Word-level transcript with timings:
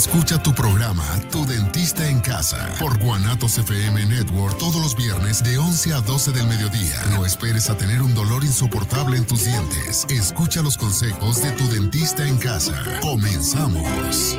escucha 0.00 0.42
tu 0.42 0.54
programa 0.54 1.04
Tu 1.30 1.44
Dentista 1.44 2.08
en 2.08 2.20
Casa 2.20 2.74
por 2.80 2.98
Guanatos 2.98 3.58
FM 3.58 4.06
Network 4.06 4.56
todos 4.56 4.76
los 4.76 4.96
viernes 4.96 5.44
de 5.44 5.58
11 5.58 5.92
a 5.92 6.00
12 6.00 6.32
del 6.32 6.46
mediodía. 6.46 7.04
No 7.10 7.26
esperes 7.26 7.68
a 7.68 7.76
tener 7.76 8.00
un 8.00 8.14
dolor 8.14 8.42
insoportable 8.42 9.18
en 9.18 9.26
tus 9.26 9.44
dientes. 9.44 10.06
Escucha 10.08 10.62
los 10.62 10.78
consejos 10.78 11.42
de 11.42 11.52
Tu 11.52 11.68
Dentista 11.68 12.26
en 12.26 12.38
Casa. 12.38 12.82
Comenzamos. 13.02 14.38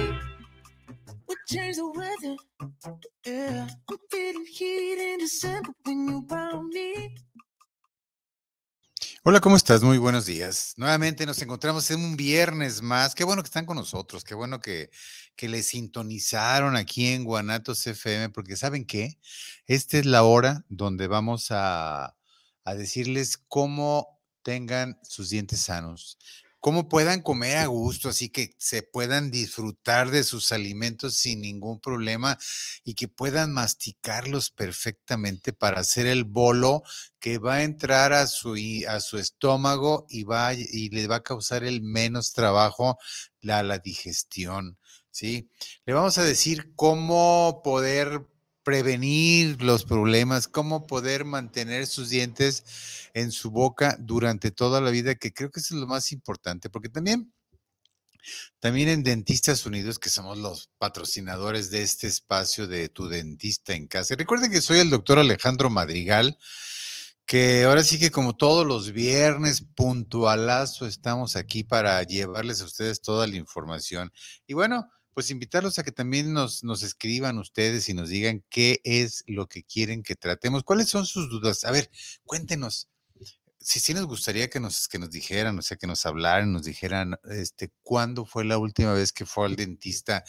Hola, 9.24 9.40
¿cómo 9.40 9.56
estás? 9.56 9.84
Muy 9.84 10.00
buenos 10.00 10.26
días. 10.26 10.74
Nuevamente 10.78 11.28
nos 11.28 11.40
encontramos 11.44 11.92
en 11.92 12.04
un 12.04 12.18
viernes 12.18 12.82
más. 12.82 13.14
Qué 13.14 13.24
bueno 13.24 13.44
que 13.44 13.48
están 13.48 13.68
con 13.68 13.78
nosotros, 13.78 14.24
qué 14.24 14.34
bueno 14.34 14.60
que, 14.60 14.90
que 15.36 15.50
le 15.50 15.64
sintonizaron 15.64 16.76
aquí 16.76 17.08
en 17.08 17.24
Guanatos 17.24 17.86
FM, 17.88 18.30
porque 18.30 18.56
¿saben 18.56 18.86
qué? 18.86 19.18
Esta 19.66 19.98
es 19.98 20.06
la 20.06 20.24
hora 20.24 20.66
donde 20.70 21.08
vamos 21.08 21.48
a, 21.52 22.16
a 22.64 22.76
decirles 22.76 23.38
cómo 23.48 24.22
tengan 24.44 25.00
sus 25.04 25.30
dientes 25.30 25.62
sanos, 25.62 26.18
cómo 26.60 26.88
puedan 26.88 27.22
comer 27.22 27.58
a 27.58 27.66
gusto, 27.66 28.10
así 28.10 28.30
que 28.30 28.56
se 28.60 28.84
puedan 28.84 29.32
disfrutar 29.32 30.12
de 30.12 30.24
sus 30.24 30.52
alimentos 30.52 31.16
sin 31.16 31.42
ningún 31.42 31.80
problema 31.80 32.38
y 32.84 32.94
que 32.94 33.08
puedan 33.08 33.52
masticarlos 33.52 34.52
perfectamente 34.52 35.54
para 35.54 35.80
hacer 35.82 36.06
el 36.06 36.24
bolo 36.24 36.84
que 37.20 37.40
va 37.40 37.56
a 37.56 37.64
entrar 37.64 38.14
a 38.14 38.28
su, 38.28 38.56
a 38.88 39.00
su 39.00 39.18
estómago 39.18 40.06
y, 40.08 40.24
va, 40.24 40.54
y 40.54 40.90
le 40.90 41.08
va 41.08 41.18
a 41.18 41.24
causar 41.24 41.64
el 41.64 41.82
menos 41.82 42.32
trabajo 42.32 43.00
la, 43.42 43.64
la 43.64 43.80
digestión. 43.80 44.78
¿Sí? 45.12 45.50
Le 45.86 45.94
vamos 45.94 46.18
a 46.18 46.24
decir 46.24 46.74
cómo 46.76 47.62
poder 47.64 48.26
prevenir 48.64 49.62
los 49.62 49.86
problemas, 49.86 50.48
cómo 50.48 50.86
poder 50.86 51.26
mantener 51.26 51.88
sus 51.88 52.10
dientes 52.10 53.10
en 53.14 53.32
su 53.32 53.52
boca 53.52 53.98
durante 54.00 54.52
toda 54.52 54.82
la 54.82 54.92
vida, 54.92 55.16
que 55.16 55.34
creo 55.34 55.52
que 55.52 55.60
eso 55.60 55.76
es 55.76 55.82
lo 55.82 55.88
más 55.88 56.12
importante, 56.12 56.70
porque 56.70 56.90
también, 56.90 57.34
también 58.60 58.90
en 58.90 59.04
Dentistas 59.04 59.66
Unidos, 59.66 59.98
que 60.00 60.10
somos 60.10 60.38
los 60.38 60.70
patrocinadores 60.78 61.72
de 61.72 61.82
este 61.82 62.08
espacio 62.08 62.68
de 62.68 62.90
tu 62.90 63.08
dentista 63.08 63.74
en 63.74 63.88
casa. 63.88 64.16
Recuerden 64.16 64.52
que 64.52 64.62
soy 64.62 64.80
el 64.80 64.90
doctor 64.92 65.18
Alejandro 65.18 65.70
Madrigal, 65.70 66.38
que 67.26 67.64
ahora 67.64 67.84
sí 67.84 67.98
que 67.98 68.12
como 68.12 68.36
todos 68.36 68.66
los 68.66 68.92
viernes, 68.92 69.66
puntualazo, 69.76 70.86
estamos 70.86 71.36
aquí 71.36 71.64
para 71.64 72.02
llevarles 72.04 72.62
a 72.62 72.66
ustedes 72.66 73.02
toda 73.02 73.26
la 73.26 73.38
información. 73.38 74.12
Y 74.46 74.54
bueno, 74.54 74.92
pues 75.14 75.30
invitarlos 75.32 75.78
a 75.80 75.84
que 75.84 75.92
también 75.92 76.34
nos, 76.34 76.64
escriban 76.84 77.38
ustedes 77.38 77.90
y 77.90 77.94
nos 77.94 78.10
digan 78.10 78.44
qué 78.50 78.80
es 78.84 79.24
lo 79.28 79.48
que 79.48 79.64
quieren 79.64 80.04
que 80.04 80.16
tratemos, 80.16 80.64
cuáles 80.64 80.90
son 80.90 81.06
sus 81.06 81.30
dudas. 81.30 81.66
A 81.66 81.72
ver, 81.72 81.90
cuéntenos. 82.26 82.90
Si 83.60 83.80
sí 83.80 83.94
nos 83.94 84.08
gustaría 84.08 84.50
que 84.50 84.60
nos, 84.60 84.88
que 84.88 84.98
nos 84.98 85.12
dijeran, 85.12 85.60
o 85.60 85.62
sea, 85.62 85.78
que 85.78 85.86
nos 85.86 86.06
hablaran, 86.06 86.52
nos 86.52 86.64
dijeran, 86.64 87.16
este, 87.30 87.72
cuándo 87.84 88.26
fue 88.26 88.44
la 88.44 88.58
última 88.58 88.94
vez 88.94 89.12
que 89.14 89.26
fue 89.26 89.46
al 89.46 89.56
dentista, 89.56 90.24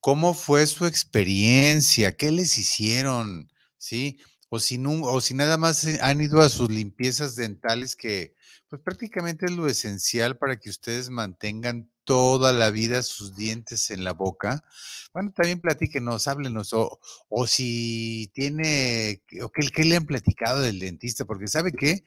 cómo 0.00 0.34
fue 0.34 0.66
su 0.66 0.86
experiencia, 0.86 2.16
qué 2.16 2.32
les 2.32 2.58
hicieron, 2.58 3.52
¿sí? 3.78 4.18
O 4.48 4.58
si, 4.58 4.82
o 4.84 5.20
si 5.20 5.34
nada 5.34 5.58
más 5.58 5.84
eh, 5.84 5.98
han 6.02 6.20
ido 6.20 6.40
a 6.40 6.48
sus 6.48 6.70
limpiezas 6.70 7.36
dentales 7.36 7.94
que, 7.96 8.35
pues 8.68 8.82
prácticamente 8.82 9.46
es 9.46 9.52
lo 9.52 9.68
esencial 9.68 10.36
para 10.36 10.56
que 10.56 10.70
ustedes 10.70 11.10
mantengan 11.10 11.88
toda 12.04 12.52
la 12.52 12.70
vida 12.70 13.02
sus 13.02 13.36
dientes 13.36 13.90
en 13.90 14.04
la 14.04 14.12
boca. 14.12 14.64
Bueno, 15.12 15.32
también 15.32 15.60
platíquenos, 15.60 16.28
háblenos, 16.28 16.72
o, 16.72 17.00
o 17.28 17.46
si 17.46 18.30
tiene, 18.34 19.22
o 19.42 19.50
qué, 19.50 19.84
le 19.84 19.96
han 19.96 20.06
platicado 20.06 20.60
del 20.60 20.78
dentista, 20.78 21.24
porque 21.24 21.48
¿sabe 21.48 21.72
qué? 21.72 22.04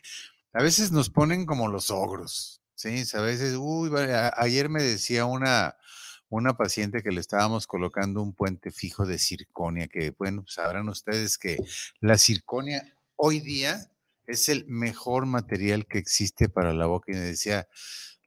A 0.53 0.63
veces 0.63 0.91
nos 0.91 1.09
ponen 1.09 1.45
como 1.45 1.67
los 1.67 1.91
ogros, 1.91 2.61
¿sí? 2.75 3.03
A 3.13 3.21
veces, 3.21 3.55
uy, 3.57 3.91
ayer 4.35 4.69
me 4.69 4.81
decía 4.81 5.25
una, 5.25 5.75
una 6.29 6.55
paciente 6.55 7.03
que 7.03 7.11
le 7.11 7.21
estábamos 7.21 7.67
colocando 7.67 8.21
un 8.21 8.33
puente 8.33 8.71
fijo 8.71 9.05
de 9.05 9.19
circonia, 9.19 9.87
que 9.87 10.11
bueno, 10.17 10.45
sabrán 10.47 10.89
ustedes 10.89 11.37
que 11.37 11.57
la 11.99 12.17
circonia 12.17 12.95
hoy 13.15 13.39
día 13.41 13.89
es 14.29 14.47
el 14.47 14.65
mejor 14.67 15.25
material 15.25 15.87
que 15.87 15.97
existe 15.97 16.49
para 16.49 16.73
la 16.73 16.85
boca. 16.85 17.11
Y 17.11 17.15
me 17.15 17.21
decía, 17.21 17.67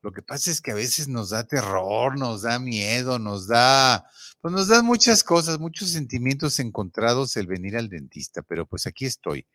lo 0.03 0.13
que 0.13 0.21
pasa 0.21 0.51
es 0.51 0.61
que 0.61 0.73
a 0.73 0.75
veces 0.75 1.07
nos 1.07 1.31
da 1.31 1.47
terror, 1.47 2.19
nos 2.19 2.43
da 2.43 2.59
miedo, 2.59 3.21
nos 3.21 3.47
da, 3.47 4.05
pues 4.41 4.53
nos 4.53 4.67
da 4.67 4.83
muchas 4.83 5.23
cosas, 5.23 5.61
muchos 5.61 5.91
sentimientos 5.91 6.59
encontrados 6.59 7.37
el 7.37 7.47
venir 7.47 7.77
al 7.77 7.89
dentista, 7.89 8.43
pero 8.43 8.67
pues 8.67 8.87
aquí 8.89 9.07
estoy. 9.07 9.47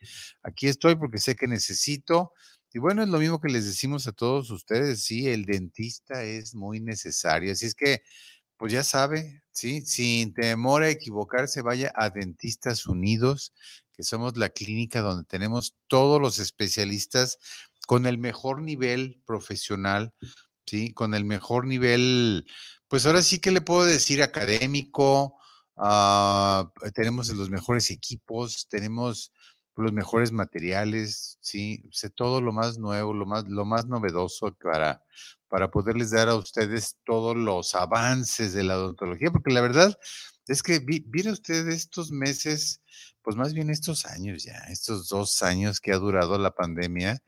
Aquí 0.44 0.68
estoy 0.68 0.96
porque 0.96 1.18
sé 1.19 1.35
que 1.35 1.47
necesito. 1.47 2.31
Y 2.74 2.79
bueno, 2.79 3.03
es 3.03 3.09
lo 3.09 3.19
mismo 3.19 3.41
que 3.41 3.50
les 3.50 3.66
decimos 3.66 4.08
a 4.08 4.14
todos 4.14 4.50
ustedes, 4.50 5.03
sí, 5.03 5.28
el 5.28 5.46
dentista 5.46 6.24
es 6.24 6.56
muy 6.56 6.79
necesario. 6.79 7.52
Así 7.52 7.66
es 7.66 7.75
que, 7.75 8.02
pues 8.56 8.72
ya 8.72 8.84
sabe, 8.84 9.44
sí, 9.52 9.81
sin 9.81 10.34
temor 10.34 10.84
a 10.84 10.90
equivocarse, 10.90 11.62
vaya 11.62 11.91
a 11.96 12.09
Dentistas 12.09 12.88
Unidos, 12.88 13.53
que 13.97 14.03
somos 14.03 14.38
la 14.38 14.50
clínica 14.50 15.02
donde 15.02 15.25
tenemos 15.25 15.75
todos 15.88 16.22
los 16.22 16.38
especialistas 16.38 17.40
con 17.88 18.06
el 18.06 18.19
mejor 18.19 18.62
nivel 18.62 19.22
profesional, 19.25 20.13
¿sí? 20.68 20.94
Con 20.94 21.16
el 21.16 21.25
mejor 21.25 21.66
nivel, 21.66 22.46
pues 22.88 23.08
ahora 23.08 23.24
sí 23.24 23.40
que 23.40 23.50
le 23.50 23.62
puedo 23.62 23.85
decir 23.85 24.22
académico, 24.22 25.40
ah, 25.78 26.72
tenemos 26.94 27.30
los 27.30 27.50
mejores 27.50 27.90
equipos, 27.90 28.68
tenemos 28.69 29.34
los 29.75 29.94
mejores 29.94 30.31
materiales, 30.31 31.38
¿sí? 31.41 31.84
todo 32.16 32.41
lo 32.41 32.52
más 32.52 32.78
nuevo, 32.78 33.14
lo 33.14 33.25
más, 33.25 33.46
lo 33.47 33.66
más 33.66 33.88
novedoso 33.88 34.56
para, 34.56 35.03
para 35.47 35.72
poderles 35.72 36.12
dar 36.12 36.29
a 36.29 36.35
ustedes 36.35 36.97
todos 37.03 37.35
los 37.35 37.75
avances 37.75 38.53
de 38.53 38.64
la 38.64 38.78
odontología, 38.78 39.31
porque 39.31 39.53
la 39.53 39.62
verdad 39.62 39.97
es 40.47 40.64
que 40.64 40.79
vi, 40.79 41.03
usted 41.29 41.67
estos 41.67 42.11
meses, 42.11 42.82
pues 43.28 43.35
más 43.35 43.53
bien 43.53 43.70
estos 43.70 44.06
años 44.06 44.46
ya, 44.46 44.56
estos 44.70 45.09
dos 45.09 45.44
años 45.44 45.82
que 45.82 45.91
ha 45.91 45.97
durado 45.97 46.38
la 46.38 46.52
pandemia, 46.52 47.22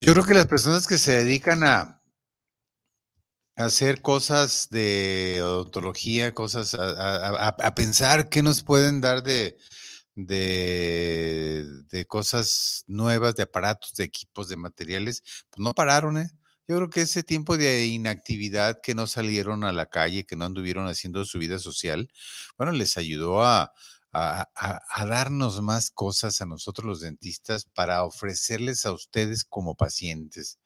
yo 0.00 0.12
creo 0.12 0.24
que 0.24 0.34
las 0.34 0.48
personas 0.48 0.88
que 0.88 0.98
se 0.98 1.22
dedican 1.22 1.62
a, 1.62 2.02
hacer 3.54 4.02
cosas 4.02 4.66
de 4.72 5.38
odontología, 5.40 6.34
cosas 6.34 6.74
a, 6.74 7.74
pensar 7.76 8.28
qué 8.28 8.42
nos 8.42 8.64
pueden 8.64 9.00
dar 9.00 9.22
de, 9.22 9.56
de, 10.16 12.04
cosas 12.08 12.82
nuevas, 12.88 13.36
de 13.36 13.44
aparatos, 13.44 13.94
de 13.94 14.02
equipos, 14.02 14.48
de 14.48 14.56
materiales, 14.56 15.22
pues 15.48 15.60
no 15.60 15.74
pararon, 15.74 16.18
¿eh? 16.18 16.28
Yo 16.66 16.74
creo 16.74 16.90
que 16.90 17.02
ese 17.02 17.22
tiempo 17.22 17.56
de 17.56 17.86
inactividad 17.86 18.80
que 18.82 18.96
no 18.96 19.06
salieron 19.06 19.62
a 19.62 19.70
la 19.70 19.86
calle, 19.86 20.24
que 20.24 20.34
no 20.34 20.44
anduvieron 20.44 20.88
haciendo 20.88 21.24
su 21.24 21.38
vida 21.38 21.60
social, 21.60 22.10
bueno, 22.58 22.72
les 22.72 22.96
ayudó 22.96 23.44
a, 23.44 23.72
a, 24.12 25.06
darnos 25.06 25.60
más 25.62 25.90
cosas 25.90 26.40
a 26.40 26.46
nosotros 26.46 26.86
los 26.86 27.00
dentistas 27.00 27.64
para 27.64 28.04
ofrecerles 28.04 28.84
a 28.86 28.92
ustedes 28.92 29.44
como 29.44 29.74
pacientes. 29.74 30.58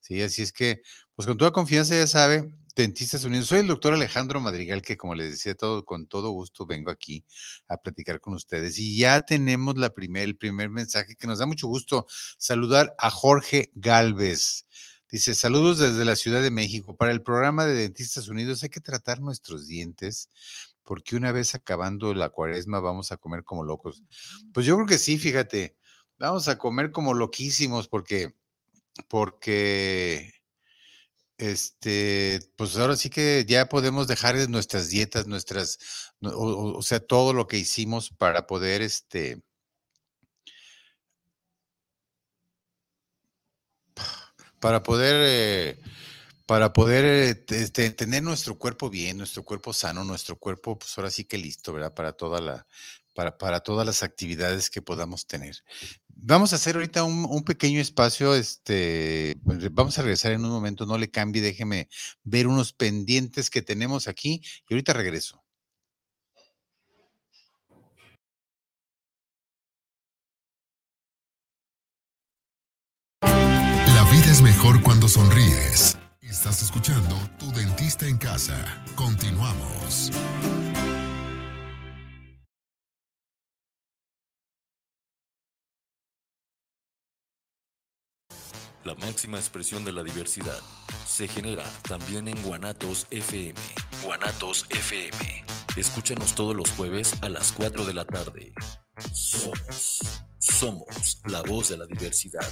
Sí, 0.00 0.20
así 0.22 0.42
es 0.42 0.52
que, 0.52 0.82
pues 1.14 1.26
con 1.26 1.38
toda 1.38 1.52
confianza 1.52 1.94
ya 1.96 2.06
sabe, 2.06 2.52
Dentistas 2.74 3.24
Unidos. 3.24 3.48
Soy 3.48 3.60
el 3.60 3.66
doctor 3.66 3.92
Alejandro 3.92 4.40
Madrigal, 4.40 4.82
que 4.82 4.96
como 4.96 5.14
les 5.14 5.32
decía, 5.32 5.54
todo, 5.54 5.84
con 5.84 6.06
todo 6.06 6.30
gusto 6.30 6.64
vengo 6.64 6.90
aquí 6.90 7.24
a 7.68 7.76
platicar 7.76 8.20
con 8.20 8.34
ustedes. 8.34 8.78
Y 8.78 8.96
ya 8.96 9.20
tenemos 9.22 9.76
la 9.76 9.90
primer, 9.90 10.22
el 10.24 10.36
primer 10.36 10.70
mensaje 10.70 11.14
que 11.14 11.26
nos 11.26 11.38
da 11.38 11.46
mucho 11.46 11.68
gusto 11.68 12.06
saludar 12.38 12.94
a 12.98 13.10
Jorge 13.10 13.70
Galvez. 13.74 14.66
Dice, 15.10 15.34
saludos 15.34 15.78
desde 15.78 16.06
la 16.06 16.16
Ciudad 16.16 16.40
de 16.40 16.50
México. 16.50 16.96
Para 16.96 17.12
el 17.12 17.22
programa 17.22 17.66
de 17.66 17.74
Dentistas 17.74 18.28
Unidos 18.28 18.62
hay 18.62 18.70
que 18.70 18.80
tratar 18.80 19.20
nuestros 19.20 19.66
dientes 19.66 20.30
porque 20.84 21.16
una 21.16 21.32
vez 21.32 21.54
acabando 21.54 22.14
la 22.14 22.30
cuaresma 22.30 22.80
vamos 22.80 23.12
a 23.12 23.16
comer 23.16 23.44
como 23.44 23.64
locos. 23.64 24.02
Pues 24.52 24.66
yo 24.66 24.76
creo 24.76 24.86
que 24.86 24.98
sí, 24.98 25.18
fíjate, 25.18 25.76
vamos 26.18 26.48
a 26.48 26.58
comer 26.58 26.92
como 26.92 27.14
loquísimos 27.14 27.88
porque, 27.88 28.34
porque 29.08 30.32
este, 31.38 32.40
pues 32.56 32.76
ahora 32.76 32.96
sí 32.96 33.10
que 33.10 33.44
ya 33.48 33.68
podemos 33.68 34.06
dejar 34.06 34.36
nuestras 34.48 34.90
dietas, 34.90 35.26
nuestras, 35.26 35.78
o, 36.20 36.80
sea, 36.82 37.00
todo 37.00 37.32
lo 37.32 37.48
que 37.48 37.58
hicimos 37.58 38.10
para 38.10 38.46
poder, 38.46 38.82
este, 38.82 39.42
para 44.60 44.82
poder, 44.84 45.16
eh, 45.18 45.78
para 46.52 46.74
poder 46.74 47.04
eh, 47.06 47.44
este, 47.48 47.88
tener 47.92 48.22
nuestro 48.22 48.58
cuerpo 48.58 48.90
bien, 48.90 49.16
nuestro 49.16 49.42
cuerpo 49.42 49.72
sano, 49.72 50.04
nuestro 50.04 50.36
cuerpo, 50.38 50.78
pues 50.78 50.98
ahora 50.98 51.10
sí 51.10 51.24
que 51.24 51.38
listo, 51.38 51.72
¿verdad? 51.72 51.94
Para 51.94 52.12
toda 52.12 52.42
la, 52.42 52.66
para, 53.14 53.38
para 53.38 53.60
todas 53.60 53.86
las 53.86 54.02
actividades 54.02 54.68
que 54.68 54.82
podamos 54.82 55.26
tener. 55.26 55.56
Vamos 56.08 56.52
a 56.52 56.56
hacer 56.56 56.74
ahorita 56.74 57.04
un, 57.04 57.42
pequeño 57.44 57.80
espacio, 57.80 58.34
este, 58.34 59.34
vamos 59.70 59.98
a 59.98 60.02
regresar 60.02 60.32
en 60.32 60.44
un 60.44 60.50
momento, 60.50 60.84
no 60.84 60.98
le 60.98 61.10
cambie, 61.10 61.40
déjeme 61.40 61.88
ver 62.22 62.46
unos 62.46 62.74
pendientes 62.74 63.48
que 63.48 63.62
tenemos 63.62 64.06
aquí 64.06 64.42
y 64.68 64.74
ahorita 64.74 64.92
regreso. 64.92 65.42
La 73.22 74.04
vida 74.12 74.30
es 74.30 74.42
mejor 74.42 74.82
cuando 74.82 75.08
sonríes. 75.08 75.96
Estás 76.32 76.62
escuchando 76.62 77.14
Tu 77.38 77.52
Dentista 77.52 78.06
en 78.06 78.16
Casa. 78.16 78.56
Continuamos. 78.94 80.10
La 88.82 88.94
máxima 88.94 89.36
expresión 89.36 89.84
de 89.84 89.92
la 89.92 90.02
diversidad 90.02 90.58
se 91.06 91.28
genera 91.28 91.64
también 91.86 92.26
en 92.26 92.42
Guanatos 92.42 93.06
FM. 93.10 93.60
Guanatos 94.02 94.64
FM. 94.70 95.44
Escúchanos 95.76 96.34
todos 96.34 96.56
los 96.56 96.70
jueves 96.70 97.12
a 97.20 97.28
las 97.28 97.52
4 97.52 97.84
de 97.84 97.92
la 97.92 98.06
tarde. 98.06 98.54
Somos, 99.12 100.00
somos 100.38 101.20
la 101.26 101.42
voz 101.42 101.68
de 101.68 101.76
la 101.76 101.84
diversidad. 101.84 102.48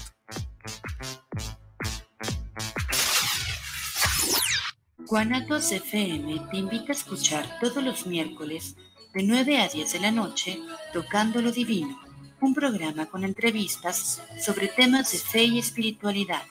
Guanatos 5.10 5.72
FM 5.72 6.40
te 6.52 6.56
invita 6.56 6.92
a 6.92 6.94
escuchar 6.94 7.58
todos 7.58 7.82
los 7.82 8.06
miércoles 8.06 8.76
de 9.12 9.24
9 9.24 9.60
a 9.60 9.66
10 9.66 9.92
de 9.92 9.98
la 9.98 10.12
noche 10.12 10.60
Tocando 10.92 11.42
lo 11.42 11.50
Divino 11.50 12.00
un 12.40 12.54
programa 12.54 13.06
con 13.06 13.24
entrevistas 13.24 14.22
sobre 14.40 14.68
temas 14.68 15.10
de 15.10 15.18
fe 15.18 15.42
y 15.42 15.58
espiritualidad 15.58 16.42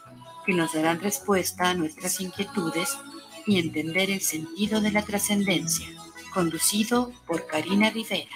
que 0.46 0.54
nos 0.54 0.74
darán 0.74 1.00
respuesta 1.00 1.70
a 1.70 1.74
nuestras 1.74 2.20
inquietudes 2.20 2.98
y 3.48 3.60
entender 3.60 4.12
el 4.12 4.20
sentido 4.20 4.82
de 4.82 4.92
la 4.92 5.04
trascendencia, 5.04 5.88
conducido 6.34 7.14
por 7.26 7.48
Karina 7.48 7.90
Rivera. 7.90 8.36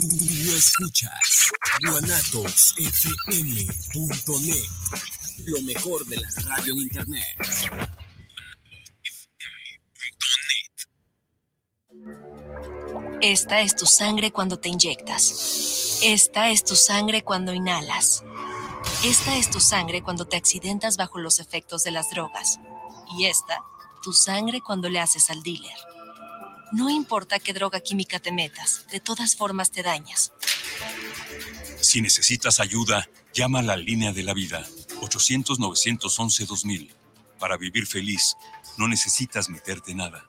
Tú 0.00 0.06
escuchas 0.54 1.50
guanatosfm.net, 1.84 4.68
lo 5.46 5.62
mejor 5.62 6.06
de 6.06 6.18
la 6.18 6.28
radio 6.46 6.74
en 6.74 6.80
internet. 6.80 7.24
Esta 13.20 13.60
es 13.60 13.74
tu 13.74 13.86
sangre 13.86 14.30
cuando 14.30 14.60
te 14.60 14.68
inyectas. 14.68 15.98
Esta 16.02 16.50
es 16.50 16.62
tu 16.64 16.76
sangre 16.76 17.24
cuando 17.24 17.52
inhalas. 17.52 18.22
Esta 19.04 19.36
es 19.36 19.50
tu 19.50 19.58
sangre 19.58 20.02
cuando 20.02 20.28
te 20.28 20.36
accidentas 20.36 20.96
bajo 20.96 21.18
los 21.18 21.40
efectos 21.40 21.82
de 21.82 21.90
las 21.90 22.10
drogas. 22.10 22.60
Y 23.18 23.26
esta, 23.26 23.64
tu 24.02 24.12
sangre 24.12 24.60
cuando 24.60 24.88
le 24.88 25.00
haces 25.00 25.28
al 25.30 25.42
dealer. 25.42 25.87
No 26.72 26.90
importa 26.90 27.38
qué 27.38 27.52
droga 27.52 27.80
química 27.80 28.18
te 28.18 28.32
metas, 28.32 28.86
de 28.90 29.00
todas 29.00 29.36
formas 29.36 29.70
te 29.70 29.82
dañas. 29.82 30.32
Si 31.80 32.00
necesitas 32.00 32.60
ayuda, 32.60 33.08
llama 33.32 33.60
a 33.60 33.62
la 33.62 33.76
línea 33.76 34.12
de 34.12 34.22
la 34.22 34.34
vida, 34.34 34.66
800-911-2000. 35.00 36.94
Para 37.38 37.56
vivir 37.56 37.86
feliz, 37.86 38.36
no 38.76 38.88
necesitas 38.88 39.48
meterte 39.48 39.94
nada. 39.94 40.26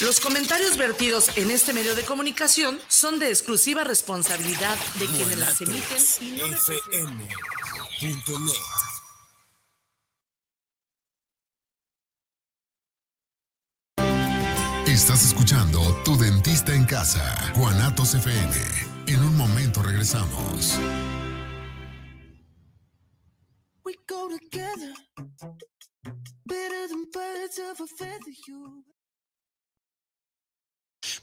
Los 0.00 0.20
comentarios 0.20 0.76
vertidos 0.76 1.30
en 1.36 1.50
este 1.50 1.72
medio 1.72 1.96
de 1.96 2.04
comunicación 2.04 2.80
son 2.86 3.18
de 3.18 3.30
exclusiva 3.30 3.82
responsabilidad 3.82 4.78
de 5.00 5.06
quienes 5.06 5.38
las 5.38 5.60
emiten 5.60 5.98
y 6.20 6.38
no 6.38 6.46
Estás 14.86 15.24
escuchando 15.24 15.80
Tu 16.04 16.16
Dentista 16.16 16.74
en 16.74 16.84
Casa, 16.84 17.52
Juanatos 17.56 18.14
FM. 18.14 18.54
En 19.08 19.20
un 19.20 19.36
momento 19.36 19.82
regresamos. 19.82 20.78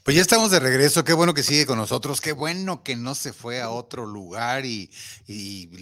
Pues 0.06 0.14
ya 0.14 0.22
estamos 0.22 0.52
de 0.52 0.60
regreso, 0.60 1.02
qué 1.02 1.14
bueno 1.14 1.34
que 1.34 1.42
sigue 1.42 1.66
con 1.66 1.78
nosotros, 1.78 2.20
qué 2.20 2.30
bueno 2.30 2.84
que 2.84 2.94
no 2.94 3.16
se 3.16 3.32
fue 3.32 3.60
a 3.60 3.70
otro 3.70 4.06
lugar 4.06 4.64
y, 4.64 4.88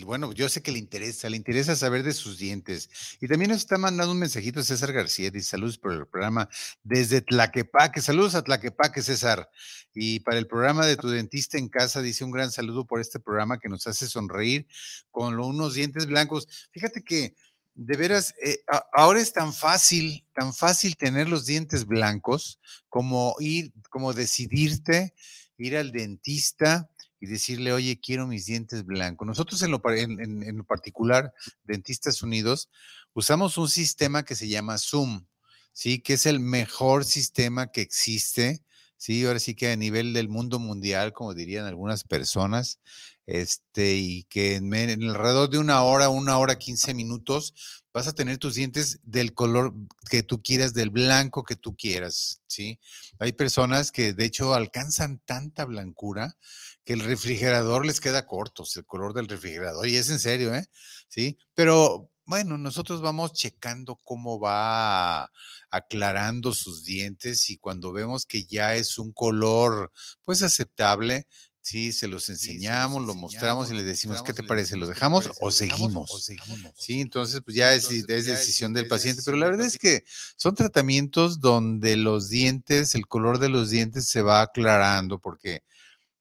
bueno, 0.02 0.32
yo 0.32 0.48
sé 0.48 0.62
que 0.62 0.72
le 0.72 0.78
interesa, 0.78 1.28
le 1.28 1.36
interesa 1.36 1.76
saber 1.76 2.02
de 2.04 2.14
sus 2.14 2.38
dientes. 2.38 2.88
Y 3.20 3.28
también 3.28 3.50
nos 3.50 3.58
está 3.58 3.76
mandando 3.76 4.12
un 4.12 4.18
mensajito 4.18 4.62
César 4.62 4.94
García, 4.94 5.30
dice 5.30 5.50
saludos 5.50 5.76
por 5.76 5.92
el 5.92 6.06
programa 6.06 6.48
desde 6.82 7.20
Tlaquepaque, 7.20 8.00
saludos 8.00 8.34
a 8.34 8.40
Tlaquepaque 8.40 9.02
César. 9.02 9.50
Y 9.92 10.20
para 10.20 10.38
el 10.38 10.46
programa 10.46 10.86
de 10.86 10.96
tu 10.96 11.10
dentista 11.10 11.58
en 11.58 11.68
casa, 11.68 12.00
dice 12.00 12.24
un 12.24 12.30
gran 12.30 12.50
saludo 12.50 12.86
por 12.86 13.02
este 13.02 13.20
programa 13.20 13.58
que 13.58 13.68
nos 13.68 13.86
hace 13.86 14.08
sonreír 14.08 14.66
con 15.10 15.38
unos 15.38 15.74
dientes 15.74 16.06
blancos. 16.06 16.48
Fíjate 16.72 17.04
que 17.04 17.34
de 17.74 17.96
veras, 17.96 18.34
eh, 18.42 18.60
ahora 18.92 19.20
es 19.20 19.32
tan 19.32 19.52
fácil, 19.52 20.24
tan 20.34 20.54
fácil 20.54 20.96
tener 20.96 21.28
los 21.28 21.44
dientes 21.44 21.86
blancos 21.86 22.60
como 22.88 23.34
ir, 23.40 23.72
como 23.90 24.12
decidirte, 24.12 25.14
ir 25.58 25.76
al 25.76 25.92
dentista 25.92 26.88
y 27.20 27.26
decirle, 27.26 27.72
oye, 27.72 27.98
quiero 28.00 28.26
mis 28.26 28.46
dientes 28.46 28.84
blancos. 28.84 29.26
Nosotros 29.26 29.62
en 29.62 29.70
lo, 29.70 29.82
en 29.90 30.56
lo 30.56 30.64
particular, 30.64 31.32
Dentistas 31.64 32.22
Unidos, 32.22 32.68
usamos 33.12 33.56
un 33.58 33.68
sistema 33.68 34.24
que 34.24 34.34
se 34.34 34.48
llama 34.48 34.78
Zoom, 34.78 35.26
¿sí? 35.72 36.00
Que 36.00 36.14
es 36.14 36.26
el 36.26 36.40
mejor 36.40 37.04
sistema 37.04 37.70
que 37.72 37.80
existe, 37.80 38.62
¿sí? 38.96 39.24
Ahora 39.24 39.38
sí 39.38 39.54
que 39.54 39.70
a 39.72 39.76
nivel 39.76 40.12
del 40.12 40.28
mundo 40.28 40.58
mundial, 40.58 41.12
como 41.12 41.34
dirían 41.34 41.66
algunas 41.66 42.04
personas, 42.04 42.80
este, 43.26 43.94
y 43.94 44.24
que 44.24 44.56
en, 44.56 44.72
alrededor 44.74 45.48
de 45.50 45.58
una 45.58 45.82
hora, 45.82 46.08
una 46.08 46.38
hora, 46.38 46.58
quince 46.58 46.94
minutos, 46.94 47.54
vas 47.92 48.06
a 48.06 48.12
tener 48.12 48.38
tus 48.38 48.54
dientes 48.54 49.00
del 49.02 49.34
color 49.34 49.74
que 50.10 50.22
tú 50.22 50.42
quieras, 50.42 50.74
del 50.74 50.90
blanco 50.90 51.44
que 51.44 51.56
tú 51.56 51.76
quieras, 51.76 52.42
¿sí? 52.46 52.78
Hay 53.18 53.32
personas 53.32 53.92
que 53.92 54.12
de 54.12 54.24
hecho 54.24 54.54
alcanzan 54.54 55.20
tanta 55.24 55.64
blancura 55.64 56.36
que 56.84 56.92
el 56.92 57.00
refrigerador 57.00 57.86
les 57.86 58.00
queda 58.00 58.26
corto, 58.26 58.64
el 58.76 58.84
color 58.84 59.14
del 59.14 59.28
refrigerador, 59.28 59.86
y 59.88 59.96
es 59.96 60.10
en 60.10 60.18
serio, 60.18 60.54
¿eh? 60.54 60.66
Sí, 61.08 61.38
pero 61.54 62.10
bueno, 62.26 62.58
nosotros 62.58 63.00
vamos 63.02 63.32
checando 63.32 63.96
cómo 64.02 64.38
va 64.38 65.30
aclarando 65.70 66.52
sus 66.52 66.84
dientes 66.84 67.50
y 67.50 67.58
cuando 67.58 67.92
vemos 67.92 68.26
que 68.26 68.44
ya 68.44 68.74
es 68.76 68.98
un 68.98 69.12
color 69.12 69.92
pues 70.24 70.42
aceptable, 70.42 71.26
Sí, 71.64 71.92
se 71.92 72.08
los 72.08 72.28
enseñamos, 72.28 73.06
lo 73.06 73.14
mostramos 73.14 73.70
y 73.70 73.74
les 73.74 73.86
decimos, 73.86 74.22
¿qué 74.22 74.34
te 74.34 74.42
parece? 74.42 74.76
¿Lo 74.76 74.86
dejamos 74.86 75.30
o 75.40 75.50
seguimos? 75.50 76.30
Sí, 76.76 77.00
entonces 77.00 77.40
pues 77.42 77.56
ya 77.56 77.72
es, 77.72 77.88
decisión 78.06 78.74
del 78.74 78.86
paciente, 78.86 79.22
pero 79.24 79.38
la 79.38 79.46
verdad 79.46 79.64
es 79.64 79.78
que 79.78 80.04
son 80.36 80.54
tratamientos 80.54 81.40
donde 81.40 81.96
los 81.96 82.28
dientes, 82.28 82.94
el 82.94 83.06
color 83.06 83.38
de 83.38 83.48
los 83.48 83.70
dientes 83.70 84.06
se 84.06 84.20
va 84.20 84.42
aclarando 84.42 85.18
porque 85.18 85.62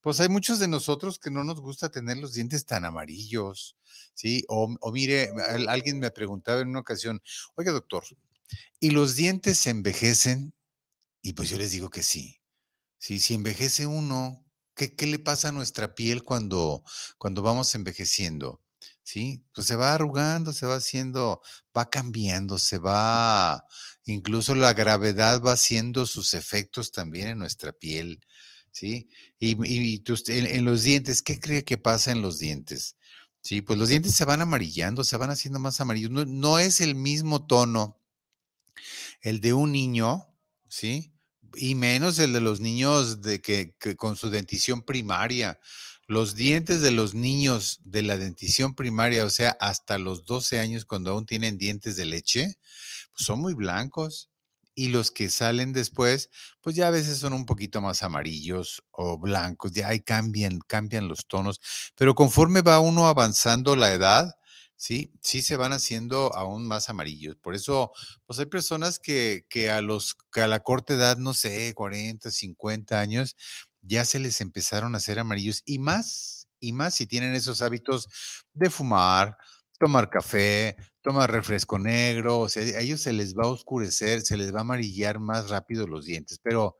pues 0.04 0.20
hay 0.20 0.30
muchos 0.30 0.60
de 0.60 0.68
nosotros 0.68 1.18
que 1.18 1.32
no 1.32 1.44
nos 1.44 1.60
gusta 1.60 1.90
tener 1.90 2.18
los 2.18 2.34
dientes 2.34 2.68
tan 2.68 2.86
amarillos, 2.86 3.76
¿sí? 4.14 4.44
O, 4.50 4.76
o 4.80 4.92
mire, 4.92 5.32
alguien 5.68 5.98
me 6.00 6.12
preguntaba 6.12 6.62
en 6.62 6.68
una 6.68 6.82
ocasión, 6.82 7.24
oiga 7.56 7.72
doctor, 7.72 8.04
¿y 8.80 8.92
los 8.92 9.16
dientes 9.16 9.58
se 9.58 9.72
envejecen? 9.72 10.54
Y 11.24 11.34
pues 11.34 11.50
yo 11.50 11.58
les 11.58 11.72
digo 11.72 11.90
que 11.90 12.04
sí. 12.04 12.42
Sí, 13.00 13.20
si 13.20 13.34
envejece 13.34 13.88
uno, 13.88 14.44
¿Qué, 14.76 14.96
le 15.06 15.20
pasa 15.20 15.50
a 15.50 15.52
nuestra 15.52 15.94
piel 15.94 16.24
cuando, 16.24 16.84
cuando 17.18 17.42
vamos 17.44 17.76
envejeciendo? 17.76 18.62
¿Sí? 19.04 19.46
Pues 19.54 19.68
se 19.68 19.76
va 19.76 19.94
arrugando, 19.94 20.54
se 20.54 20.66
va 20.66 20.76
haciendo, 20.76 21.42
va 21.78 21.90
cambiando, 21.90 22.58
se 22.58 22.80
va, 22.80 23.66
incluso 24.06 24.56
la 24.56 24.74
gravedad 24.74 25.42
va 25.42 25.54
haciendo 25.54 26.06
sus 26.06 26.34
efectos 26.34 26.92
también 26.92 27.28
en 27.28 27.40
nuestra 27.40 27.74
piel, 27.74 28.22
¿sí? 28.74 29.08
Y, 29.40 29.56
en, 30.28 30.66
los 30.66 30.84
dientes, 30.84 31.22
¿qué 31.22 31.40
cree 31.40 31.64
que 31.64 31.78
pasa 31.78 32.12
en 32.12 32.22
los 32.22 32.40
dientes? 32.40 32.98
Sí, 33.42 33.62
pues 33.62 33.80
los 33.80 33.88
dientes 33.88 34.14
se 34.14 34.26
van 34.26 34.42
amarillando, 34.42 35.06
se 35.06 35.16
van 35.16 35.30
haciendo 35.30 35.60
más 35.60 35.80
amarillos. 35.80 36.12
No, 36.12 36.26
no 36.26 36.60
es 36.60 36.82
el 36.82 36.96
mismo 36.96 37.46
tono 37.48 38.02
el 39.22 39.40
de 39.40 39.54
un 39.54 39.72
niño, 39.72 40.28
¿sí? 40.68 41.14
y 41.56 41.76
menos 41.76 42.20
el 42.20 42.34
de 42.34 42.42
los 42.42 42.60
niños 42.60 43.22
de 43.22 43.42
que, 43.42 43.74
con 43.96 44.16
su 44.16 44.30
dentición 44.30 44.82
primaria. 44.82 45.60
Los 46.08 46.36
dientes 46.36 46.82
de 46.82 46.92
los 46.92 47.14
niños 47.14 47.80
de 47.84 48.02
la 48.02 48.18
dentición 48.18 48.76
primaria, 48.76 49.26
o 49.26 49.30
sea, 49.30 49.56
hasta 49.60 49.98
los 49.98 50.26
12 50.26 50.60
años 50.60 50.86
cuando 50.86 51.12
aún 51.12 51.26
tienen 51.26 51.58
dientes 51.58 51.96
de 51.96 52.06
leche, 52.06 52.58
pues 53.14 53.26
son 53.26 53.40
muy 53.40 53.54
blancos. 53.54 54.30
Y 54.76 54.90
los 54.90 55.12
que 55.12 55.30
salen 55.30 55.74
después, 55.74 56.30
pues 56.62 56.76
ya 56.76 56.88
a 56.88 56.92
veces 56.92 57.20
son 57.20 57.34
un 57.34 57.46
poquito 57.46 57.82
más 57.82 58.04
amarillos 58.04 58.84
o 58.92 59.18
blancos, 59.20 59.72
ya 59.72 59.90
ahí 59.90 60.00
cambian, 60.02 60.60
cambian 60.68 61.08
los 61.08 61.28
tonos. 61.28 61.62
Pero 61.96 62.16
conforme 62.16 62.62
va 62.62 62.80
uno 62.80 63.08
avanzando 63.08 63.76
la 63.76 63.94
edad, 63.94 64.36
sí, 64.76 65.12
sí 65.22 65.42
se 65.42 65.56
van 65.58 65.74
haciendo 65.74 66.36
aún 66.36 66.68
más 66.68 66.90
amarillos. 66.90 67.36
Por 67.38 67.56
eso, 67.56 67.92
pues 68.26 68.40
hay 68.40 68.48
personas 68.48 69.00
que, 69.00 69.46
que 69.50 69.70
a 69.72 69.82
los, 69.82 70.16
que 70.32 70.42
a 70.42 70.48
la 70.48 70.62
corta 70.62 70.94
edad, 70.96 71.18
no 71.18 71.34
sé, 71.34 71.74
40, 71.74 72.32
50 72.32 73.00
años, 73.00 73.36
ya 73.82 74.06
se 74.06 74.20
les 74.20 74.42
empezaron 74.42 74.96
a 74.96 74.98
hacer 74.98 75.20
amarillos 75.20 75.62
y 75.66 75.80
más, 75.80 76.48
y 76.60 76.74
más 76.74 76.96
si 76.96 77.06
tienen 77.08 77.36
esos 77.36 77.62
hábitos 77.62 78.10
de 78.54 78.70
fumar, 78.70 79.38
tomar 79.84 80.10
café, 80.10 80.78
tomar 81.02 81.30
refresco 81.30 81.78
negro, 81.78 82.40
o 82.40 82.48
sea, 82.48 82.64
a 82.64 82.80
ellos 82.80 83.02
se 83.02 83.12
les 83.12 83.36
va 83.36 83.44
a 83.44 83.48
oscurecer, 83.48 84.22
se 84.22 84.38
les 84.38 84.54
va 84.54 84.60
a 84.60 84.62
amarillar 84.62 85.20
más 85.20 85.50
rápido 85.50 85.86
los 85.88 86.06
dientes, 86.06 86.40
pero 86.42 86.80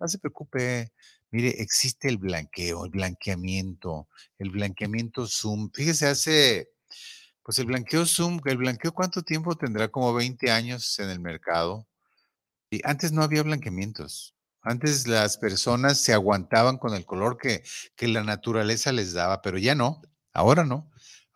no 0.00 0.08
se 0.08 0.18
preocupe. 0.18 0.90
Mire, 1.30 1.50
existe 1.62 2.08
el 2.08 2.18
blanqueo, 2.18 2.84
el 2.86 2.90
blanqueamiento, 2.90 4.08
el 4.40 4.50
blanqueamiento 4.50 5.28
Zoom. 5.28 5.70
Fíjese, 5.72 6.08
hace 6.08 6.72
pues 7.44 7.60
el 7.60 7.66
blanqueo 7.66 8.04
Zoom, 8.04 8.40
el 8.46 8.56
blanqueo 8.56 8.92
cuánto 8.92 9.22
tiempo 9.22 9.54
tendrá 9.54 9.86
como 9.86 10.12
20 10.12 10.50
años 10.50 10.98
en 10.98 11.08
el 11.08 11.20
mercado. 11.20 11.86
Y 12.68 12.80
antes 12.82 13.12
no 13.12 13.22
había 13.22 13.44
blanqueamientos. 13.44 14.34
Antes 14.60 15.06
las 15.06 15.38
personas 15.38 16.00
se 16.00 16.12
aguantaban 16.14 16.78
con 16.78 16.94
el 16.94 17.06
color 17.06 17.38
que, 17.38 17.62
que 17.94 18.08
la 18.08 18.24
naturaleza 18.24 18.90
les 18.90 19.12
daba, 19.12 19.40
pero 19.40 19.56
ya 19.56 19.76
no, 19.76 20.02
ahora 20.32 20.64
no. 20.64 20.90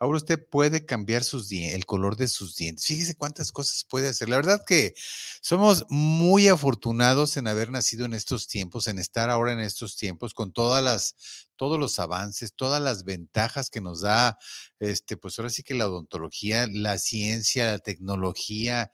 Ahora 0.05 0.17
usted 0.17 0.39
puede 0.47 0.85
cambiar 0.85 1.23
sus 1.23 1.51
el 1.51 1.87
color 1.87 2.15
de 2.15 2.27
sus 2.27 2.55
dientes. 2.55 2.85
Fíjese 2.85 3.15
cuántas 3.15 3.51
cosas 3.51 3.85
puede 3.89 4.07
hacer. 4.07 4.29
La 4.29 4.35
verdad 4.35 4.61
que 4.63 4.93
somos 5.41 5.85
muy 5.89 6.47
afortunados 6.47 7.37
en 7.37 7.47
haber 7.47 7.71
nacido 7.71 8.05
en 8.05 8.13
estos 8.13 8.47
tiempos, 8.47 8.85
en 8.85 8.99
estar 8.99 9.31
ahora 9.31 9.53
en 9.53 9.61
estos 9.61 9.97
tiempos 9.97 10.35
con 10.35 10.53
todas 10.53 10.83
las 10.83 11.15
todos 11.55 11.79
los 11.79 11.97
avances, 11.97 12.53
todas 12.53 12.83
las 12.83 13.03
ventajas 13.03 13.71
que 13.71 13.81
nos 13.81 14.01
da 14.01 14.37
este 14.79 15.17
pues 15.17 15.39
ahora 15.39 15.49
sí 15.49 15.63
que 15.63 15.73
la 15.73 15.87
odontología, 15.87 16.67
la 16.71 16.99
ciencia, 16.99 17.71
la 17.71 17.79
tecnología, 17.79 18.91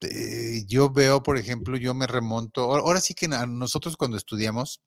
eh, 0.00 0.64
yo 0.66 0.90
veo, 0.90 1.22
por 1.22 1.38
ejemplo, 1.38 1.78
yo 1.78 1.94
me 1.94 2.06
remonto, 2.06 2.62
ahora 2.74 3.00
sí 3.00 3.14
que 3.14 3.28
nosotros 3.28 3.96
cuando 3.96 4.18
estudiamos, 4.18 4.82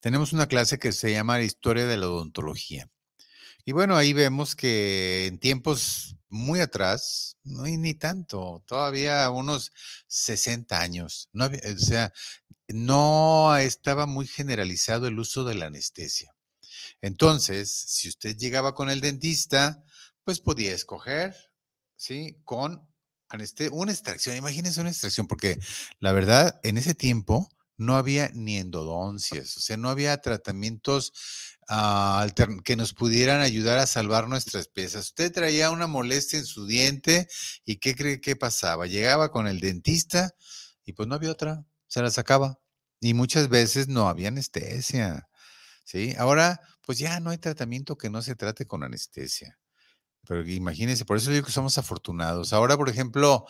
tenemos 0.00 0.32
una 0.32 0.46
clase 0.46 0.78
que 0.78 0.92
se 0.92 1.12
llama 1.12 1.42
Historia 1.42 1.86
de 1.86 1.98
la 1.98 2.08
Odontología. 2.08 2.88
Y 3.64 3.72
bueno, 3.72 3.96
ahí 3.96 4.12
vemos 4.12 4.56
que 4.56 5.26
en 5.26 5.38
tiempos 5.38 6.16
muy 6.28 6.60
atrás, 6.60 7.36
no 7.44 7.64
ni 7.64 7.94
tanto, 7.94 8.64
todavía 8.66 9.28
unos 9.30 9.70
60 10.08 10.80
años, 10.80 11.28
no 11.32 11.46
o 11.46 11.78
sea, 11.78 12.12
no 12.68 13.54
estaba 13.56 14.06
muy 14.06 14.26
generalizado 14.26 15.06
el 15.06 15.18
uso 15.18 15.44
de 15.44 15.54
la 15.54 15.66
anestesia. 15.66 16.34
Entonces, 17.02 17.70
si 17.70 18.08
usted 18.08 18.36
llegaba 18.36 18.74
con 18.74 18.90
el 18.90 19.00
dentista, 19.00 19.84
pues 20.24 20.40
podía 20.40 20.72
escoger, 20.72 21.36
¿sí? 21.96 22.38
Con 22.44 22.88
una 23.70 23.92
extracción, 23.92 24.36
imagínense 24.36 24.80
una 24.80 24.90
extracción, 24.90 25.26
porque 25.26 25.58
la 26.00 26.12
verdad, 26.12 26.60
en 26.64 26.78
ese 26.78 26.94
tiempo 26.94 27.48
no 27.82 27.96
había 27.96 28.30
ni 28.34 28.56
endodoncias, 28.58 29.56
o 29.56 29.60
sea, 29.60 29.76
no 29.76 29.90
había 29.90 30.16
tratamientos 30.18 31.12
Ah, 31.68 32.26
que 32.64 32.76
nos 32.76 32.92
pudieran 32.92 33.40
ayudar 33.40 33.78
a 33.78 33.86
salvar 33.86 34.28
nuestras 34.28 34.68
piezas. 34.68 35.06
Usted 35.06 35.32
traía 35.32 35.70
una 35.70 35.86
molestia 35.86 36.38
en 36.38 36.44
su 36.44 36.66
diente 36.66 37.28
y 37.64 37.76
¿qué 37.76 37.94
cree 37.94 38.20
que 38.20 38.36
pasaba? 38.36 38.86
Llegaba 38.86 39.30
con 39.30 39.46
el 39.46 39.60
dentista 39.60 40.34
y 40.84 40.92
pues 40.92 41.08
no 41.08 41.14
había 41.14 41.30
otra, 41.30 41.64
se 41.86 42.02
la 42.02 42.10
sacaba. 42.10 42.60
Y 43.00 43.14
muchas 43.14 43.48
veces 43.48 43.88
no 43.88 44.08
había 44.08 44.28
anestesia. 44.28 45.28
¿sí? 45.84 46.14
Ahora, 46.18 46.60
pues 46.82 46.98
ya 46.98 47.20
no 47.20 47.30
hay 47.30 47.38
tratamiento 47.38 47.96
que 47.96 48.10
no 48.10 48.20
se 48.22 48.34
trate 48.34 48.66
con 48.66 48.82
anestesia. 48.84 49.58
Pero 50.26 50.48
imagínense, 50.48 51.04
por 51.04 51.16
eso 51.16 51.30
digo 51.30 51.46
que 51.46 51.52
somos 51.52 51.78
afortunados. 51.78 52.52
Ahora, 52.52 52.76
por 52.76 52.88
ejemplo, 52.88 53.44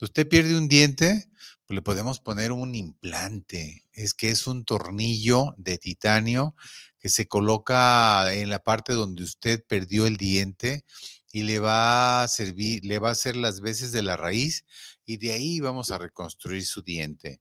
usted 0.00 0.28
pierde 0.28 0.56
un 0.56 0.68
diente, 0.68 1.30
pues 1.66 1.74
le 1.76 1.82
podemos 1.82 2.20
poner 2.20 2.52
un 2.52 2.74
implante. 2.74 3.86
Es 3.92 4.14
que 4.14 4.30
es 4.30 4.46
un 4.46 4.64
tornillo 4.64 5.54
de 5.56 5.78
titanio 5.78 6.54
que 6.98 7.08
se 7.08 7.28
coloca 7.28 8.32
en 8.34 8.50
la 8.50 8.58
parte 8.60 8.92
donde 8.92 9.22
usted 9.22 9.64
perdió 9.66 10.06
el 10.06 10.16
diente 10.16 10.84
y 11.32 11.42
le 11.42 11.58
va 11.58 12.22
a 12.22 12.28
servir, 12.28 12.84
le 12.84 12.98
va 12.98 13.10
a 13.10 13.12
hacer 13.12 13.36
las 13.36 13.60
veces 13.60 13.92
de 13.92 14.02
la 14.02 14.16
raíz 14.16 14.64
y 15.04 15.18
de 15.18 15.32
ahí 15.32 15.60
vamos 15.60 15.90
a 15.90 15.98
reconstruir 15.98 16.64
su 16.66 16.82
diente. 16.82 17.40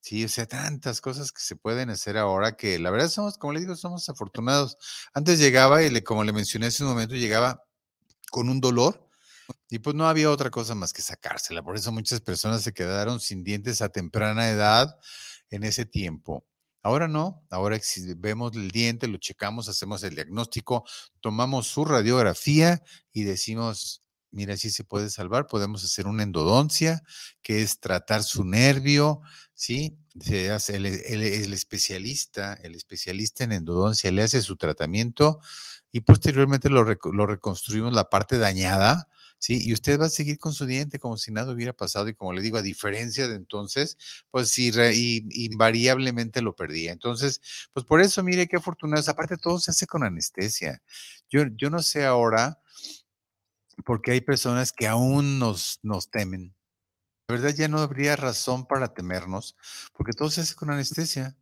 Sí, 0.00 0.24
o 0.24 0.28
sea, 0.28 0.46
tantas 0.46 1.00
cosas 1.00 1.32
que 1.32 1.42
se 1.42 1.56
pueden 1.56 1.90
hacer 1.90 2.16
ahora 2.18 2.56
que 2.56 2.78
la 2.78 2.90
verdad 2.90 3.08
somos, 3.10 3.38
como 3.38 3.52
le 3.52 3.60
digo, 3.60 3.76
somos 3.76 4.08
afortunados. 4.08 4.78
Antes 5.14 5.38
llegaba 5.38 5.82
y 5.82 5.90
le, 5.90 6.02
como 6.04 6.24
le 6.24 6.32
mencioné 6.32 6.66
hace 6.66 6.84
un 6.84 6.90
momento, 6.90 7.14
llegaba 7.16 7.64
con 8.30 8.48
un 8.48 8.60
dolor 8.60 9.08
y 9.68 9.80
pues 9.80 9.94
no 9.96 10.08
había 10.08 10.30
otra 10.30 10.50
cosa 10.50 10.74
más 10.74 10.92
que 10.92 11.02
sacársela. 11.02 11.62
Por 11.62 11.76
eso 11.76 11.92
muchas 11.92 12.20
personas 12.20 12.62
se 12.62 12.72
quedaron 12.72 13.20
sin 13.20 13.44
dientes 13.44 13.82
a 13.82 13.88
temprana 13.88 14.50
edad 14.50 14.98
en 15.50 15.64
ese 15.64 15.84
tiempo. 15.84 16.46
Ahora 16.82 17.08
no, 17.08 17.44
ahora 17.50 17.78
vemos 18.16 18.56
el 18.56 18.70
diente, 18.70 19.06
lo 19.06 19.18
checamos, 19.18 19.68
hacemos 19.68 20.02
el 20.02 20.14
diagnóstico, 20.14 20.84
tomamos 21.20 21.66
su 21.66 21.84
radiografía 21.84 22.82
y 23.12 23.24
decimos, 23.24 24.02
mira, 24.30 24.56
si 24.56 24.70
se 24.70 24.84
puede 24.84 25.10
salvar, 25.10 25.46
podemos 25.46 25.84
hacer 25.84 26.06
una 26.06 26.22
endodoncia, 26.22 27.02
que 27.42 27.60
es 27.60 27.80
tratar 27.80 28.22
su 28.22 28.44
nervio, 28.44 29.20
¿sí? 29.52 29.98
Se 30.20 30.50
hace 30.50 30.76
el, 30.76 30.86
especialista, 30.86 32.54
el 32.54 32.74
especialista 32.74 33.44
en 33.44 33.52
endodoncia 33.52 34.10
le 34.10 34.22
hace 34.22 34.40
su 34.40 34.56
tratamiento 34.56 35.40
y 35.92 36.00
posteriormente 36.00 36.70
lo, 36.70 36.84
reconstruimos 36.84 37.92
la 37.92 38.08
parte 38.08 38.38
dañada, 38.38 39.08
¿sí? 39.38 39.58
Y 39.66 39.72
usted 39.72 40.00
va 40.00 40.06
a 40.06 40.10
seguir 40.10 40.38
con 40.38 40.52
su 40.52 40.66
diente 40.66 40.98
como 40.98 41.16
si 41.16 41.32
nada 41.32 41.52
hubiera 41.52 41.72
pasado 41.72 42.08
y 42.08 42.14
como 42.14 42.32
le 42.32 42.42
digo, 42.42 42.58
a 42.58 42.62
diferencia 42.62 43.26
de 43.28 43.34
entonces, 43.34 43.96
pues 44.30 44.50
sí, 44.50 44.70
invariablemente 45.30 46.42
lo 46.42 46.54
perdía. 46.54 46.92
Entonces, 46.92 47.40
pues 47.72 47.84
por 47.84 48.00
eso, 48.00 48.22
mire 48.22 48.46
qué 48.46 48.56
afortunados. 48.56 49.08
Aparte, 49.08 49.36
todo 49.36 49.58
se 49.58 49.72
hace 49.72 49.86
con 49.86 50.04
anestesia. 50.04 50.82
Yo, 51.28 51.44
yo 51.56 51.70
no 51.70 51.82
sé 51.82 52.04
ahora, 52.04 52.60
porque 53.84 54.12
hay 54.12 54.20
personas 54.20 54.72
que 54.72 54.86
aún 54.86 55.38
nos, 55.38 55.80
nos 55.82 56.10
temen. 56.10 56.54
La 57.28 57.36
verdad 57.36 57.54
ya 57.54 57.68
no 57.68 57.78
habría 57.78 58.16
razón 58.16 58.66
para 58.66 58.92
temernos, 58.94 59.56
porque 59.94 60.12
todo 60.12 60.30
se 60.30 60.40
hace 60.42 60.54
con 60.54 60.70
anestesia, 60.70 61.36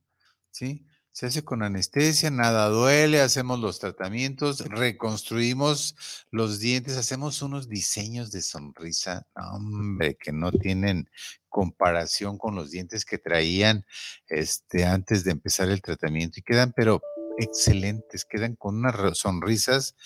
¿sí? 0.50 0.86
Se 1.18 1.26
hace 1.26 1.42
con 1.42 1.64
anestesia, 1.64 2.30
nada 2.30 2.68
duele, 2.68 3.20
hacemos 3.20 3.58
los 3.58 3.80
tratamientos, 3.80 4.60
reconstruimos 4.60 5.96
los 6.30 6.60
dientes, 6.60 6.96
hacemos 6.96 7.42
unos 7.42 7.68
diseños 7.68 8.30
de 8.30 8.40
sonrisa, 8.40 9.26
hombre, 9.34 10.16
que 10.16 10.30
no 10.30 10.52
tienen 10.52 11.10
comparación 11.48 12.38
con 12.38 12.54
los 12.54 12.70
dientes 12.70 13.04
que 13.04 13.18
traían 13.18 13.84
este, 14.28 14.84
antes 14.84 15.24
de 15.24 15.32
empezar 15.32 15.68
el 15.70 15.82
tratamiento 15.82 16.38
y 16.38 16.44
quedan, 16.44 16.72
pero 16.72 17.02
excelentes, 17.36 18.24
quedan 18.24 18.54
con 18.54 18.76
unas 18.76 19.18
sonrisas, 19.18 19.96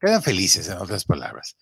quedan 0.00 0.22
felices, 0.22 0.68
en 0.68 0.78
otras 0.78 1.04
palabras. 1.04 1.54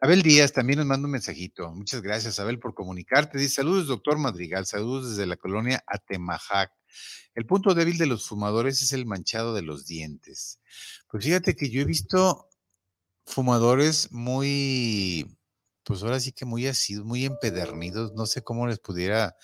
Abel 0.00 0.22
Díaz 0.22 0.52
también 0.52 0.78
nos 0.78 0.86
manda 0.86 1.06
un 1.06 1.12
mensajito. 1.12 1.72
Muchas 1.72 2.02
gracias, 2.02 2.38
Abel, 2.38 2.58
por 2.58 2.74
comunicarte. 2.74 3.38
Dice, 3.38 3.56
saludos, 3.56 3.86
doctor 3.86 4.18
Madrigal, 4.18 4.66
saludos 4.66 5.10
desde 5.10 5.26
la 5.26 5.36
colonia 5.36 5.82
Atemajac. 5.86 6.72
El 7.34 7.46
punto 7.46 7.74
débil 7.74 7.98
de 7.98 8.06
los 8.06 8.28
fumadores 8.28 8.82
es 8.82 8.92
el 8.92 9.06
manchado 9.06 9.54
de 9.54 9.62
los 9.62 9.86
dientes. 9.86 10.60
Pues 11.08 11.24
fíjate 11.24 11.56
que 11.56 11.70
yo 11.70 11.80
he 11.80 11.84
visto 11.84 12.48
fumadores 13.26 14.12
muy, 14.12 15.36
pues 15.84 16.02
ahora 16.02 16.20
sí 16.20 16.32
que 16.32 16.44
muy 16.44 16.66
así, 16.66 16.96
muy 16.96 17.24
empedernidos, 17.24 18.12
no 18.14 18.26
sé 18.26 18.42
cómo 18.42 18.66
les 18.66 18.78
pudiera 18.78 19.36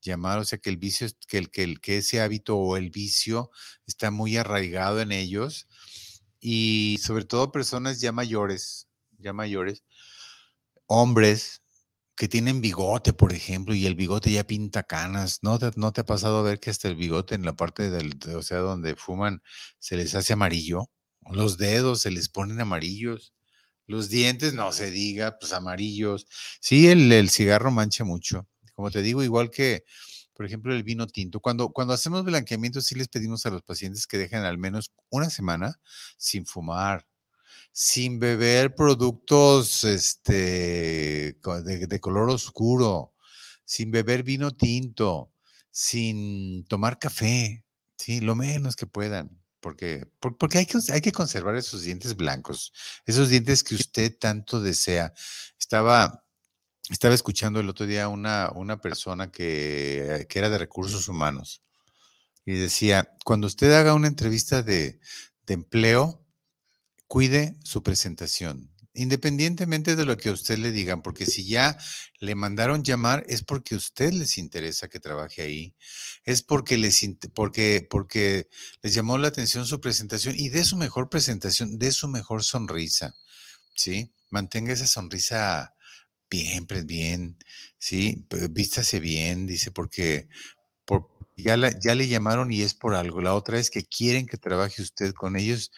llamar, 0.00 0.38
o 0.38 0.44
sea 0.44 0.58
que 0.58 0.70
el 0.70 0.76
vicio, 0.76 1.08
que, 1.26 1.38
el, 1.38 1.80
que, 1.80 1.98
ese 1.98 2.20
hábito 2.20 2.56
o 2.56 2.76
el 2.76 2.90
vicio 2.90 3.50
está 3.86 4.10
muy 4.10 4.36
arraigado 4.36 5.00
en 5.00 5.12
ellos 5.12 5.68
y 6.40 6.98
sobre 7.02 7.24
todo 7.24 7.52
personas 7.52 8.00
ya 8.00 8.12
mayores, 8.12 8.88
ya 9.18 9.32
mayores, 9.32 9.84
hombres 10.88 11.62
que 12.16 12.28
tienen 12.28 12.60
bigote, 12.60 13.12
por 13.12 13.32
ejemplo, 13.32 13.74
y 13.74 13.86
el 13.86 13.94
bigote 13.94 14.32
ya 14.32 14.44
pinta 14.44 14.82
canas. 14.82 15.40
¿No 15.42 15.58
te, 15.58 15.66
ha 16.00 16.04
pasado 16.04 16.38
a 16.38 16.42
ver 16.42 16.60
que 16.60 16.70
hasta 16.70 16.88
el 16.88 16.96
bigote 16.96 17.36
en 17.36 17.44
la 17.44 17.54
parte 17.54 17.90
del, 17.90 18.18
o 18.34 18.42
sea, 18.42 18.58
donde 18.58 18.96
fuman, 18.96 19.42
se 19.78 19.96
les 19.96 20.14
hace 20.16 20.32
amarillo? 20.32 20.90
Los 21.30 21.58
dedos 21.58 22.02
se 22.02 22.10
les 22.10 22.28
ponen 22.28 22.60
amarillos. 22.60 23.34
Los 23.86 24.10
dientes, 24.10 24.54
no 24.54 24.72
se 24.72 24.90
diga, 24.90 25.38
pues 25.38 25.52
amarillos. 25.52 26.26
Sí, 26.60 26.88
el, 26.88 27.10
el 27.12 27.30
cigarro 27.30 27.70
mancha 27.70 28.04
mucho. 28.04 28.48
Como 28.74 28.90
te 28.90 29.02
digo, 29.02 29.22
igual 29.22 29.50
que, 29.50 29.84
por 30.34 30.46
ejemplo, 30.46 30.74
el 30.74 30.84
vino 30.84 31.06
tinto. 31.06 31.40
Cuando, 31.40 31.70
cuando 31.70 31.94
hacemos 31.94 32.24
blanqueamiento, 32.24 32.80
sí 32.80 32.94
les 32.94 33.08
pedimos 33.08 33.46
a 33.46 33.50
los 33.50 33.62
pacientes 33.62 34.06
que 34.06 34.18
dejen 34.18 34.44
al 34.44 34.58
menos 34.58 34.92
una 35.10 35.30
semana 35.30 35.80
sin 36.16 36.46
fumar, 36.46 37.06
sin 37.72 38.18
beber 38.18 38.74
productos 38.74 39.84
este, 39.84 41.38
de, 41.64 42.00
color 42.00 42.30
oscuro, 42.30 43.14
sin 43.64 43.90
beber 43.90 44.22
vino 44.22 44.50
tinto, 44.52 45.32
sin 45.70 46.64
tomar 46.64 46.98
café, 46.98 47.64
¿sí? 47.96 48.20
lo 48.20 48.34
menos 48.34 48.76
que 48.76 48.86
puedan. 48.86 49.30
Porque, 49.60 50.06
porque 50.20 50.58
hay, 50.58 50.66
que, 50.66 50.78
hay 50.92 51.00
que 51.00 51.12
conservar 51.12 51.56
esos 51.56 51.82
dientes 51.82 52.16
blancos, 52.16 52.72
esos 53.06 53.28
dientes 53.28 53.64
que 53.64 53.74
usted 53.74 54.16
tanto 54.16 54.60
desea. 54.60 55.12
Estaba, 55.58 56.24
estaba 56.90 57.14
escuchando 57.14 57.58
el 57.58 57.68
otro 57.68 57.86
día 57.86 58.08
una, 58.08 58.50
una 58.54 58.80
persona 58.80 59.32
que, 59.32 60.26
que 60.28 60.38
era 60.38 60.48
de 60.48 60.58
recursos 60.58 61.08
humanos 61.08 61.62
y 62.48 62.54
decía, 62.54 63.14
cuando 63.26 63.46
usted 63.46 63.70
haga 63.74 63.92
una 63.92 64.08
entrevista 64.08 64.62
de, 64.62 65.00
de 65.46 65.52
empleo, 65.52 66.24
cuide 67.08 67.56
su 67.64 67.82
presentación, 67.82 68.70
independientemente 68.92 69.96
de 69.96 70.04
lo 70.04 70.16
que 70.16 70.28
a 70.28 70.32
usted 70.32 70.58
le 70.58 70.70
digan, 70.70 71.02
porque 71.02 71.24
si 71.26 71.46
ya 71.46 71.78
le 72.20 72.34
mandaron 72.34 72.84
llamar 72.84 73.24
es 73.28 73.42
porque 73.42 73.74
a 73.74 73.78
usted 73.78 74.12
les 74.12 74.38
interesa 74.38 74.88
que 74.88 75.00
trabaje 75.00 75.42
ahí, 75.42 75.74
es 76.24 76.42
porque 76.42 76.76
les, 76.76 77.00
porque, 77.34 77.86
porque 77.88 78.48
les 78.82 78.94
llamó 78.94 79.16
la 79.18 79.28
atención 79.28 79.66
su 79.66 79.80
presentación 79.80 80.34
y 80.36 80.50
de 80.50 80.64
su 80.64 80.76
mejor 80.76 81.08
presentación, 81.08 81.78
de 81.78 81.92
su 81.92 82.08
mejor 82.08 82.44
sonrisa, 82.44 83.14
¿sí? 83.74 84.12
Mantenga 84.30 84.74
esa 84.74 84.86
sonrisa 84.86 85.74
bien, 86.30 86.66
bien, 86.84 87.38
¿sí? 87.78 88.26
Vístase 88.50 89.00
bien, 89.00 89.46
dice, 89.46 89.70
porque 89.70 90.28
por, 90.84 91.08
ya, 91.36 91.56
ya 91.80 91.94
le 91.94 92.08
llamaron 92.08 92.52
y 92.52 92.62
es 92.62 92.74
por 92.74 92.94
algo. 92.94 93.22
La 93.22 93.34
otra 93.34 93.58
es 93.58 93.70
que 93.70 93.84
quieren 93.84 94.26
que 94.26 94.36
trabaje 94.36 94.82
usted 94.82 95.14
con 95.14 95.36
ellos 95.36 95.70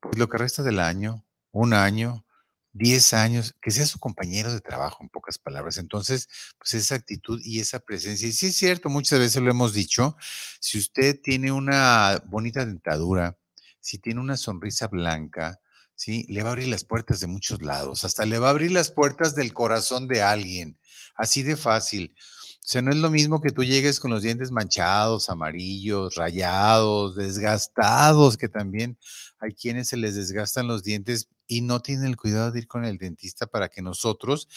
pues 0.00 0.18
lo 0.18 0.28
que 0.28 0.38
resta 0.38 0.62
del 0.62 0.80
año, 0.80 1.24
un 1.52 1.74
año, 1.74 2.24
diez 2.72 3.12
años, 3.14 3.54
que 3.60 3.70
sea 3.70 3.86
su 3.86 3.98
compañero 3.98 4.52
de 4.52 4.60
trabajo, 4.60 4.98
en 5.02 5.08
pocas 5.08 5.38
palabras. 5.38 5.78
Entonces, 5.78 6.28
pues 6.58 6.74
esa 6.74 6.94
actitud 6.94 7.40
y 7.44 7.60
esa 7.60 7.80
presencia. 7.80 8.28
Y 8.28 8.32
sí 8.32 8.46
es 8.46 8.56
cierto, 8.56 8.88
muchas 8.88 9.18
veces 9.18 9.42
lo 9.42 9.50
hemos 9.50 9.72
dicho, 9.72 10.16
si 10.60 10.78
usted 10.78 11.20
tiene 11.20 11.52
una 11.52 12.22
bonita 12.26 12.64
dentadura, 12.64 13.36
si 13.80 13.98
tiene 13.98 14.20
una 14.20 14.36
sonrisa 14.36 14.88
blanca, 14.88 15.60
¿sí? 15.94 16.24
Le 16.28 16.42
va 16.42 16.50
a 16.50 16.52
abrir 16.52 16.68
las 16.68 16.84
puertas 16.84 17.20
de 17.20 17.26
muchos 17.26 17.62
lados, 17.62 18.04
hasta 18.04 18.24
le 18.26 18.38
va 18.38 18.48
a 18.48 18.50
abrir 18.50 18.72
las 18.72 18.90
puertas 18.90 19.34
del 19.34 19.52
corazón 19.52 20.08
de 20.08 20.22
alguien, 20.22 20.78
así 21.14 21.42
de 21.42 21.56
fácil. 21.56 22.14
O 22.62 22.68
sea, 22.72 22.82
no 22.82 22.90
es 22.90 22.98
lo 22.98 23.10
mismo 23.10 23.40
que 23.40 23.50
tú 23.50 23.64
llegues 23.64 23.98
con 23.98 24.10
los 24.10 24.22
dientes 24.22 24.50
manchados, 24.52 25.30
amarillos, 25.30 26.14
rayados, 26.14 27.16
desgastados, 27.16 28.36
que 28.36 28.48
también 28.48 28.98
hay 29.38 29.54
quienes 29.54 29.88
se 29.88 29.96
les 29.96 30.14
desgastan 30.14 30.68
los 30.68 30.82
dientes 30.82 31.28
y 31.46 31.62
no 31.62 31.80
tienen 31.80 32.06
el 32.06 32.16
cuidado 32.16 32.52
de 32.52 32.60
ir 32.60 32.68
con 32.68 32.84
el 32.84 32.98
dentista 32.98 33.46
para 33.46 33.68
que 33.68 33.82
nosotros 33.82 34.48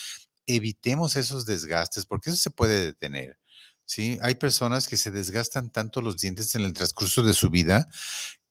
evitemos 0.46 1.16
esos 1.16 1.46
desgastes, 1.46 2.06
porque 2.06 2.30
eso 2.30 2.38
se 2.38 2.52
puede 2.52 2.86
detener. 2.86 3.40
¿sí? 3.86 4.20
Hay 4.22 4.36
personas 4.36 4.88
que 4.88 4.98
se 4.98 5.10
desgastan 5.10 5.72
tanto 5.72 6.02
los 6.02 6.18
dientes 6.18 6.54
en 6.56 6.62
el 6.64 6.74
transcurso 6.74 7.24
de 7.24 7.34
su 7.34 7.50
vida 7.50 7.88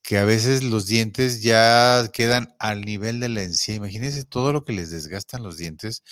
que 0.03 0.19
a 0.19 0.25
veces 0.25 0.65
los 0.65 0.87
dientes 0.87 1.43
ya 1.43 2.09
quedan 2.13 2.55
al 2.59 2.81
nivel 2.81 3.21
de 3.21 3.29
la 3.29 3.43
encía. 3.43 3.77
Imagínense 3.77 4.25
todo 4.25 4.53
lo 4.53 4.65
que 4.65 4.73
les 4.73 4.91
desgastan 4.91 5.43
los 5.45 5.57
dientes 5.57 6.03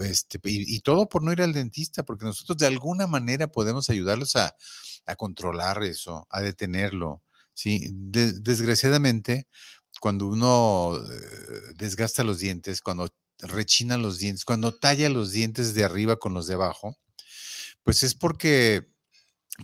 este, 0.00 0.38
y, 0.44 0.80
todo 0.80 1.08
por 1.08 1.22
no 1.22 1.32
ir 1.32 1.42
al 1.42 1.52
dentista, 1.52 2.02
porque 2.02 2.24
nosotros 2.24 2.58
de 2.58 2.66
alguna 2.66 3.06
manera 3.06 3.48
podemos 3.48 3.90
ayudarlos 3.90 4.36
a, 4.36 4.54
controlar 5.16 5.82
eso, 5.82 6.26
a 6.30 6.40
detenerlo. 6.40 7.22
¿sí? 7.52 7.88
desgraciadamente, 7.92 9.48
cuando 10.00 10.28
uno 10.28 10.96
eh, 10.96 11.74
desgasta 11.76 12.22
los 12.22 12.38
dientes, 12.38 12.80
cuando 12.80 13.08
rechina 13.38 13.96
los 13.96 14.18
dientes, 14.18 14.44
cuando 14.44 14.72
talla 14.72 15.08
los 15.08 15.32
dientes 15.32 15.74
de 15.74 15.84
arriba 15.84 16.16
con 16.16 16.32
los 16.32 16.46
de 16.46 16.54
abajo, 16.54 16.96
pues 17.82 18.02
es 18.02 18.14
porque 18.14 18.86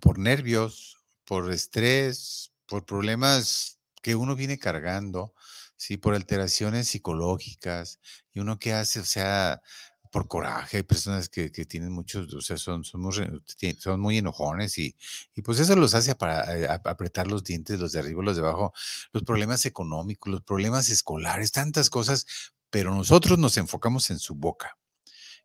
por 0.01 0.19
nervios, 0.19 0.99
por 1.25 1.53
estrés, 1.53 2.53
por 2.67 2.85
problemas 2.85 3.79
que 4.03 4.15
uno 4.15 4.35
viene 4.35 4.59
cargando, 4.59 5.35
sí, 5.77 5.97
por 5.97 6.15
alteraciones 6.15 6.89
psicológicas, 6.89 8.01
y 8.33 8.41
uno 8.41 8.59
que 8.59 8.73
hace, 8.73 9.01
o 9.01 9.05
sea, 9.05 9.63
por 10.17 10.29
coraje, 10.29 10.79
hay 10.79 10.83
personas 10.83 11.29
que, 11.29 11.51
tienen 11.51 11.93
muchos, 11.93 12.33
o 12.33 12.41
sea, 12.41 12.57
son, 12.57 12.85
son, 12.85 13.03
muy, 13.03 13.13
son 13.79 14.01
muy 14.01 14.17
enojones 14.17 14.79
y, 14.79 14.97
y 15.35 15.43
pues 15.43 15.61
eso 15.61 15.77
los 15.77 15.95
hace 15.95 16.15
para 16.15 16.57
eh, 16.57 16.67
apretar 16.85 17.27
los 17.27 17.45
dientes, 17.45 17.79
los 17.79 17.93
de 17.93 17.99
arriba, 17.99 18.23
los 18.23 18.35
de 18.35 18.41
abajo, 18.41 18.73
los 19.13 19.25
problemas 19.25 19.67
económicos, 19.67 20.33
los 20.33 20.43
problemas 20.43 20.89
escolares, 20.89 21.53
tantas 21.53 21.91
cosas 21.91 22.27
pero 22.71 22.95
nosotros 22.95 23.39
nos 23.39 23.59
enfocamos 23.59 24.09
en 24.09 24.19
su 24.19 24.35
boca. 24.35 24.79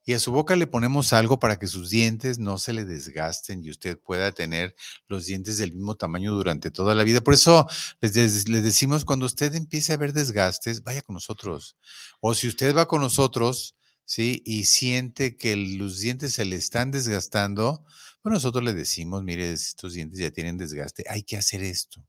Y 0.06 0.14
a 0.14 0.20
su 0.20 0.32
boca 0.32 0.56
le 0.56 0.68
ponemos 0.68 1.12
algo 1.12 1.38
para 1.38 1.60
que 1.60 1.68
sus 1.68 1.90
dientes 1.90 2.40
no 2.40 2.58
se 2.58 2.72
le 2.72 2.86
desgasten 2.86 3.66
y 3.66 3.72
usted 3.72 4.00
pueda 4.00 4.32
tener 4.32 4.74
los 5.10 5.26
dientes 5.26 5.58
del 5.58 5.74
mismo 5.74 5.96
tamaño 5.96 6.32
durante 6.32 6.72
toda 6.72 6.96
la 6.96 7.04
vida. 7.04 7.20
Por 7.20 7.34
eso 7.34 7.68
les, 8.00 8.48
les 8.48 8.64
decimos, 8.64 9.04
cuando 9.04 9.26
usted 9.26 9.54
empiece 9.54 9.92
a 9.92 9.98
ver 9.98 10.14
desgastes, 10.14 10.82
vaya 10.82 11.02
con 11.02 11.16
nosotros. 11.16 11.76
O 12.22 12.34
si 12.34 12.48
usted 12.48 12.74
va 12.74 12.88
con 12.88 13.02
nosotros, 13.02 13.76
¿sí? 14.12 14.44
Y 14.46 14.66
siente 14.66 15.38
que 15.38 15.56
los 15.56 16.00
dientes 16.02 16.34
se 16.34 16.44
le 16.44 16.58
están 16.58 16.92
desgastando, 16.92 17.86
pues 18.22 18.34
nosotros 18.34 18.62
le 18.62 18.74
decimos, 18.74 19.24
mire, 19.24 19.54
estos 19.54 19.94
dientes 19.94 20.20
ya 20.20 20.32
tienen 20.32 20.58
desgaste, 20.58 21.06
hay 21.08 21.24
que 21.24 21.38
hacer 21.38 21.64
esto. 21.64 22.04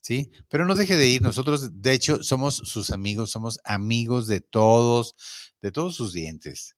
¿sí? 0.00 0.32
Pero 0.48 0.66
no 0.66 0.74
deje 0.74 0.96
de 0.96 1.06
ir. 1.06 1.22
Nosotros, 1.22 1.80
de 1.80 1.92
hecho, 1.92 2.24
somos 2.24 2.56
sus 2.56 2.90
amigos, 2.90 3.30
somos 3.30 3.60
amigos 3.62 4.26
de 4.26 4.40
todos, 4.40 5.14
de 5.62 5.70
todos 5.70 5.94
sus 5.94 6.12
dientes. 6.12 6.74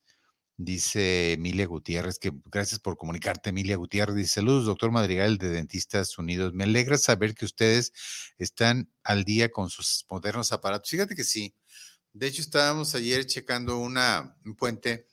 Dice 0.59 1.33
Emilia 1.33 1.67
Gutiérrez, 1.67 2.19
que 2.19 2.33
gracias 2.45 2.79
por 2.79 2.99
comunicarte, 2.99 3.51
Emilia 3.51 3.77
Gutiérrez. 3.77 4.17
Dice, 4.17 4.35
saludos, 4.35 4.67
doctor 4.67 4.91
Madrigal 4.91 5.39
de 5.39 5.49
Dentistas 5.49 6.19
Unidos. 6.19 6.53
Me 6.53 6.65
alegra 6.65 6.99
saber 6.99 7.35
que 7.35 7.47
ustedes 7.47 7.93
están 8.37 8.91
al 9.03 9.25
día 9.25 9.49
con 9.51 9.71
sus 9.71 10.05
modernos 10.11 10.53
aparatos. 10.53 10.91
Fíjate 10.91 11.17
que 11.17 11.25
sí. 11.25 11.55
De 12.17 12.27
hecho, 12.27 12.41
estábamos 12.41 12.95
ayer 12.95 13.27
checando 13.27 13.77
una, 13.77 14.35
un 14.47 14.57
puente 14.57 15.07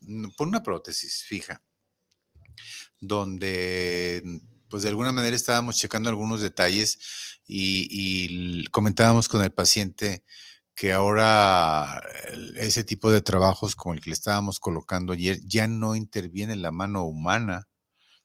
mm, 0.00 0.28
por 0.38 0.48
una 0.48 0.62
prótesis 0.62 1.22
fija, 1.22 1.62
donde 2.98 4.22
pues 4.70 4.82
de 4.82 4.88
alguna 4.88 5.12
manera 5.12 5.36
estábamos 5.36 5.76
checando 5.76 6.08
algunos 6.08 6.40
detalles 6.40 6.98
y, 7.46 8.66
comentábamos 8.68 9.28
con 9.28 9.44
el 9.44 9.52
paciente 9.52 10.24
que 10.74 10.94
ahora 10.94 12.02
ese 12.56 12.84
tipo 12.84 13.10
de 13.10 13.20
trabajos 13.20 13.76
como 13.76 13.92
el 13.92 14.00
que 14.00 14.08
le 14.10 14.14
estábamos 14.14 14.58
colocando 14.58 15.12
ayer 15.12 15.38
ya 15.44 15.68
no 15.68 15.94
interviene 15.94 16.56
la 16.56 16.70
mano 16.70 17.04
humana, 17.04 17.68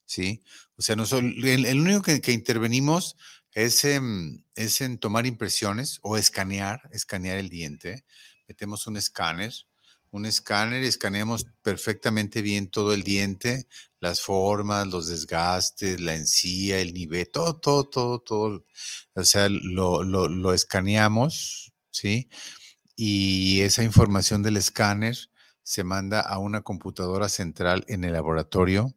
¿sí? 0.06 0.42
O 0.78 0.82
sea, 0.82 0.96
no 0.96 1.04
el, 1.04 1.82
único 1.82 2.02
que, 2.02 2.32
intervenimos 2.32 3.18
es 3.54 3.84
en, 3.84 4.46
es 4.56 4.82
en 4.82 4.98
tomar 4.98 5.26
impresiones 5.26 6.00
o 6.02 6.18
escanear, 6.18 6.90
escanear 6.92 7.38
el 7.38 7.50
diente. 7.50 8.06
Metemos 8.48 8.88
un 8.88 8.98
escáner 8.98 9.54
un 10.12 10.26
escáner, 10.26 10.84
escaneamos 10.84 11.48
perfectamente 11.62 12.42
bien 12.42 12.70
todo 12.70 12.94
el 12.94 13.04
diente, 13.04 13.68
las 14.00 14.22
formas, 14.22 14.88
los 14.88 15.08
desgastes, 15.08 16.02
la 16.02 16.16
encía, 16.16 16.80
el 16.80 16.94
nivel, 16.94 17.30
todo, 17.30 17.58
todo, 17.58 17.86
todo, 17.90 18.20
todo. 18.20 18.66
O 19.16 19.24
sea, 19.24 19.48
lo, 19.50 20.04
lo, 20.04 20.54
escaneamos, 20.54 21.74
¿sí? 21.92 22.30
Y 22.96 23.62
esa 23.62 23.84
información 23.84 24.44
del 24.44 24.58
escáner 24.58 25.18
se 25.64 25.84
manda 25.84 26.20
a 26.20 26.40
una 26.40 26.62
computadora 26.62 27.30
central 27.30 27.86
en 27.88 28.04
el 28.04 28.14
laboratorio. 28.14 28.94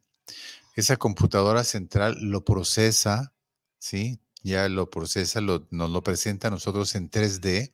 Esa 0.75 0.97
computadora 0.97 1.63
central 1.63 2.17
lo 2.19 2.43
procesa, 2.43 3.33
¿sí? 3.79 4.19
Ya 4.45 4.69
lo 4.69 4.89
procesa, 4.89 5.41
lo, 5.41 5.67
nos 5.71 5.89
lo 5.89 6.03
presenta 6.03 6.47
a 6.49 6.51
nosotros 6.51 6.93
en 6.95 7.09
3D 7.09 7.73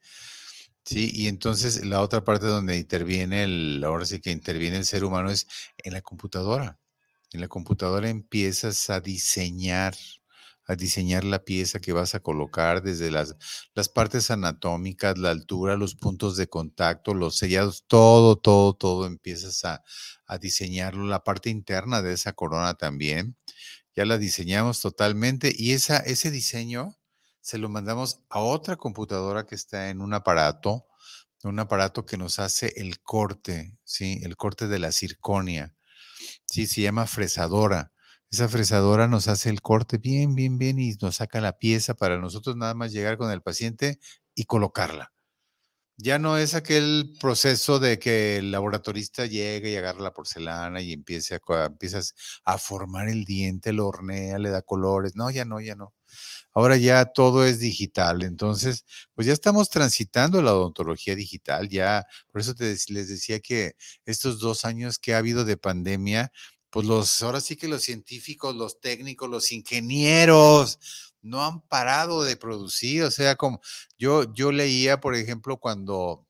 Sí, 0.86 1.12
y 1.14 1.28
entonces 1.28 1.86
la 1.86 2.02
otra 2.02 2.24
parte 2.24 2.48
donde 2.48 2.78
interviene 2.78 3.44
el, 3.44 3.84
ahora 3.86 4.06
sí 4.06 4.20
que 4.22 4.32
interviene 4.32 4.78
el 4.78 4.86
ser 4.86 5.04
humano 5.04 5.30
es 5.32 5.48
en 5.78 5.94
la 5.94 6.02
computadora. 6.02 6.80
En 7.34 7.42
la 7.42 7.48
computadora 7.50 8.10
empiezas 8.10 8.90
a 8.90 9.00
diseñar, 9.02 9.96
a 10.68 10.76
diseñar 10.76 11.24
la 11.24 11.44
pieza 11.44 11.80
que 11.80 11.94
vas 11.94 12.16
a 12.16 12.20
colocar 12.22 12.82
desde 12.84 13.12
las, 13.12 13.36
las 13.76 13.90
partes 13.90 14.32
anatómicas, 14.32 15.18
la 15.18 15.32
altura, 15.32 15.78
los 15.78 15.96
puntos 15.96 16.36
de 16.38 16.48
contacto, 16.48 17.14
los 17.14 17.38
sellados, 17.38 17.86
todo, 17.88 18.38
todo, 18.38 18.74
todo 18.74 19.06
empiezas 19.08 19.64
a, 19.66 19.84
a 20.26 20.38
diseñarlo. 20.40 21.06
La 21.06 21.24
parte 21.24 21.50
interna 21.50 22.02
de 22.02 22.14
esa 22.14 22.34
corona 22.34 22.74
también, 22.76 23.36
ya 23.96 24.06
la 24.06 24.18
diseñamos 24.18 24.82
totalmente 24.82 25.54
y 25.56 25.74
esa, 25.74 25.98
ese 25.98 26.32
diseño 26.32 26.98
se 27.42 27.58
lo 27.58 27.70
mandamos 27.70 28.22
a 28.30 28.40
otra 28.40 28.76
computadora 28.78 29.46
que 29.46 29.56
está 29.56 29.90
en 29.90 30.02
un 30.02 30.14
aparato, 30.14 30.88
un 31.44 31.60
aparato 31.60 32.06
que 32.06 32.18
nos 32.18 32.40
hace 32.40 32.74
el 32.78 33.02
corte, 33.02 33.78
¿sí? 33.84 34.22
El 34.24 34.38
corte 34.38 34.68
de 34.68 34.80
la 34.80 34.92
circonia, 34.92 35.76
¿sí? 36.46 36.68
Se 36.68 36.82
llama 36.82 37.08
fresadora. 37.08 37.94
Esa 38.32 38.48
fresadora 38.50 39.08
nos 39.08 39.28
hace 39.28 39.50
el 39.50 39.62
corte 39.62 39.98
bien, 39.98 40.36
bien, 40.36 40.58
bien 40.58 40.80
y 40.80 40.94
nos 41.02 41.18
saca 41.18 41.42
la 41.42 41.58
pieza 41.58 41.96
para 41.96 42.20
nosotros 42.20 42.56
nada 42.58 42.74
más 42.76 42.92
llegar 42.94 43.18
con 43.18 43.32
el 43.32 43.42
paciente 43.42 44.00
y 44.36 44.46
colocarla. 44.46 45.11
Ya 45.98 46.18
no 46.18 46.38
es 46.38 46.56
aquel 46.56 47.14
proceso 47.20 47.80
de 47.80 48.00
que 48.00 48.38
el 48.38 48.52
laboratorista 48.52 49.26
llegue 49.28 49.72
y 49.72 49.76
agarra 49.76 50.02
la 50.02 50.14
porcelana 50.14 50.82
y 50.82 50.94
empiece 50.94 51.36
a, 51.36 51.66
empiezas 51.66 52.16
a 52.44 52.58
formar 52.58 53.08
el 53.08 53.24
diente, 53.24 53.72
lo 53.72 53.88
hornea, 53.88 54.40
le 54.40 54.50
da 54.50 54.62
colores. 54.64 55.16
No, 55.16 55.30
ya 55.30 55.46
no, 55.46 55.60
ya 55.62 55.76
no. 55.76 55.94
Ahora 56.54 56.78
ya 56.78 57.06
todo 57.06 57.46
es 57.46 57.60
digital, 57.60 58.24
entonces, 58.24 58.86
pues 59.16 59.28
ya 59.28 59.34
estamos 59.34 59.70
transitando 59.70 60.42
la 60.42 60.54
odontología 60.54 61.16
digital, 61.16 61.70
ya, 61.70 62.06
por 62.32 62.42
eso 62.42 62.54
les 62.60 63.08
decía 63.08 63.40
que 63.40 63.76
estos 64.06 64.40
dos 64.40 64.66
años 64.66 65.00
que 65.00 65.14
ha 65.14 65.20
habido 65.20 65.46
de 65.46 65.56
pandemia, 65.58 66.32
pues 66.70 66.86
los, 66.86 67.24
ahora 67.24 67.42
sí 67.42 67.56
que 67.56 67.68
los 67.70 67.84
científicos, 67.84 68.56
los 68.56 68.82
técnicos, 68.82 69.30
los 69.30 69.52
ingenieros, 69.54 70.80
no 71.22 71.46
han 71.46 71.62
parado 71.68 72.24
de 72.24 72.38
producir, 72.38 73.04
o 73.04 73.12
sea, 73.12 73.36
como 73.36 73.62
yo, 73.98 74.34
yo 74.34 74.52
leía, 74.52 75.00
por 75.00 75.16
ejemplo, 75.16 75.58
cuando 75.58 76.28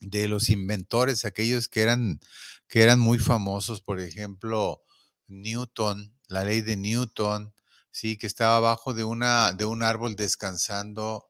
de 0.00 0.28
los 0.28 0.50
inventores, 0.50 1.24
aquellos 1.24 1.68
que 1.68 1.82
eran, 1.82 2.20
que 2.68 2.82
eran 2.82 3.00
muy 3.00 3.18
famosos, 3.18 3.82
por 3.82 4.00
ejemplo, 4.00 4.82
Newton, 5.28 6.16
la 6.28 6.44
ley 6.44 6.60
de 6.62 6.76
Newton, 6.76 7.54
sí, 7.90 8.16
que 8.18 8.26
estaba 8.26 8.56
abajo 8.56 8.94
de, 8.94 9.04
una, 9.04 9.52
de 9.52 9.64
un 9.64 9.82
árbol 9.82 10.16
descansando 10.16 11.28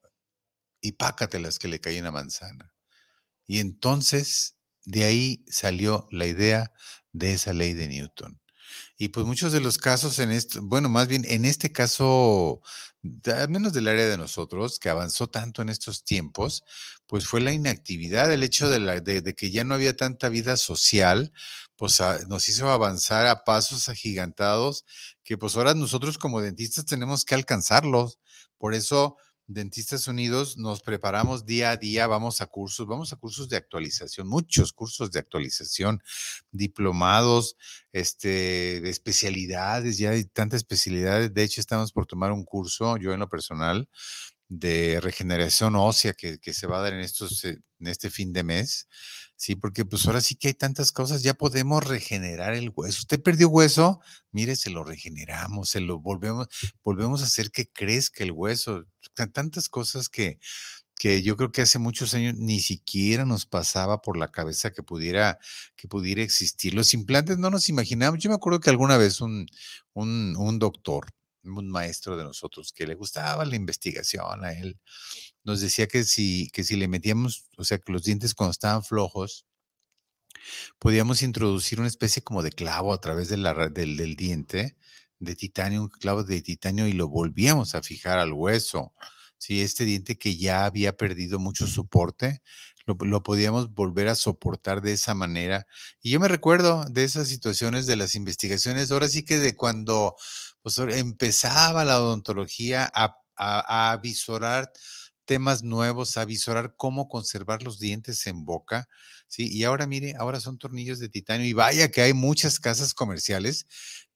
y 0.81 0.93
pácatelas 0.93 1.59
que 1.59 1.69
le 1.69 1.81
caía 1.81 2.01
una 2.01 2.13
manzana. 2.13 2.75
Y 3.47 3.61
entonces 3.61 4.57
de 4.85 5.05
ahí 5.05 5.45
salió 5.49 6.07
la 6.11 6.27
idea 6.27 6.73
de 7.13 7.35
esa 7.35 7.53
ley 7.53 7.75
de 7.75 7.89
Newton. 7.89 8.41
Y 8.99 9.09
pues 9.09 9.27
muchos 9.27 9.53
de 9.53 9.61
los 9.61 9.77
casos 9.77 10.19
en 10.19 10.31
esto, 10.31 10.61
bueno, 10.63 10.89
más 10.89 11.07
bien 11.07 11.25
en 11.29 11.45
este 11.45 11.71
caso, 11.71 12.63
al 13.27 13.49
menos 13.51 13.75
del 13.75 13.89
área 13.89 14.07
de 14.07 14.17
nosotros, 14.17 14.79
que 14.79 14.89
avanzó 14.89 15.27
tanto 15.29 15.61
en 15.61 15.69
estos 15.69 16.03
tiempos, 16.03 16.65
pues 17.07 17.27
fue 17.27 17.43
la 17.43 17.53
inactividad, 17.53 18.33
el 18.33 18.43
hecho 18.43 18.71
de, 18.71 18.81
la, 18.81 19.01
de, 19.01 19.35
que 19.35 19.51
ya 19.51 19.65
no 19.65 19.75
había 19.75 19.95
tanta 19.97 20.31
vida 20.31 20.57
social, 20.57 21.33
pues 21.77 22.01
nos 22.29 22.49
hizo 22.49 22.71
avanzar 22.71 23.27
a 23.27 23.45
pasos 23.45 23.89
agigantados 23.91 24.87
que 25.23 25.37
pues 25.37 25.57
ahora 25.57 25.75
nosotros 25.75 26.17
como 26.17 26.41
dentistas 26.41 26.87
tenemos 26.87 27.25
que 27.25 27.35
alcanzarlos. 27.35 28.19
Por 28.59 28.75
eso 28.75 29.17
Dentistas 29.49 30.09
Unidos 30.09 30.57
nos 30.57 30.83
preparamos 30.83 31.47
día 31.47 31.71
a 31.71 31.77
día, 31.77 32.07
vamos 32.09 32.41
a 32.41 32.47
cursos, 32.47 32.87
vamos 32.87 33.13
a 33.13 33.17
cursos 33.17 33.49
de 33.49 33.57
actualización, 33.57 34.27
muchos 34.27 34.73
cursos 34.73 35.13
de 35.13 35.21
actualización, 35.21 36.03
diplomados, 36.51 37.57
este, 37.93 38.81
de 38.81 38.91
especialidades, 38.91 39.99
ya 39.99 40.11
hay 40.11 40.25
tantas 40.25 40.59
especialidades. 40.59 41.33
De 41.33 41.45
hecho, 41.45 41.61
estamos 41.61 41.93
por 41.93 42.07
tomar 42.07 42.33
un 42.33 42.45
curso, 42.45 42.97
yo 42.97 43.13
en 43.13 43.21
lo 43.21 43.29
personal, 43.29 43.89
de 44.49 45.01
regeneración 45.01 45.77
ósea 45.77 46.13
que, 46.13 46.39
que 46.39 46.53
se 46.53 46.67
va 46.67 46.79
a 46.79 46.83
dar 46.83 46.95
en, 46.95 47.01
estos, 47.01 47.45
en 47.45 47.63
este 47.81 48.11
fin 48.11 48.33
de 48.33 48.43
mes. 48.43 48.89
Sí, 49.39 49.55
porque 49.55 49.85
pues 49.85 50.07
ahora 50.07 50.23
sí 50.23 50.35
que 50.35 50.49
hay 50.49 50.55
tantas 50.55 50.93
cosas, 50.93 51.23
ya 51.23 51.35
podemos 51.35 51.85
regenerar 51.87 52.55
el 52.55 52.73
hueso. 52.75 53.01
Usted 53.01 53.23
perdió 53.23 53.51
hueso, 53.51 54.01
mire, 54.33 54.57
se 54.57 54.71
lo 54.71 54.83
regeneramos, 54.83 55.69
se 55.69 55.81
lo 55.81 56.01
volvemos, 56.01 56.49
volvemos 56.83 57.21
a 57.23 57.27
hacer 57.27 57.51
que 57.51 57.67
crezca 57.69 58.25
el 58.25 58.33
hueso. 58.33 58.85
Tantas 59.33 59.69
cosas 59.69 60.09
que, 60.09 60.39
que 60.99 61.23
yo 61.23 61.37
creo 61.37 61.53
que 61.53 61.63
hace 61.63 61.79
muchos 61.79 62.15
años 62.15 62.35
ni 62.37 62.61
siquiera 62.61 63.27
nos 63.27 63.45
pasaba 63.47 64.01
por 64.03 64.17
la 64.17 64.33
cabeza 64.33 64.71
que 64.73 64.83
pudiera, 64.83 65.39
que 65.77 65.87
pudiera 65.89 66.23
existir. 66.23 66.75
Los 66.75 66.95
implantes 66.95 67.39
no 67.39 67.51
nos 67.51 67.69
imaginábamos. 67.69 68.23
Yo 68.23 68.31
me 68.31 68.37
acuerdo 68.37 68.61
que 68.61 68.71
alguna 68.71 68.97
vez 68.97 69.21
un, 69.21 69.47
un, 69.93 70.35
un 70.39 70.59
doctor, 70.59 71.09
un 71.49 71.71
maestro 71.71 72.17
de 72.17 72.25
nosotros, 72.25 72.73
que 72.73 72.87
le 72.87 72.95
gustaba 72.95 73.45
la 73.45 73.57
investigación 73.57 74.45
a 74.45 74.53
él, 74.53 74.79
nos 75.45 75.61
decía 75.61 75.87
que 75.87 76.05
si, 76.05 76.51
que 76.53 76.65
si 76.65 76.77
le 76.77 76.89
metíamos, 76.89 77.47
o 77.57 77.65
sea, 77.65 77.79
que 77.79 77.93
los 77.93 78.05
dientes 78.05 78.35
cuando 78.35 78.51
estaban 78.53 78.83
flojos, 78.83 79.47
podíamos 80.79 81.23
introducir 81.23 81.79
una 81.79 81.89
especie 81.89 82.23
como 82.23 82.43
de 82.43 82.53
clavo 82.53 82.93
a 82.93 83.01
través 83.01 83.29
de 83.29 83.37
la, 83.37 83.69
del, 83.69 83.97
del 83.97 84.17
diente, 84.17 84.77
de 85.19 85.35
titanio, 85.37 85.83
un 85.83 85.89
clavo 85.89 86.25
de 86.25 86.43
titanio, 86.43 86.87
y 86.87 86.93
lo 86.93 87.09
volvíamos 87.09 87.75
a 87.75 87.83
fijar 87.83 88.19
al 88.19 88.33
hueso. 88.33 88.93
Si 89.39 89.63
este 89.63 89.85
diente 89.85 90.19
que 90.19 90.37
ya 90.37 90.65
había 90.65 90.97
perdido 90.97 91.39
mucho 91.39 91.67
soporte, 91.67 92.43
lo, 92.87 92.97
lo, 93.01 93.23
podíamos 93.23 93.73
volver 93.75 94.09
a 94.09 94.15
soportar 94.15 94.81
de 94.81 94.93
esa 94.93 95.15
manera. 95.15 95.67
Y 96.01 96.11
yo 96.11 96.21
me 96.21 96.29
recuerdo 96.29 96.85
de 96.85 97.05
esas 97.05 97.29
situaciones 97.29 97.87
de 97.87 97.97
las 97.97 98.15
investigaciones, 98.15 98.91
ahora 98.91 99.09
sí 99.09 99.25
que 99.25 99.39
de 99.39 99.57
cuando 99.57 100.17
pues, 100.67 100.79
empezaba 100.79 101.85
la 101.85 102.01
odontología 102.03 102.91
a, 102.93 103.17
a, 103.37 103.93
a 103.93 103.97
visorar 103.99 104.73
temas 105.25 105.63
nuevos, 105.63 106.17
avisorar 106.17 106.75
cómo 106.77 107.09
conservar 107.09 107.63
los 107.63 107.79
dientes 107.79 108.27
en 108.27 108.45
boca, 108.45 108.89
¿sí? 109.29 109.47
Y 109.49 109.63
ahora 109.63 109.87
mire, 109.87 110.15
ahora 110.19 110.41
son 110.41 110.59
tornillos 110.59 110.99
de 110.99 111.09
titanio 111.09 111.47
y 111.47 111.53
vaya 111.53 111.91
que 111.93 112.03
hay 112.03 112.15
muchas 112.15 112.59
casas 112.61 112.95
comerciales 112.95 113.67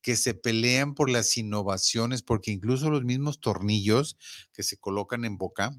que 0.02 0.16
se 0.16 0.34
pelean 0.34 0.94
por 0.94 1.10
las 1.10 1.36
innovaciones, 1.36 2.22
porque 2.22 2.50
incluso 2.50 2.90
los 2.90 3.04
mismos 3.04 3.40
tornillos 3.40 4.16
que 4.52 4.62
se 4.62 4.78
colocan 4.78 5.24
en 5.24 5.36
boca, 5.36 5.72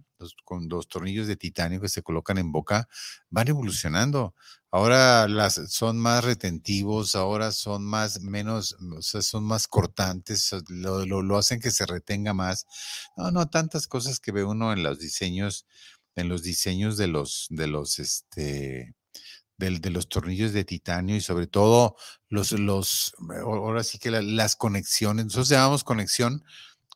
con 0.46 0.70
los 0.70 0.88
tornillos 0.88 1.28
de 1.28 1.36
titanio 1.36 1.82
que 1.82 1.90
se 1.90 2.04
colocan 2.04 2.38
en 2.38 2.52
boca, 2.52 2.88
van 3.30 3.48
evolucionando. 3.48 4.36
Ahora 4.70 5.28
las, 5.28 5.56
son 5.70 6.00
más 6.00 6.24
retentivos, 6.24 7.16
ahora 7.16 7.52
son 7.52 7.84
más, 7.84 8.22
menos, 8.22 8.78
o 8.96 9.02
sea, 9.02 9.22
son 9.22 9.44
más 9.44 9.68
cortantes, 9.68 10.52
lo, 10.70 11.06
lo, 11.06 11.38
hacen 11.38 11.60
que 11.60 11.72
se 11.72 11.86
retenga 11.86 12.34
más. 12.34 12.66
No, 13.18 13.32
no, 13.32 13.50
tantas 13.50 13.88
cosas 13.88 14.20
que 14.20 14.32
ve 14.32 14.44
uno 14.44 14.72
en 14.72 14.84
los 14.84 15.00
diseños, 15.00 15.66
en 16.16 16.30
los 16.30 16.44
diseños 16.44 16.98
de 16.98 17.08
los, 17.08 17.48
de 17.50 17.68
los, 17.68 18.00
este, 18.00 18.96
de, 19.70 19.90
los 19.92 20.10
tornillos 20.10 20.54
de 20.54 20.66
titanio 20.66 21.16
y 21.16 21.22
sobre 21.22 21.48
todo 21.48 21.96
los, 22.30 22.52
los 22.54 23.14
ahora 23.44 23.84
sí 23.84 24.00
que 24.00 24.12
las 24.12 24.56
conexiones, 24.56 25.26
nosotros 25.26 25.50
llamamos 25.50 25.84
conexión 25.84 26.44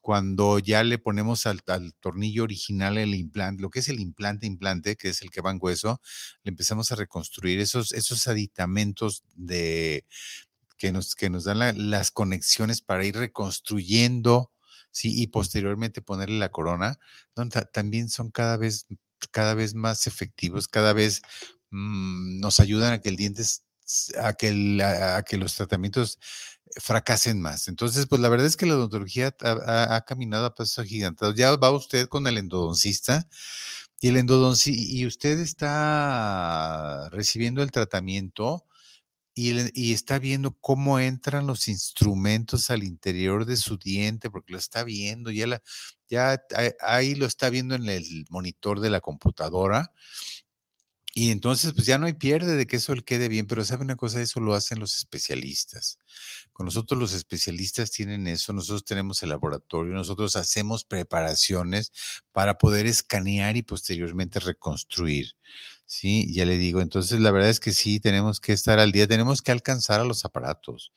cuando 0.05 0.59
ya 0.59 0.83
le 0.83 0.99
ponemos 0.99 1.47
al, 1.47 1.63
tornillo 1.99 2.43
original 2.43 2.99
el 2.99 3.15
implante, 3.15 3.63
lo 3.63 3.71
que 3.71 3.79
es 3.79 3.89
el 3.89 3.99
implante 3.99 4.45
implante, 4.45 4.95
que 4.97 5.09
es 5.09 5.23
el 5.23 5.31
que 5.31 5.41
va 5.41 5.49
en 5.49 5.57
hueso, 5.59 5.99
le 6.43 6.49
empezamos 6.49 6.91
a 6.91 6.95
reconstruir 6.95 7.59
esos, 7.59 7.91
esos 7.91 8.27
aditamentos 8.27 9.23
de, 9.33 10.05
que, 10.77 10.91
nos, 10.91 11.15
que 11.15 11.31
nos 11.31 11.45
dan 11.45 11.89
las 11.89 12.11
conexiones 12.11 12.81
para 12.81 13.03
ir 13.03 13.15
reconstruyendo, 13.15 14.51
sí, 14.91 15.19
y 15.19 15.25
posteriormente 15.25 16.03
ponerle 16.03 16.37
la 16.37 16.49
corona, 16.49 16.99
también 17.71 18.09
son 18.09 18.29
cada 18.29 18.57
vez, 18.57 18.85
cada 19.31 19.55
vez 19.55 19.73
más 19.73 20.05
efectivos, 20.05 20.67
cada 20.67 20.93
vez 20.93 21.23
Mm, 21.75 22.39
nos 22.39 22.61
ayudan 22.61 22.93
a 22.93 23.01
que 23.01 23.09
el 23.09 23.17
diente, 23.17 23.43
a 24.21 24.33
que, 24.33 24.81
a 24.81 25.23
que 25.23 25.37
los 25.37 25.55
tratamientos 25.55 26.19
fracasen 26.77 27.41
más. 27.41 27.67
Entonces, 27.67 28.07
pues 28.07 28.21
la 28.21 28.29
verdad 28.29 28.47
es 28.47 28.55
que 28.57 28.65
la 28.65 28.75
odontología 28.75 29.35
ha, 29.41 30.03
caminado 30.07 30.45
a 30.45 30.55
pasos 30.55 30.79
agigantados. 30.79 31.35
Ya 31.35 31.55
va 31.57 31.71
usted 31.71 32.07
con 32.07 32.27
el 32.27 32.37
endodoncista 32.37 33.27
y 34.01 34.09
el 34.09 34.17
endodoncista, 34.17 34.81
y 34.81 35.05
usted 35.05 35.39
está 35.39 37.09
recibiendo 37.11 37.61
el 37.63 37.71
tratamiento 37.71 38.65
y, 39.33 39.93
está 39.93 40.19
viendo 40.19 40.57
cómo 40.61 40.99
entran 40.99 41.47
los 41.47 41.67
instrumentos 41.67 42.69
al 42.69 42.83
interior 42.83 43.45
de 43.45 43.57
su 43.57 43.77
diente, 43.77 44.29
porque 44.29 44.53
lo 44.53 44.59
está 44.59 44.83
viendo, 44.85 45.31
ya, 45.31 45.47
la, 45.47 45.61
ya 46.09 46.41
ahí 46.81 47.15
lo 47.15 47.25
está 47.25 47.49
viendo 47.49 47.75
en 47.75 47.89
el 47.89 48.25
monitor 48.29 48.79
de 48.79 48.89
la 48.91 49.01
computadora 49.01 49.91
y 51.17 51.31
entonces, 51.31 51.73
pues 51.73 51.87
ya 51.87 51.97
no 51.97 52.07
hay 52.07 52.13
pierde 52.13 52.57
de 52.57 52.67
que 52.67 52.75
eso 52.75 52.93
le 52.93 53.01
quede 53.03 53.29
bien, 53.29 53.47
pero 53.47 53.63
sabe 53.65 53.83
una 53.83 53.95
cosa, 53.95 54.21
eso 54.21 54.41
lo 54.41 54.53
hacen 54.53 54.79
los 54.79 54.97
especialistas. 54.97 55.97
Con 56.53 56.65
nosotros 56.65 56.99
los 56.99 57.13
especialistas 57.13 57.91
tienen 57.91 58.27
eso, 58.27 58.51
nosotros 58.53 58.83
tenemos 58.85 59.23
el 59.23 59.29
laboratorio, 59.29 59.93
nosotros 59.93 60.35
hacemos 60.35 60.83
preparaciones 60.83 61.93
para 62.33 62.57
poder 62.57 62.85
escanear 62.85 63.55
y 63.57 63.63
posteriormente 63.63 64.41
reconstruir. 64.41 65.31
Sí, 65.85 66.33
ya 66.33 66.45
le 66.45 66.57
digo, 66.57 66.81
entonces 66.81 67.19
la 67.21 67.31
verdad 67.31 67.49
es 67.49 67.61
que 67.61 67.71
sí, 67.73 67.99
tenemos 68.01 68.41
que 68.41 68.53
estar 68.53 68.79
al 68.79 68.91
día, 68.91 69.07
tenemos 69.07 69.41
que 69.41 69.51
alcanzar 69.53 70.01
a 70.01 70.05
los 70.05 70.25
aparatos. 70.25 70.91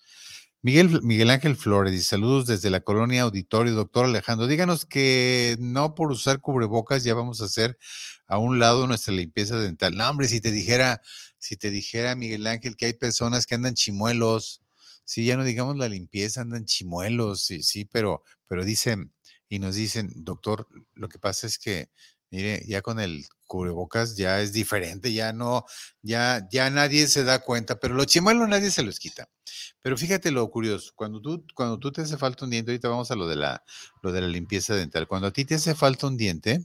Miguel, 0.63 1.03
Miguel 1.03 1.31
Ángel 1.31 1.55
Flores 1.55 1.93
dice, 1.93 2.05
saludos 2.05 2.47
desde 2.47 2.69
la 2.69 2.81
colonia 2.81 3.23
auditorio, 3.23 3.75
doctor 3.75 4.07
Alejandro. 4.07 4.49
Díganos 4.49 4.85
que 4.87 5.57
no 5.61 5.95
por 5.95 6.11
usar 6.11 6.41
cubrebocas 6.41 7.05
ya 7.05 7.15
vamos 7.15 7.41
a 7.41 7.45
hacer 7.45 7.79
a 8.27 8.39
un 8.39 8.59
lado 8.59 8.89
nuestra 8.89 9.15
limpieza 9.15 9.57
dental. 9.57 9.97
No, 9.97 10.09
hombre, 10.11 10.27
si 10.27 10.41
te 10.41 10.51
dijera, 10.51 11.01
si 11.39 11.57
te 11.57 11.71
dijera 11.71 12.17
Miguel 12.17 12.45
Ángel 12.49 12.77
que 12.77 12.87
hay 12.87 12.93
personas 12.95 13.47
que 13.47 13.55
andan 13.55 13.75
chimuelos, 13.75 14.61
sí, 15.05 15.25
ya 15.25 15.37
no 15.37 15.45
digamos 15.45 15.77
la 15.77 15.89
limpieza, 15.89 16.41
andan 16.41 16.65
chimuelos, 16.65 17.43
sí, 17.43 17.63
sí, 17.63 17.85
pero, 17.85 18.25
pero 18.49 18.65
dicen, 18.65 19.13
y 19.49 19.61
nos 19.61 19.77
dicen, 19.77 20.11
doctor, 20.17 20.67
lo 20.95 21.09
que 21.09 21.21
pasa 21.21 21.47
es 21.47 21.59
que, 21.59 21.89
mire, 22.31 22.63
ya 22.67 22.83
con 22.83 23.01
el 23.01 23.25
cubrebocas 23.47 24.17
ya 24.17 24.41
es 24.41 24.53
diferente, 24.53 25.13
ya 25.13 25.33
no, 25.33 25.65
ya, 26.03 26.47
ya 26.51 26.71
nadie 26.71 27.07
se 27.07 27.25
da 27.25 27.41
cuenta, 27.41 27.81
pero 27.81 27.95
los 27.95 28.07
chimuelos 28.07 28.49
nadie 28.49 28.71
se 28.71 28.83
los 28.83 28.99
quita. 28.99 29.29
Pero 29.83 29.97
fíjate 29.97 30.31
lo 30.31 30.49
curioso, 30.51 30.93
cuando 30.95 31.21
tú, 31.21 31.45
cuando 31.55 31.79
tú 31.79 31.91
te 31.93 32.03
hace 32.03 32.19
falta 32.19 32.45
un 32.45 32.51
diente, 32.51 32.71
ahorita 32.73 32.89
vamos 32.89 33.11
a 33.11 33.17
lo 33.17 33.27
de 33.29 33.37
la, 33.37 33.65
lo 34.03 34.13
de 34.13 34.21
la 34.21 34.29
limpieza 34.29 34.75
dental, 34.75 35.09
cuando 35.09 35.29
a 35.29 35.33
ti 35.33 35.45
te 35.45 35.55
hace 35.57 35.75
falta 35.75 36.07
un 36.07 36.17
diente, 36.17 36.65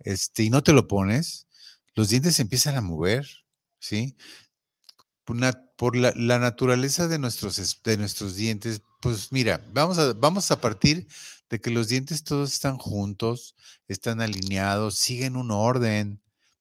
este, 0.00 0.44
y 0.44 0.50
no 0.50 0.62
te 0.62 0.72
lo 0.72 0.86
pones, 0.88 1.46
los 1.94 2.08
dientes 2.08 2.36
se 2.36 2.42
empiezan 2.42 2.76
a 2.76 2.80
mover, 2.82 3.26
¿sí? 3.78 4.16
Por, 5.24 5.96
la, 5.96 6.38
naturaleza 6.38 7.08
de 7.08 7.18
nuestros, 7.18 7.82
de 7.82 7.96
nuestros 7.96 8.36
dientes, 8.36 8.82
pues 9.00 9.32
mira, 9.32 9.64
vamos 9.72 9.98
a, 9.98 10.12
vamos 10.12 10.50
a 10.50 10.60
partir 10.60 11.06
de 11.48 11.60
que 11.60 11.70
los 11.70 11.88
dientes 11.88 12.24
todos 12.24 12.52
están 12.52 12.76
juntos, 12.76 13.54
están 13.88 14.20
alineados, 14.20 14.96
siguen 14.96 15.36
un 15.36 15.50
orden, 15.50 16.20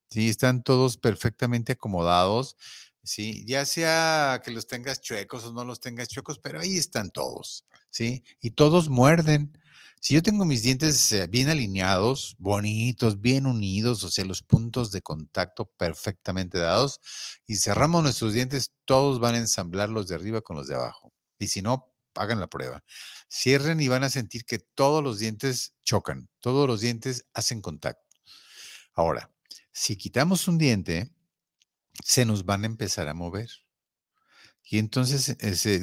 ¿sí? 0.10 0.30
Están 0.30 0.64
todos 0.64 0.98
perfectamente 0.98 1.74
acomodados 1.74 2.58
¿sí? 3.04 3.44
Ya 3.46 3.66
sea 3.66 4.42
que 4.44 4.52
los 4.52 4.68
tengas 4.68 5.02
chuecos 5.02 5.44
o 5.44 5.54
no 5.54 5.66
los 5.66 5.80
tengas 5.80 6.08
chuecos, 6.08 6.40
pero 6.40 6.60
ahí 6.60 6.78
están 6.78 7.12
todos, 7.12 7.66
¿sí? 7.90 8.24
Y 8.42 8.52
todos 8.52 8.90
muerden. 8.90 9.58
Si 10.04 10.16
yo 10.16 10.22
tengo 10.22 10.44
mis 10.44 10.64
dientes 10.64 11.14
eh, 11.14 11.28
bien 11.28 11.48
alineados, 11.48 12.36
bonitos, 12.38 13.22
bien 13.22 13.46
unidos, 13.46 14.04
o 14.04 14.10
sea, 14.10 14.26
los 14.26 14.44
puntos 14.44 14.92
de 14.92 15.02
contacto 15.02 15.72
perfectamente 15.78 16.58
dados, 16.58 17.00
y 17.48 17.56
cerramos 17.56 18.04
nuestros 18.04 18.34
dientes, 18.34 18.74
todos 18.84 19.22
van 19.22 19.36
a 19.36 19.38
ensamblar 19.38 19.88
los 19.88 20.10
de 20.10 20.16
arriba 20.16 20.42
con 20.42 20.58
los 20.58 20.68
de 20.68 20.76
abajo. 20.76 21.14
Y 21.40 21.48
si 21.48 21.62
no, 21.62 21.96
hagan 22.16 22.42
la 22.42 22.48
prueba. 22.48 22.84
Cierren 23.32 23.80
y 23.80 23.88
van 23.88 24.04
a 24.04 24.10
sentir 24.10 24.44
que 24.44 24.60
todos 24.60 25.02
los 25.02 25.20
dientes 25.20 25.74
chocan, 25.86 26.28
todos 26.42 26.68
los 26.68 26.82
dientes 26.82 27.26
hacen 27.34 27.62
contacto. 27.62 28.18
Ahora, 28.96 29.32
si 29.72 29.96
quitamos 29.96 30.50
un 30.50 30.58
diente, 30.58 31.16
se 32.04 32.26
nos 32.26 32.44
van 32.44 32.64
a 32.64 32.68
empezar 32.68 33.08
a 33.08 33.14
mover. 33.14 33.50
Y 34.66 34.80
entonces, 34.80 35.36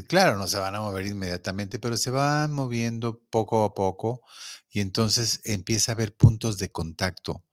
claro, 0.09 0.37
no 0.37 0.49
se 0.49 0.59
van 0.59 0.75
a 0.75 0.81
mover 0.81 1.07
inmediatamente, 1.07 1.79
pero 1.79 1.97
se 1.97 2.11
van 2.11 2.53
moviendo 2.53 3.21
poco 3.31 3.65
a 3.65 3.75
poco 3.75 4.23
y 4.71 4.81
entonces 4.81 5.41
empieza 5.45 5.93
a 5.93 5.95
haber 5.95 6.17
puntos 6.17 6.59
de 6.59 6.71
contacto 6.71 7.45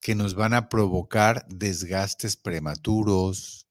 que 0.00 0.14
nos 0.16 0.34
van 0.34 0.54
a 0.54 0.68
provocar 0.68 1.46
desgastes 1.48 2.36
prematuros 2.36 3.68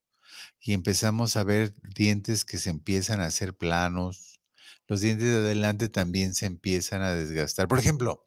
y 0.59 0.73
empezamos 0.73 1.35
a 1.35 1.43
ver 1.43 1.73
dientes 1.83 2.45
que 2.45 2.57
se 2.57 2.69
empiezan 2.69 3.19
a 3.19 3.25
hacer 3.25 3.55
planos. 3.55 4.39
Los 4.87 5.01
dientes 5.01 5.27
de 5.27 5.37
adelante 5.37 5.89
también 5.89 6.33
se 6.33 6.45
empiezan 6.45 7.01
a 7.01 7.13
desgastar. 7.13 7.67
Por 7.67 7.79
ejemplo, 7.79 8.25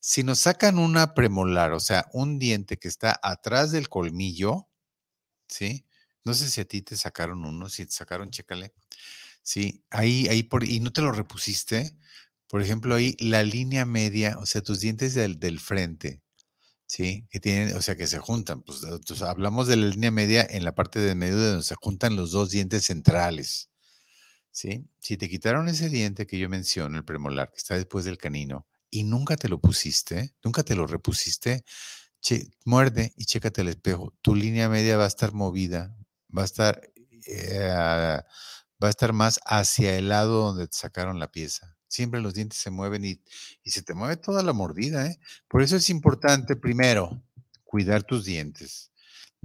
si 0.00 0.24
nos 0.24 0.40
sacan 0.40 0.78
una 0.78 1.14
premolar, 1.14 1.72
o 1.72 1.80
sea, 1.80 2.06
un 2.12 2.38
diente 2.38 2.78
que 2.78 2.88
está 2.88 3.18
atrás 3.22 3.70
del 3.70 3.88
colmillo, 3.88 4.68
¿sí? 5.48 5.86
No 6.26 6.34
sé 6.34 6.50
si 6.50 6.60
a 6.60 6.64
ti 6.66 6.82
te 6.82 6.96
sacaron 6.96 7.44
uno, 7.44 7.68
si 7.68 7.86
te 7.86 7.92
sacaron, 7.92 8.30
chécale. 8.30 8.74
Sí, 9.42 9.84
ahí, 9.90 10.28
ahí 10.28 10.42
por, 10.42 10.64
y 10.64 10.80
no 10.80 10.92
te 10.92 11.02
lo 11.02 11.12
repusiste. 11.12 11.96
Por 12.48 12.62
ejemplo, 12.62 12.96
ahí 12.96 13.16
la 13.20 13.44
línea 13.44 13.86
media, 13.86 14.36
o 14.40 14.46
sea, 14.46 14.60
tus 14.62 14.80
dientes 14.80 15.14
del, 15.14 15.38
del 15.38 15.60
frente, 15.60 16.22
¿sí? 16.86 17.26
Que 17.30 17.40
tienen, 17.40 17.76
o 17.76 17.82
sea, 17.82 17.96
que 17.96 18.08
se 18.08 18.18
juntan. 18.18 18.62
Pues, 18.62 18.82
hablamos 19.22 19.68
de 19.68 19.76
la 19.76 19.88
línea 19.88 20.10
media 20.10 20.46
en 20.50 20.64
la 20.64 20.74
parte 20.74 21.00
de 21.00 21.14
medio 21.14 21.38
de 21.38 21.48
donde 21.50 21.64
se 21.64 21.76
juntan 21.76 22.16
los 22.16 22.32
dos 22.32 22.50
dientes 22.50 22.84
centrales, 22.86 23.70
¿sí? 24.52 24.88
Si 25.00 25.16
te 25.16 25.28
quitaron 25.28 25.68
ese 25.68 25.90
diente 25.90 26.26
que 26.26 26.38
yo 26.38 26.48
menciono, 26.48 26.98
el 26.98 27.04
premolar, 27.04 27.50
que 27.52 27.58
está 27.58 27.76
después 27.76 28.04
del 28.04 28.18
canino, 28.18 28.66
y 28.90 29.04
nunca 29.04 29.36
te 29.36 29.48
lo 29.48 29.60
pusiste, 29.60 30.34
nunca 30.44 30.64
te 30.64 30.74
lo 30.76 30.86
repusiste, 30.86 31.64
muerde 32.64 33.12
y 33.16 33.24
chécate 33.24 33.60
el 33.62 33.68
espejo. 33.68 34.14
Tu 34.22 34.34
línea 34.34 34.68
media 34.68 34.96
va 34.96 35.04
a 35.04 35.08
estar 35.08 35.32
movida, 35.32 35.96
va 36.36 36.42
a 36.42 36.44
estar, 36.44 36.80
eh, 37.26 37.68
va 37.68 38.86
a 38.86 38.90
estar 38.90 39.12
más 39.12 39.40
hacia 39.46 39.96
el 39.96 40.08
lado 40.08 40.46
donde 40.46 40.68
te 40.68 40.76
sacaron 40.76 41.18
la 41.18 41.30
pieza. 41.30 41.76
Siempre 41.88 42.20
los 42.20 42.34
dientes 42.34 42.58
se 42.58 42.70
mueven 42.70 43.04
y, 43.04 43.20
y 43.62 43.70
se 43.70 43.82
te 43.82 43.94
mueve 43.94 44.16
toda 44.16 44.42
la 44.42 44.52
mordida. 44.52 45.06
¿eh? 45.06 45.18
Por 45.48 45.62
eso 45.62 45.76
es 45.76 45.88
importante, 45.90 46.56
primero, 46.56 47.22
cuidar 47.64 48.02
tus 48.02 48.24
dientes 48.24 48.90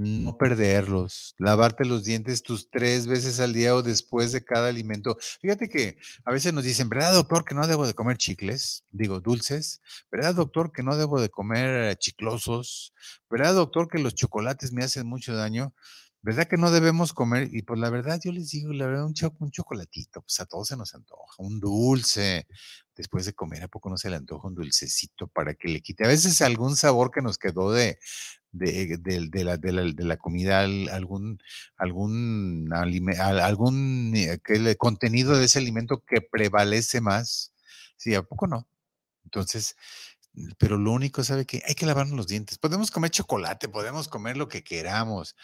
no 0.01 0.37
perderlos, 0.37 1.35
lavarte 1.37 1.85
los 1.85 2.03
dientes 2.03 2.41
tus 2.41 2.69
tres 2.69 3.07
veces 3.07 3.39
al 3.39 3.53
día 3.53 3.75
o 3.75 3.83
después 3.83 4.31
de 4.31 4.43
cada 4.43 4.69
alimento. 4.69 5.17
Fíjate 5.41 5.69
que 5.69 5.97
a 6.25 6.31
veces 6.31 6.53
nos 6.53 6.63
dicen, 6.63 6.89
¿verdad, 6.89 7.13
doctor, 7.13 7.45
que 7.45 7.55
no 7.55 7.67
debo 7.67 7.85
de 7.85 7.93
comer 7.93 8.17
chicles? 8.17 8.83
Digo, 8.91 9.19
dulces. 9.19 9.81
¿Verdad, 10.11 10.35
doctor, 10.35 10.71
que 10.71 10.83
no 10.83 10.95
debo 10.97 11.21
de 11.21 11.29
comer 11.29 11.95
chiclosos? 11.97 12.93
¿Verdad, 13.29 13.53
doctor, 13.53 13.87
que 13.89 13.99
los 13.99 14.15
chocolates 14.15 14.71
me 14.71 14.83
hacen 14.83 15.07
mucho 15.07 15.35
daño? 15.35 15.73
¿Verdad 16.23 16.47
que 16.47 16.57
no 16.57 16.69
debemos 16.69 17.13
comer? 17.13 17.49
Y 17.51 17.63
pues 17.63 17.79
la 17.79 17.89
verdad, 17.89 18.19
yo 18.23 18.31
les 18.31 18.51
digo, 18.51 18.71
la 18.73 18.85
verdad, 18.85 19.05
un, 19.05 19.15
un 19.39 19.51
chocolatito, 19.51 20.21
pues 20.21 20.39
a 20.39 20.45
todos 20.45 20.67
se 20.67 20.77
nos 20.77 20.93
antoja, 20.93 21.35
un 21.39 21.59
dulce. 21.59 22.47
Después 22.95 23.25
de 23.25 23.33
comer, 23.33 23.63
¿a 23.63 23.67
poco 23.67 23.89
no 23.89 23.97
se 23.97 24.09
le 24.09 24.17
antoja 24.17 24.47
un 24.47 24.53
dulcecito 24.53 25.27
para 25.27 25.55
que 25.55 25.69
le 25.69 25.81
quite? 25.81 26.05
A 26.05 26.07
veces 26.07 26.41
algún 26.43 26.75
sabor 26.75 27.09
que 27.09 27.21
nos 27.21 27.39
quedó 27.39 27.71
de, 27.71 27.97
de, 28.51 28.97
de, 28.99 29.43
la, 29.43 29.57
de, 29.57 29.71
la, 29.71 30.17
comida, 30.17 30.59
algún, 30.59 31.39
algún, 31.77 32.69
algún 32.71 34.13
eh, 34.15 34.39
que 34.43 34.75
contenido 34.75 35.37
de 35.37 35.45
ese 35.45 35.57
alimento 35.59 36.03
que 36.05 36.21
prevalece 36.21 37.01
más. 37.01 37.53
Sí, 37.97 38.13
¿a 38.13 38.21
poco 38.21 38.45
no? 38.47 38.67
Entonces, 39.23 39.75
pero 40.57 40.77
lo 40.77 40.91
único, 40.91 41.23
¿sabe 41.23 41.45
que 41.45 41.61
Hay 41.67 41.75
que 41.75 41.85
lavarnos 41.85 42.15
los 42.15 42.27
dientes. 42.27 42.57
Podemos 42.57 42.91
comer 42.91 43.11
chocolate, 43.11 43.69
podemos 43.69 44.07
comer 44.07 44.37
lo 44.37 44.47
que 44.47 44.63
queramos, 44.63 45.35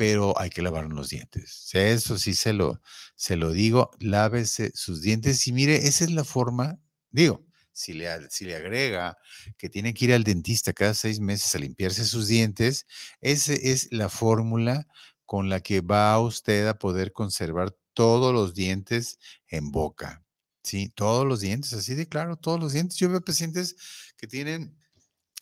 pero 0.00 0.32
hay 0.40 0.48
que 0.48 0.62
lavarnos 0.62 0.96
los 0.96 1.08
dientes. 1.10 1.68
Eso 1.74 2.16
sí 2.16 2.32
se 2.32 2.54
lo, 2.54 2.80
se 3.16 3.36
lo 3.36 3.52
digo, 3.52 3.90
lávese 3.98 4.72
sus 4.74 5.02
dientes 5.02 5.46
y 5.46 5.52
mire, 5.52 5.76
esa 5.86 6.04
es 6.04 6.10
la 6.10 6.24
forma, 6.24 6.80
digo, 7.10 7.44
si 7.70 7.92
le, 7.92 8.08
si 8.30 8.46
le 8.46 8.56
agrega 8.56 9.18
que 9.58 9.68
tiene 9.68 9.92
que 9.92 10.06
ir 10.06 10.14
al 10.14 10.24
dentista 10.24 10.72
cada 10.72 10.94
seis 10.94 11.20
meses 11.20 11.54
a 11.54 11.58
limpiarse 11.58 12.06
sus 12.06 12.28
dientes, 12.28 12.86
esa 13.20 13.52
es 13.52 13.88
la 13.90 14.08
fórmula 14.08 14.86
con 15.26 15.50
la 15.50 15.60
que 15.60 15.82
va 15.82 16.18
usted 16.18 16.66
a 16.66 16.78
poder 16.78 17.12
conservar 17.12 17.76
todos 17.92 18.32
los 18.32 18.54
dientes 18.54 19.18
en 19.48 19.70
boca. 19.70 20.24
Sí, 20.62 20.88
todos 20.88 21.26
los 21.26 21.40
dientes, 21.40 21.74
así 21.74 21.94
de 21.94 22.08
claro, 22.08 22.36
todos 22.36 22.58
los 22.58 22.72
dientes. 22.72 22.96
Yo 22.96 23.10
veo 23.10 23.20
pacientes 23.20 23.76
que 24.16 24.26
tienen 24.26 24.78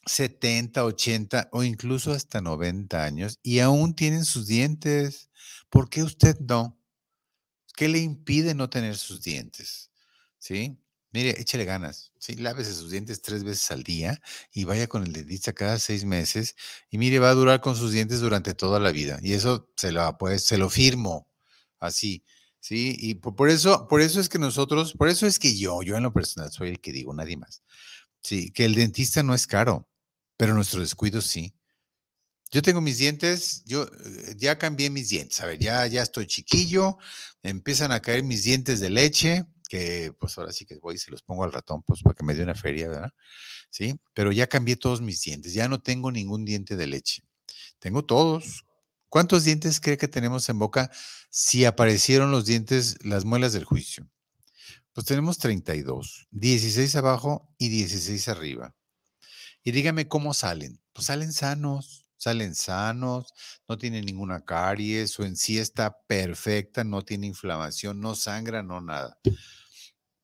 70, 0.08 0.84
80 0.84 1.48
o 1.52 1.62
incluso 1.62 2.12
hasta 2.12 2.40
90 2.40 3.04
años 3.04 3.38
y 3.42 3.60
aún 3.60 3.94
tienen 3.94 4.24
sus 4.24 4.46
dientes. 4.46 5.30
¿Por 5.70 5.90
qué 5.90 6.02
usted 6.02 6.38
no? 6.40 6.78
¿Qué 7.76 7.88
le 7.88 7.98
impide 7.98 8.54
no 8.54 8.70
tener 8.70 8.96
sus 8.96 9.22
dientes? 9.22 9.90
¿Sí? 10.38 10.78
Mire, 11.12 11.40
échale 11.40 11.64
ganas, 11.64 12.12
¿sí? 12.18 12.34
Lávese 12.36 12.74
sus 12.74 12.90
dientes 12.90 13.22
tres 13.22 13.42
veces 13.42 13.70
al 13.70 13.82
día 13.82 14.20
y 14.52 14.64
vaya 14.64 14.88
con 14.88 15.04
el 15.04 15.12
dentista 15.12 15.52
cada 15.54 15.78
seis 15.78 16.04
meses 16.04 16.54
y 16.90 16.98
mire, 16.98 17.18
va 17.18 17.30
a 17.30 17.34
durar 17.34 17.60
con 17.60 17.76
sus 17.76 17.92
dientes 17.92 18.20
durante 18.20 18.54
toda 18.54 18.78
la 18.78 18.92
vida. 18.92 19.18
Y 19.22 19.32
eso 19.32 19.70
se 19.76 19.90
lo, 19.92 20.18
pues, 20.18 20.44
se 20.44 20.58
lo 20.58 20.68
firmo, 20.68 21.26
así. 21.80 22.24
Sí, 22.60 22.94
y 22.98 23.14
por, 23.14 23.48
eso, 23.48 23.86
por 23.88 24.00
eso 24.02 24.20
es 24.20 24.28
que 24.28 24.38
nosotros, 24.38 24.92
por 24.94 25.08
eso 25.08 25.26
es 25.26 25.38
que 25.38 25.56
yo, 25.56 25.82
yo 25.82 25.96
en 25.96 26.02
lo 26.02 26.12
personal 26.12 26.50
soy 26.52 26.70
el 26.70 26.80
que 26.80 26.92
digo, 26.92 27.14
nadie 27.14 27.36
más. 27.36 27.62
Sí, 28.22 28.50
que 28.52 28.64
el 28.66 28.74
dentista 28.74 29.22
no 29.22 29.34
es 29.34 29.46
caro, 29.46 29.87
pero 30.38 30.54
nuestro 30.54 30.80
descuido 30.80 31.20
sí. 31.20 31.54
Yo 32.50 32.62
tengo 32.62 32.80
mis 32.80 32.96
dientes, 32.96 33.62
yo 33.66 33.82
eh, 33.84 34.34
ya 34.38 34.56
cambié 34.56 34.88
mis 34.88 35.10
dientes, 35.10 35.38
a 35.40 35.46
ver, 35.46 35.58
ya, 35.58 35.86
ya 35.86 36.02
estoy 36.02 36.26
chiquillo, 36.26 36.96
empiezan 37.42 37.92
a 37.92 38.00
caer 38.00 38.22
mis 38.22 38.44
dientes 38.44 38.80
de 38.80 38.88
leche, 38.88 39.44
que 39.68 40.14
pues 40.18 40.38
ahora 40.38 40.52
sí 40.52 40.64
que 40.64 40.78
voy 40.78 40.94
y 40.94 40.98
se 40.98 41.10
los 41.10 41.22
pongo 41.22 41.44
al 41.44 41.52
ratón, 41.52 41.82
pues 41.82 42.02
para 42.02 42.14
que 42.14 42.24
me 42.24 42.34
dé 42.34 42.42
una 42.44 42.54
feria, 42.54 42.88
¿verdad? 42.88 43.12
Sí, 43.68 44.00
pero 44.14 44.32
ya 44.32 44.46
cambié 44.46 44.76
todos 44.76 45.02
mis 45.02 45.20
dientes, 45.20 45.52
ya 45.52 45.68
no 45.68 45.82
tengo 45.82 46.10
ningún 46.10 46.46
diente 46.46 46.76
de 46.76 46.86
leche. 46.86 47.22
Tengo 47.78 48.04
todos. 48.04 48.64
¿Cuántos 49.10 49.44
dientes 49.44 49.80
cree 49.80 49.98
que 49.98 50.08
tenemos 50.08 50.48
en 50.48 50.58
boca 50.58 50.90
si 51.30 51.64
aparecieron 51.64 52.30
los 52.30 52.46
dientes, 52.46 52.96
las 53.04 53.24
muelas 53.24 53.52
del 53.52 53.64
juicio? 53.64 54.08
Pues 54.92 55.06
tenemos 55.06 55.38
32, 55.38 56.28
16 56.30 56.96
abajo 56.96 57.54
y 57.58 57.68
16 57.68 58.28
arriba. 58.28 58.74
Y 59.62 59.72
dígame 59.72 60.08
cómo 60.08 60.34
salen. 60.34 60.80
Pues 60.92 61.06
salen 61.06 61.32
sanos, 61.32 62.08
salen 62.16 62.54
sanos, 62.54 63.32
no 63.68 63.78
tienen 63.78 64.04
ninguna 64.04 64.44
caries, 64.44 65.10
su 65.10 65.24
encía 65.24 65.62
está 65.62 66.00
perfecta, 66.06 66.84
no 66.84 67.02
tiene 67.02 67.26
inflamación, 67.26 68.00
no 68.00 68.14
sangra, 68.14 68.62
no 68.62 68.80
nada. 68.80 69.18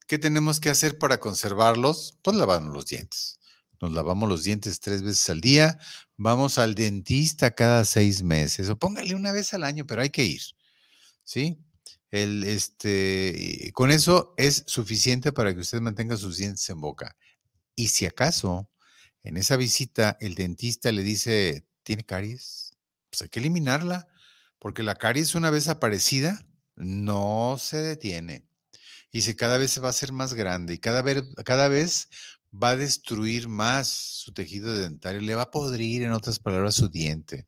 ¿Qué 0.06 0.18
tenemos 0.18 0.60
que 0.60 0.70
hacer 0.70 0.98
para 0.98 1.18
conservarlos? 1.18 2.18
Pues 2.22 2.36
lavarnos 2.36 2.74
los 2.74 2.86
dientes. 2.86 3.38
Nos 3.80 3.92
lavamos 3.92 4.28
los 4.28 4.44
dientes 4.44 4.80
tres 4.80 5.02
veces 5.02 5.28
al 5.30 5.40
día, 5.40 5.78
vamos 6.16 6.58
al 6.58 6.74
dentista 6.74 7.54
cada 7.54 7.84
seis 7.84 8.22
meses, 8.22 8.68
o 8.68 8.78
póngale 8.78 9.14
una 9.14 9.32
vez 9.32 9.54
al 9.54 9.64
año, 9.64 9.86
pero 9.86 10.02
hay 10.02 10.10
que 10.10 10.24
ir. 10.24 10.42
¿Sí? 11.22 11.58
El, 12.10 12.44
este, 12.44 13.70
con 13.72 13.90
eso 13.90 14.34
es 14.36 14.64
suficiente 14.66 15.32
para 15.32 15.54
que 15.54 15.60
usted 15.60 15.80
mantenga 15.80 16.16
sus 16.16 16.36
dientes 16.36 16.68
en 16.70 16.80
boca. 16.80 17.16
Y 17.74 17.88
si 17.88 18.06
acaso 18.06 18.68
en 19.24 19.36
esa 19.36 19.56
visita 19.56 20.16
el 20.20 20.36
dentista 20.36 20.92
le 20.92 21.02
dice, 21.02 21.66
¿tiene 21.82 22.04
caries? 22.04 22.76
Pues 23.10 23.22
hay 23.22 23.28
que 23.28 23.40
eliminarla, 23.40 24.06
porque 24.58 24.82
la 24.82 24.94
caries 24.94 25.34
una 25.34 25.50
vez 25.50 25.68
aparecida 25.68 26.46
no 26.76 27.56
se 27.58 27.78
detiene 27.78 28.44
y 29.14 29.22
si 29.22 29.36
cada 29.36 29.58
vez 29.58 29.70
se 29.70 29.80
va 29.80 29.86
a 29.86 29.90
hacer 29.90 30.12
más 30.12 30.34
grande 30.34 30.74
y 30.74 30.78
cada 30.78 31.00
vez, 31.00 31.22
cada 31.44 31.68
vez 31.68 32.08
va 32.52 32.70
a 32.70 32.76
destruir 32.76 33.48
más 33.48 33.86
su 33.88 34.32
tejido 34.32 34.74
dentario, 34.76 35.20
le 35.20 35.36
va 35.36 35.42
a 35.42 35.50
podrir, 35.52 36.02
en 36.02 36.10
otras 36.10 36.40
palabras, 36.40 36.74
su 36.74 36.88
diente. 36.88 37.46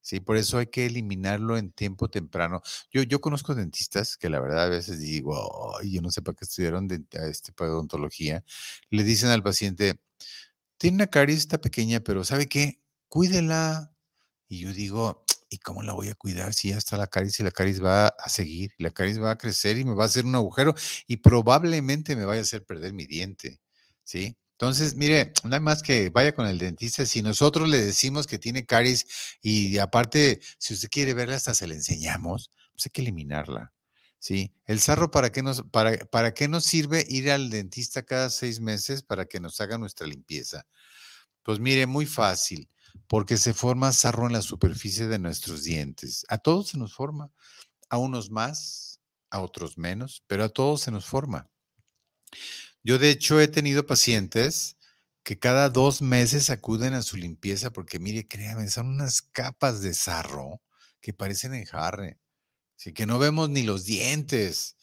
Sí, 0.00 0.20
por 0.20 0.36
eso 0.36 0.58
hay 0.58 0.68
que 0.68 0.86
eliminarlo 0.86 1.58
en 1.58 1.72
tiempo 1.72 2.08
temprano. 2.08 2.62
Yo, 2.92 3.02
yo 3.02 3.20
conozco 3.20 3.56
dentistas 3.56 4.16
que 4.16 4.30
la 4.30 4.40
verdad 4.40 4.66
a 4.66 4.68
veces 4.68 5.00
digo, 5.00 5.80
yo 5.82 6.00
no 6.02 6.12
sé 6.12 6.22
para 6.22 6.36
qué 6.36 6.44
estudiaron 6.44 6.86
de, 6.86 7.02
este, 7.28 7.52
odontología. 7.64 8.44
Le 8.90 9.02
dicen 9.02 9.30
al 9.30 9.42
paciente, 9.42 9.98
tiene 10.78 10.96
una 10.96 11.06
caries, 11.08 11.40
está 11.40 11.60
pequeña, 11.60 12.00
pero 12.00 12.24
¿sabe 12.24 12.48
qué? 12.48 12.80
Cuídela. 13.08 13.92
Y 14.48 14.60
yo 14.60 14.72
digo, 14.72 15.24
¿y 15.50 15.58
cómo 15.58 15.82
la 15.82 15.92
voy 15.92 16.08
a 16.08 16.14
cuidar 16.14 16.54
si 16.54 16.70
ya 16.70 16.78
está 16.78 16.96
la 16.96 17.06
caries 17.06 17.38
y 17.40 17.42
la 17.42 17.50
caries 17.50 17.82
va 17.82 18.08
a 18.08 18.28
seguir, 18.28 18.72
la 18.78 18.90
caries 18.90 19.20
va 19.20 19.32
a 19.32 19.38
crecer 19.38 19.78
y 19.78 19.84
me 19.84 19.94
va 19.94 20.04
a 20.04 20.06
hacer 20.06 20.24
un 20.24 20.34
agujero 20.34 20.74
y 21.06 21.18
probablemente 21.18 22.16
me 22.16 22.24
vaya 22.24 22.40
a 22.40 22.42
hacer 22.42 22.64
perder 22.64 22.92
mi 22.94 23.06
diente, 23.06 23.60
¿sí? 24.04 24.36
Entonces, 24.52 24.96
mire, 24.96 25.32
hay 25.50 25.60
más 25.60 25.82
que 25.82 26.10
vaya 26.10 26.34
con 26.34 26.46
el 26.48 26.58
dentista. 26.58 27.06
Si 27.06 27.22
nosotros 27.22 27.68
le 27.68 27.78
decimos 27.78 28.26
que 28.26 28.38
tiene 28.38 28.66
caries 28.66 29.06
y 29.40 29.78
aparte, 29.78 30.40
si 30.58 30.74
usted 30.74 30.88
quiere 30.90 31.14
verla, 31.14 31.36
hasta 31.36 31.54
se 31.54 31.68
le 31.68 31.74
enseñamos, 31.76 32.50
pues 32.72 32.86
hay 32.86 32.90
que 32.92 33.02
eliminarla. 33.02 33.72
¿Sí? 34.18 34.52
El 34.64 34.80
sarro, 34.80 35.10
¿para 35.10 35.30
qué, 35.30 35.42
nos, 35.42 35.62
para, 35.62 35.96
¿para 36.06 36.34
qué 36.34 36.48
nos 36.48 36.64
sirve 36.64 37.06
ir 37.08 37.30
al 37.30 37.50
dentista 37.50 38.02
cada 38.02 38.30
seis 38.30 38.60
meses 38.60 39.02
para 39.02 39.26
que 39.26 39.38
nos 39.40 39.60
haga 39.60 39.78
nuestra 39.78 40.06
limpieza? 40.06 40.66
Pues 41.42 41.60
mire, 41.60 41.86
muy 41.86 42.06
fácil 42.06 42.68
porque 43.06 43.36
se 43.36 43.54
forma 43.54 43.92
sarro 43.92 44.26
en 44.26 44.32
la 44.32 44.42
superficie 44.42 45.06
de 45.06 45.18
nuestros 45.18 45.62
dientes. 45.64 46.24
A 46.28 46.38
todos 46.38 46.68
se 46.68 46.78
nos 46.78 46.94
forma, 46.94 47.30
a 47.88 47.98
unos 47.98 48.30
más, 48.30 49.00
a 49.30 49.40
otros 49.40 49.78
menos, 49.78 50.22
pero 50.26 50.44
a 50.44 50.48
todos 50.48 50.82
se 50.82 50.90
nos 50.90 51.06
forma. 51.06 51.48
Yo 52.82 52.98
de 52.98 53.10
hecho 53.10 53.40
he 53.40 53.48
tenido 53.48 53.86
pacientes 53.86 54.76
que 55.22 55.38
cada 55.38 55.68
dos 55.68 56.00
meses 56.00 56.50
acuden 56.50 56.94
a 56.94 57.02
su 57.02 57.16
limpieza 57.16 57.70
porque 57.70 57.98
mire, 57.98 58.26
créanme, 58.26 58.68
son 58.68 58.88
unas 58.88 59.22
capas 59.22 59.80
de 59.82 59.94
sarro 59.94 60.62
que 61.00 61.12
parecen 61.12 61.54
enjarre, 61.54 62.18
así 62.78 62.92
que 62.92 63.06
no 63.06 63.18
vemos 63.18 63.50
ni 63.50 63.62
los 63.62 63.84
dientes, 63.84 64.76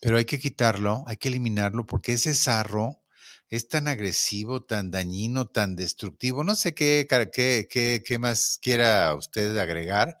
pero 0.00 0.16
hay 0.16 0.24
que 0.24 0.40
quitarlo, 0.40 1.04
hay 1.06 1.16
que 1.18 1.28
eliminarlo 1.28 1.86
porque 1.86 2.14
ese 2.14 2.34
sarro 2.34 3.02
es 3.48 3.68
tan 3.68 3.88
agresivo, 3.88 4.64
tan 4.64 4.90
dañino, 4.90 5.46
tan 5.46 5.76
destructivo. 5.76 6.44
No 6.44 6.56
sé 6.56 6.74
qué, 6.74 7.06
qué, 7.32 8.02
qué, 8.04 8.18
más 8.18 8.58
quiera 8.60 9.14
usted 9.14 9.56
agregar, 9.58 10.18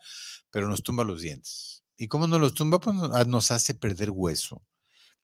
pero 0.50 0.68
nos 0.68 0.82
tumba 0.82 1.04
los 1.04 1.22
dientes. 1.22 1.82
¿Y 1.96 2.08
cómo 2.08 2.26
nos 2.26 2.40
los 2.40 2.54
tumba? 2.54 2.78
Pues 2.80 2.96
nos 3.26 3.50
hace 3.50 3.74
perder 3.74 4.10
hueso. 4.10 4.62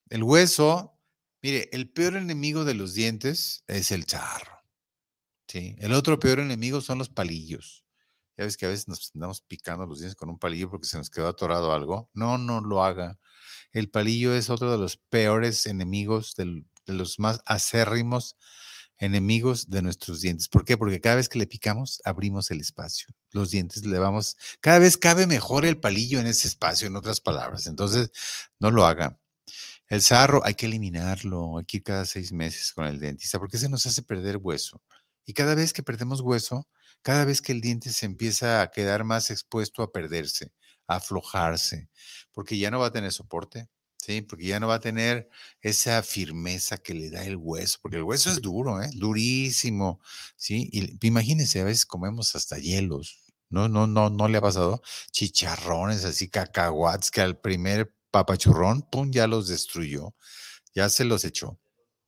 El 0.08 0.24
hueso, 0.24 0.98
mire, 1.42 1.68
el 1.72 1.90
peor 1.90 2.16
enemigo 2.16 2.64
de 2.64 2.74
los 2.74 2.94
dientes 2.94 3.64
es 3.66 3.92
el 3.92 4.06
charro. 4.06 4.64
¿sí? 5.46 5.76
El 5.78 5.92
otro 5.92 6.18
peor 6.18 6.40
enemigo 6.40 6.80
son 6.80 6.98
los 6.98 7.08
palillos. 7.08 7.84
Ya 8.36 8.44
ves 8.44 8.56
que 8.56 8.66
a 8.66 8.68
veces 8.68 8.88
nos 8.88 9.10
andamos 9.14 9.42
picando 9.42 9.86
los 9.86 9.98
dientes 9.98 10.16
con 10.16 10.30
un 10.30 10.38
palillo 10.38 10.70
porque 10.70 10.86
se 10.86 10.98
nos 10.98 11.10
quedó 11.10 11.28
atorado 11.28 11.72
algo. 11.72 12.10
No, 12.14 12.38
no 12.38 12.60
lo 12.60 12.82
haga. 12.84 13.18
El 13.72 13.90
palillo 13.90 14.34
es 14.34 14.50
otro 14.50 14.70
de 14.70 14.78
los 14.78 14.96
peores 14.96 15.66
enemigos 15.66 16.34
de 16.36 16.64
los 16.86 17.18
más 17.18 17.40
acérrimos 17.46 18.36
enemigos 18.98 19.68
de 19.68 19.82
nuestros 19.82 20.20
dientes. 20.20 20.48
¿Por 20.48 20.64
qué? 20.64 20.76
Porque 20.76 21.00
cada 21.00 21.16
vez 21.16 21.28
que 21.28 21.38
le 21.38 21.46
picamos, 21.46 22.00
abrimos 22.04 22.50
el 22.52 22.60
espacio. 22.60 23.08
Los 23.32 23.50
dientes 23.50 23.84
le 23.84 23.98
vamos, 23.98 24.36
cada 24.60 24.78
vez 24.78 24.96
cabe 24.96 25.26
mejor 25.26 25.64
el 25.66 25.78
palillo 25.78 26.20
en 26.20 26.28
ese 26.28 26.46
espacio, 26.46 26.86
en 26.86 26.96
otras 26.96 27.20
palabras. 27.20 27.66
Entonces, 27.66 28.12
no 28.60 28.70
lo 28.70 28.86
haga. 28.86 29.18
El 29.88 30.02
sarro 30.02 30.42
hay 30.44 30.54
que 30.54 30.66
eliminarlo, 30.66 31.58
hay 31.58 31.64
que 31.64 31.78
ir 31.78 31.82
cada 31.82 32.04
seis 32.06 32.32
meses 32.32 32.72
con 32.72 32.86
el 32.86 33.00
dentista, 33.00 33.38
porque 33.38 33.58
se 33.58 33.68
nos 33.68 33.84
hace 33.86 34.02
perder 34.02 34.38
hueso. 34.38 34.80
Y 35.26 35.34
cada 35.34 35.54
vez 35.54 35.72
que 35.72 35.82
perdemos 35.82 36.20
hueso, 36.20 36.68
cada 37.02 37.24
vez 37.24 37.42
que 37.42 37.52
el 37.52 37.60
diente 37.60 37.90
se 37.92 38.06
empieza 38.06 38.62
a 38.62 38.70
quedar 38.70 39.04
más 39.04 39.30
expuesto 39.30 39.82
a 39.82 39.92
perderse, 39.92 40.52
a 40.86 40.96
aflojarse, 40.96 41.88
porque 42.32 42.58
ya 42.58 42.70
no 42.70 42.80
va 42.80 42.86
a 42.86 42.92
tener 42.92 43.12
soporte, 43.12 43.68
¿sí? 43.98 44.22
Porque 44.22 44.46
ya 44.46 44.60
no 44.60 44.68
va 44.68 44.76
a 44.76 44.80
tener 44.80 45.28
esa 45.60 46.02
firmeza 46.02 46.78
que 46.78 46.94
le 46.94 47.10
da 47.10 47.24
el 47.24 47.36
hueso, 47.36 47.78
porque 47.82 47.96
el 47.98 48.02
hueso 48.04 48.30
es 48.30 48.40
duro, 48.40 48.82
¿eh? 48.82 48.90
Durísimo, 48.94 50.00
¿sí? 50.36 50.68
Y 50.72 51.06
imagínense, 51.06 51.60
a 51.60 51.64
veces 51.64 51.86
comemos 51.86 52.34
hasta 52.36 52.58
hielos, 52.58 53.18
No, 53.50 53.68
no, 53.68 53.86
no, 53.86 54.08
no 54.10 54.28
le 54.28 54.38
ha 54.38 54.40
pasado. 54.40 54.80
Chicharrones, 55.12 56.04
así 56.04 56.28
cacahuates, 56.28 57.10
que 57.10 57.20
al 57.20 57.38
primer 57.38 57.94
papachurrón, 58.10 58.82
pum, 58.82 59.10
ya 59.12 59.26
los 59.26 59.48
destruyó, 59.48 60.14
ya 60.74 60.88
se 60.90 61.04
los 61.04 61.24
echó. 61.24 61.58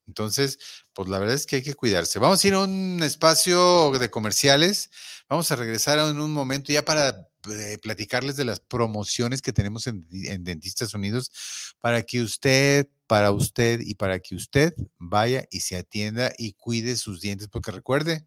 Entonces, 0.07 0.59
pues 0.93 1.09
la 1.09 1.19
verdad 1.19 1.35
es 1.35 1.45
que 1.45 1.57
hay 1.57 1.63
que 1.63 1.73
cuidarse. 1.73 2.19
Vamos 2.19 2.43
a 2.43 2.47
ir 2.47 2.53
a 2.53 2.59
un 2.59 3.01
espacio 3.03 3.91
de 3.91 4.09
comerciales. 4.09 4.91
Vamos 5.29 5.51
a 5.51 5.55
regresar 5.55 5.99
en 5.99 6.19
un 6.19 6.31
momento 6.31 6.71
ya 6.71 6.85
para 6.85 7.27
eh, 7.51 7.77
platicarles 7.81 8.35
de 8.35 8.45
las 8.45 8.59
promociones 8.59 9.41
que 9.41 9.53
tenemos 9.53 9.87
en, 9.87 10.07
en, 10.11 10.43
Dentistas 10.43 10.93
Unidos 10.93 11.31
para 11.79 12.03
que 12.03 12.21
usted, 12.21 12.87
para 13.07 13.31
usted 13.31 13.81
y 13.81 13.95
para 13.95 14.19
que 14.19 14.35
usted 14.35 14.73
vaya 14.97 15.45
y 15.51 15.59
se 15.59 15.77
atienda 15.77 16.33
y 16.37 16.53
cuide 16.53 16.95
sus 16.97 17.21
dientes, 17.21 17.47
porque 17.47 17.71
recuerde, 17.71 18.25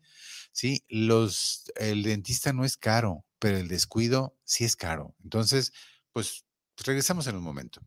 sí, 0.53 0.85
los, 0.89 1.65
el 1.77 2.03
dentista 2.03 2.53
no 2.53 2.65
es 2.65 2.77
caro, 2.77 3.25
pero 3.39 3.59
el 3.59 3.69
descuido 3.69 4.37
sí 4.45 4.65
es 4.65 4.77
caro. 4.77 5.15
Entonces, 5.25 5.73
pues 6.13 6.45
regresamos 6.85 7.27
en 7.27 7.37
un 7.37 7.43
momento. 7.43 7.81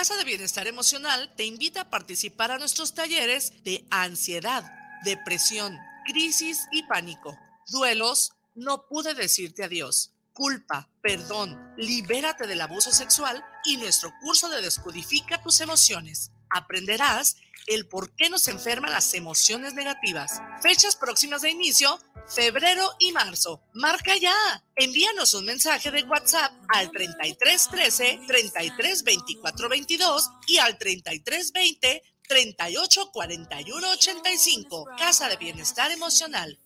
Casa 0.00 0.16
de 0.16 0.24
Bienestar 0.24 0.66
Emocional 0.66 1.30
te 1.36 1.44
invita 1.44 1.82
a 1.82 1.90
participar 1.90 2.50
a 2.50 2.58
nuestros 2.58 2.94
talleres 2.94 3.52
de 3.64 3.84
ansiedad, 3.90 4.64
depresión, 5.04 5.78
crisis 6.06 6.66
y 6.72 6.84
pánico, 6.84 7.38
duelos, 7.68 8.32
no 8.54 8.86
pude 8.88 9.12
decirte 9.12 9.62
adiós, 9.62 10.14
culpa, 10.32 10.88
perdón, 11.02 11.74
libérate 11.76 12.46
del 12.46 12.62
abuso 12.62 12.92
sexual 12.92 13.44
y 13.66 13.76
nuestro 13.76 14.10
curso 14.22 14.48
de 14.48 14.62
Descodifica 14.62 15.42
tus 15.42 15.60
emociones. 15.60 16.30
Aprenderás 16.48 17.36
el 17.66 17.86
por 17.86 18.10
qué 18.16 18.30
nos 18.30 18.48
enferman 18.48 18.92
las 18.92 19.12
emociones 19.12 19.74
negativas. 19.74 20.40
Fechas 20.62 20.96
próximas 20.96 21.42
de 21.42 21.50
inicio, 21.50 22.00
febrero 22.28 22.90
y 22.98 23.12
marzo. 23.12 23.62
Marca 23.74 24.16
ya. 24.16 24.34
Envíanos 24.76 25.34
un 25.34 25.44
mensaje 25.44 25.90
de 25.90 26.02
WhatsApp 26.04 26.52
al 26.68 26.90
3313 26.90 28.20
33 28.26 29.04
24 29.04 29.68
22 29.68 30.30
y 30.46 30.58
al 30.58 30.78
3320 30.78 32.02
38 32.28 33.10
41 33.12 33.90
85. 33.90 34.86
Casa 34.96 35.28
de 35.28 35.36
Bienestar 35.36 35.90
Emocional. 35.90 36.58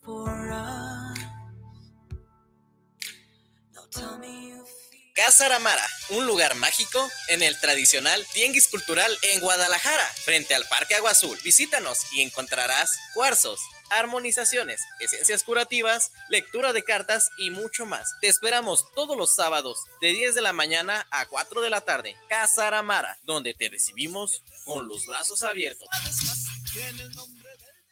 Casa 5.15 5.47
Aramara, 5.47 5.87
un 6.09 6.27
lugar 6.27 6.57
mágico 6.57 7.09
en 7.29 7.43
el 7.45 7.59
tradicional 7.61 8.27
Tianguis 8.33 8.67
Cultural 8.67 9.17
en 9.23 9.41
Guadalajara, 9.41 10.05
frente 10.25 10.57
al 10.57 10.67
Parque 10.67 10.97
Agua 10.97 11.13
Azul. 11.13 11.39
Visítanos 11.45 12.01
y 12.13 12.23
encontrarás 12.23 12.91
cuarzos, 13.15 13.61
armonizaciones, 13.91 14.81
esencias 15.01 15.43
curativas, 15.43 16.13
lectura 16.29 16.73
de 16.73 16.83
cartas 16.83 17.31
y 17.39 17.51
mucho 17.51 17.87
más. 17.87 18.15
Te 18.21 18.29
esperamos 18.29 18.87
todos 18.95 19.17
los 19.17 19.35
sábados 19.35 19.85
de 20.01 20.09
10 20.09 20.35
de 20.35 20.43
la 20.43 20.53
mañana 20.53 21.07
a 21.11 21.27
4 21.27 21.61
de 21.61 21.71
la 21.71 21.81
tarde. 21.83 22.17
Casa 22.29 22.67
Aramara, 22.67 23.19
donde 23.25 23.55
te 23.55 23.69
recibimos 23.69 24.43
con 24.65 24.89
los 24.89 25.07
brazos 25.07 25.43
abiertos. 25.43 25.89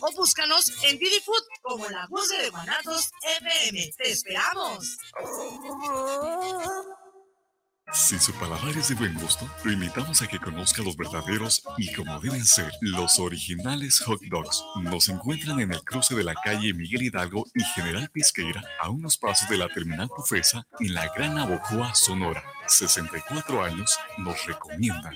o 0.00 0.12
búscanos 0.12 0.72
en 0.84 0.98
Didi 0.98 1.20
Food 1.20 1.42
como 1.62 1.88
la 1.88 2.06
voz 2.08 2.28
de 2.28 2.50
Guanatos 2.50 3.10
FM. 3.22 3.92
¡Te 3.96 4.10
esperamos! 4.10 4.96
Si 7.92 8.18
su 8.20 8.32
paladar 8.34 8.76
es 8.76 8.88
de 8.88 8.94
buen 8.94 9.14
gusto, 9.14 9.48
lo 9.64 9.72
invitamos 9.72 10.22
a 10.22 10.28
que 10.28 10.38
conozca 10.38 10.80
los 10.82 10.96
verdaderos 10.96 11.64
y 11.76 11.92
como 11.92 12.20
deben 12.20 12.44
ser, 12.44 12.70
los 12.80 13.18
originales 13.18 14.00
hot 14.00 14.20
dogs. 14.30 14.62
Nos 14.82 15.08
encuentran 15.08 15.58
en 15.58 15.72
el 15.72 15.82
cruce 15.82 16.14
de 16.14 16.22
la 16.22 16.34
calle 16.34 16.72
Miguel 16.72 17.02
Hidalgo 17.02 17.44
y 17.52 17.64
General 17.64 18.08
Pisqueira, 18.10 18.62
a 18.80 18.90
unos 18.90 19.18
pasos 19.18 19.48
de 19.48 19.56
la 19.56 19.68
terminal 19.68 20.08
Tufesa, 20.14 20.64
en 20.78 20.94
la 20.94 21.08
Gran 21.08 21.36
Abojoa, 21.36 21.92
Sonora. 21.96 22.44
64 22.68 23.64
años 23.64 23.98
nos 24.18 24.46
recomiendan. 24.46 25.14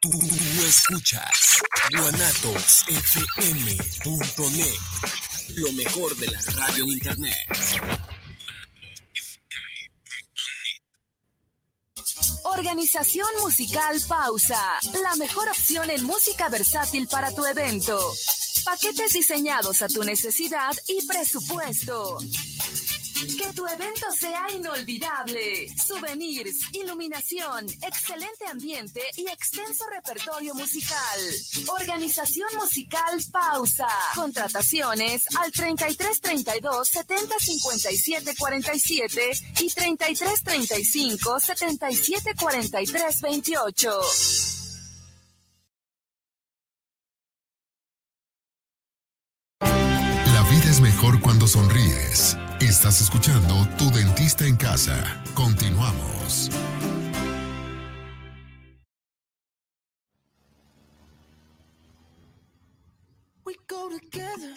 Tú, 0.00 0.10
escuchas 0.66 1.60
guanatosfm.net, 1.92 4.80
lo 5.56 5.72
mejor 5.72 6.16
de 6.16 6.26
la 6.28 6.40
radio 6.56 6.86
internet. 6.86 7.36
Organización 12.44 13.28
Musical 13.42 14.00
Pausa, 14.08 14.78
la 15.02 15.16
mejor 15.16 15.50
opción 15.50 15.90
en 15.90 16.02
música 16.04 16.48
versátil 16.48 17.06
para 17.06 17.34
tu 17.34 17.44
evento. 17.44 18.00
Paquetes 18.64 19.12
diseñados 19.12 19.82
a 19.82 19.88
tu 19.88 20.02
necesidad 20.02 20.74
y 20.88 21.06
presupuesto. 21.06 22.16
Que 23.20 23.52
tu 23.54 23.66
evento 23.66 24.06
sea 24.16 24.50
inolvidable. 24.54 25.68
Souvenirs, 25.76 26.56
iluminación, 26.72 27.66
excelente 27.82 28.46
ambiente 28.50 29.02
y 29.16 29.26
extenso 29.28 29.84
repertorio 29.94 30.54
musical. 30.54 31.20
Organización 31.80 32.48
musical 32.56 33.22
Pausa. 33.30 33.88
Contrataciones 34.14 35.24
al 35.36 35.52
33 35.52 36.20
32 36.20 36.88
70 36.88 37.34
57 37.38 38.34
47 38.38 39.30
y 39.60 39.68
33 39.68 40.42
35 40.42 41.40
77 41.40 42.34
43 42.38 43.20
28. 43.20 44.59
Mejor 50.80 51.20
cuando 51.20 51.46
sonríes. 51.46 52.38
Estás 52.58 53.02
escuchando 53.02 53.54
Tu 53.76 53.90
Dentista 53.90 54.46
en 54.46 54.56
Casa. 54.56 55.22
Continuamos. 55.34 56.50
We 63.44 63.56
go 63.68 63.90
together. 63.90 64.54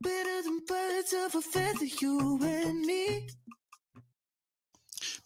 Better 0.00 0.42
than 0.42 0.58
birds 0.66 1.12
of 1.12 1.36
a 1.36 1.40
feather, 1.40 1.86
you 2.00 2.40
and 2.42 2.84
me. 2.84 3.28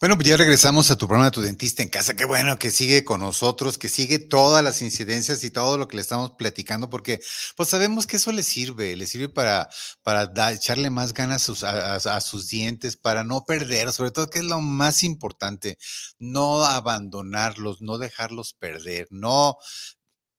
Bueno, 0.01 0.15
pues 0.15 0.29
ya 0.29 0.37
regresamos 0.37 0.93
a 0.93 0.97
tu 0.97 1.09
programa 1.09 1.25
de 1.25 1.31
tu 1.33 1.41
dentista 1.41 1.83
en 1.83 1.89
casa. 1.89 2.15
Qué 2.15 2.25
bueno 2.25 2.57
que 2.57 2.71
sigue 2.71 3.05
con 3.05 3.19
nosotros, 3.19 3.79
que 3.79 3.89
sigue 3.89 4.21
todas 4.21 4.63
las 4.63 4.81
incidencias 4.81 5.43
y 5.43 5.51
todo 5.51 5.77
lo 5.77 5.89
que 5.89 5.97
le 5.97 6.03
estamos 6.03 6.31
platicando, 6.39 6.89
porque 6.89 7.21
pues 7.57 7.69
sabemos 7.69 8.07
que 8.07 8.19
eso 8.19 8.31
le 8.31 8.45
sirve, 8.45 8.95
le 8.95 9.09
sirve 9.09 9.29
para, 9.29 9.69
para 10.05 10.53
echarle 10.53 10.91
más 10.91 11.15
ganas 11.15 11.51
a 11.65 12.21
sus, 12.21 12.49
dientes, 12.49 12.97
para 12.97 13.25
no 13.25 13.45
perder, 13.45 13.93
sobre 13.93 14.13
todo 14.13 14.31
que 14.31 14.39
es 14.39 14.45
lo 14.45 14.61
más 14.61 15.03
importante, 15.03 15.79
no 16.21 16.65
abandonarlos, 16.65 17.83
no 17.83 17.99
dejarlos 17.99 18.55
perder, 18.55 19.09
no, 19.11 19.59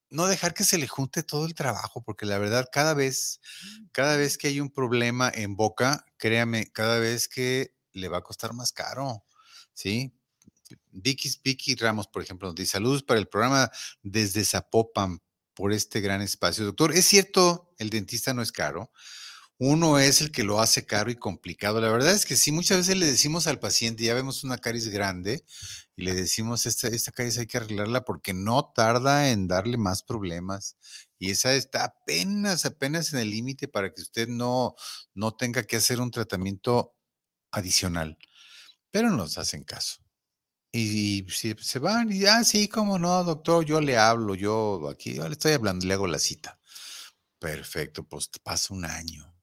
no 0.09 0.27
dejar 0.27 0.53
que 0.53 0.63
se 0.63 0.77
le 0.77 0.87
junte 0.87 1.21
todo 1.23 1.45
el 1.45 1.53
trabajo, 1.53 2.01
porque 2.01 2.25
la 2.25 2.37
verdad, 2.37 2.69
cada 2.71 2.93
vez, 2.93 3.41
cada 3.91 4.15
vez 4.15 4.37
que 4.37 4.47
hay 4.47 4.61
un 4.61 4.69
problema 4.71 5.29
en 5.33 5.57
boca, 5.57 6.05
créame, 6.17 6.71
cada 6.71 6.99
vez 6.99 7.27
que 7.27 7.73
le 7.91 8.07
va 8.07 8.19
a 8.19 8.23
costar 8.23 8.53
más 8.53 8.71
caro. 8.71 9.25
¿Sí? 9.79 10.13
Vicky, 10.91 11.31
Vicky 11.41 11.75
Ramos, 11.75 12.07
por 12.07 12.21
ejemplo, 12.21 12.49
nos 12.49 12.55
dice 12.55 12.73
saludos 12.73 13.01
para 13.01 13.19
el 13.19 13.27
programa 13.27 13.71
desde 14.03 14.43
Zapopan 14.43 15.21
por 15.53 15.71
este 15.71 16.01
gran 16.01 16.21
espacio. 16.21 16.65
Doctor, 16.65 16.93
es 16.93 17.05
cierto, 17.05 17.73
el 17.77 17.89
dentista 17.89 18.33
no 18.33 18.41
es 18.41 18.51
caro. 18.51 18.91
Uno 19.57 19.97
es 19.99 20.21
el 20.21 20.31
que 20.31 20.43
lo 20.43 20.59
hace 20.61 20.85
caro 20.85 21.11
y 21.11 21.15
complicado. 21.15 21.81
La 21.81 21.89
verdad 21.89 22.13
es 22.13 22.25
que 22.25 22.35
sí, 22.35 22.51
muchas 22.51 22.77
veces 22.79 22.97
le 22.97 23.05
decimos 23.05 23.47
al 23.47 23.59
paciente, 23.59 24.03
ya 24.03 24.13
vemos 24.13 24.43
una 24.43 24.57
caries 24.57 24.89
grande 24.89 25.45
y 25.95 26.03
le 26.03 26.13
decimos, 26.13 26.65
esta, 26.65 26.89
esta 26.89 27.11
caries 27.11 27.37
hay 27.37 27.47
que 27.47 27.57
arreglarla 27.57 28.05
porque 28.05 28.33
no 28.33 28.71
tarda 28.75 29.31
en 29.31 29.47
darle 29.47 29.77
más 29.77 30.03
problemas. 30.03 30.77
Y 31.17 31.31
esa 31.31 31.53
está 31.55 31.85
apenas, 31.85 32.65
apenas 32.65 33.13
en 33.13 33.19
el 33.19 33.31
límite 33.31 33.67
para 33.69 33.93
que 33.93 34.01
usted 34.01 34.27
no, 34.27 34.75
no 35.13 35.35
tenga 35.35 35.63
que 35.63 35.77
hacer 35.77 36.01
un 36.01 36.11
tratamiento 36.11 36.95
adicional 37.51 38.17
pero 38.91 39.09
no 39.09 39.17
nos 39.17 39.37
hacen 39.37 39.63
caso. 39.63 40.01
Y, 40.71 41.25
si 41.29 41.55
se 41.59 41.79
van 41.79 42.11
y, 42.11 42.25
ah, 42.25 42.43
sí, 42.43 42.67
cómo 42.67 42.99
no, 42.99 43.23
doctor, 43.23 43.65
yo 43.65 43.81
le 43.81 43.97
hablo, 43.97 44.35
yo 44.35 44.87
aquí, 44.89 45.15
yo 45.15 45.27
le 45.27 45.33
estoy 45.33 45.53
hablando, 45.53 45.85
le 45.87 45.93
hago 45.95 46.07
la 46.07 46.19
cita. 46.19 46.59
Perfecto, 47.39 48.03
pues 48.03 48.29
pasa 48.43 48.73
un 48.73 48.85
año. 48.85 49.33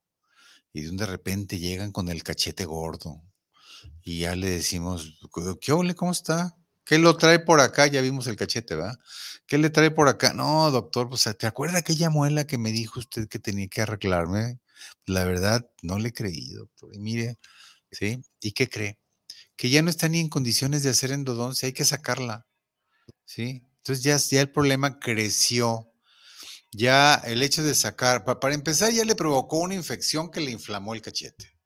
Y 0.73 0.83
de 0.97 1.07
repente 1.07 1.59
llegan 1.59 1.93
con 1.93 2.09
el 2.09 2.23
cachete 2.23 2.65
gordo. 2.65 3.23
Y 4.03 4.21
ya 4.21 4.37
le 4.37 4.51
decimos, 4.51 5.19
¿qué 5.61 5.73
ole? 5.73 5.95
¿Cómo 5.95 6.13
está? 6.13 6.57
¿Qué 6.85 6.99
lo 6.99 7.17
trae 7.17 7.41
por 7.41 7.61
acá? 7.61 7.89
Ya 7.89 8.01
vimos 8.03 8.29
el 8.29 8.37
cachete, 8.37 8.77
¿va? 8.77 8.97
¿Qué 9.47 9.59
le 9.59 9.71
trae 9.71 9.91
por 9.91 10.09
acá? 10.09 10.33
No, 10.35 10.71
doctor, 10.71 11.09
pues, 11.09 11.29
¿te 11.39 11.47
acuerda 11.47 11.79
aquella 11.79 12.11
muela 12.11 12.47
que 12.47 12.59
me 12.59 12.71
dijo 12.73 13.01
usted 13.01 13.29
que 13.29 13.41
tenía 13.41 13.67
que 13.69 13.83
arreglarme? 13.83 14.61
La 15.07 15.25
verdad, 15.25 15.69
no 15.83 15.99
le 15.99 16.13
creí, 16.13 16.51
doctor. 16.53 16.95
Y 16.95 16.99
mire, 17.01 17.39
¿sí? 17.91 18.23
¿Y 18.41 18.53
qué 18.53 18.69
cree? 18.69 18.99
Que 19.57 19.71
ya 19.71 19.83
no 19.83 19.91
está 19.91 20.09
ni 20.09 20.21
en 20.21 20.29
condiciones 20.29 20.83
de 20.83 20.91
hacer 20.91 21.13
endodoncia, 21.13 21.67
hay 21.67 21.73
que 21.73 21.85
sacarla, 21.85 22.47
¿sí? 23.25 23.67
Entonces 23.79 24.05
ya, 24.05 24.17
ya 24.19 24.43
el 24.43 24.51
problema 24.51 24.99
creció. 24.99 25.93
Ya 26.73 27.15
el 27.25 27.43
hecho 27.43 27.63
de 27.63 27.75
sacar, 27.75 28.25
para 28.25 28.55
empezar, 28.55 28.93
ya 28.93 29.05
le 29.05 29.15
provocó 29.15 29.59
una 29.61 29.75
infección 29.75 30.31
que 30.31 30.41
le 30.41 30.51
inflamó 30.51 30.95
el 30.95 31.01
cachete. 31.03 31.57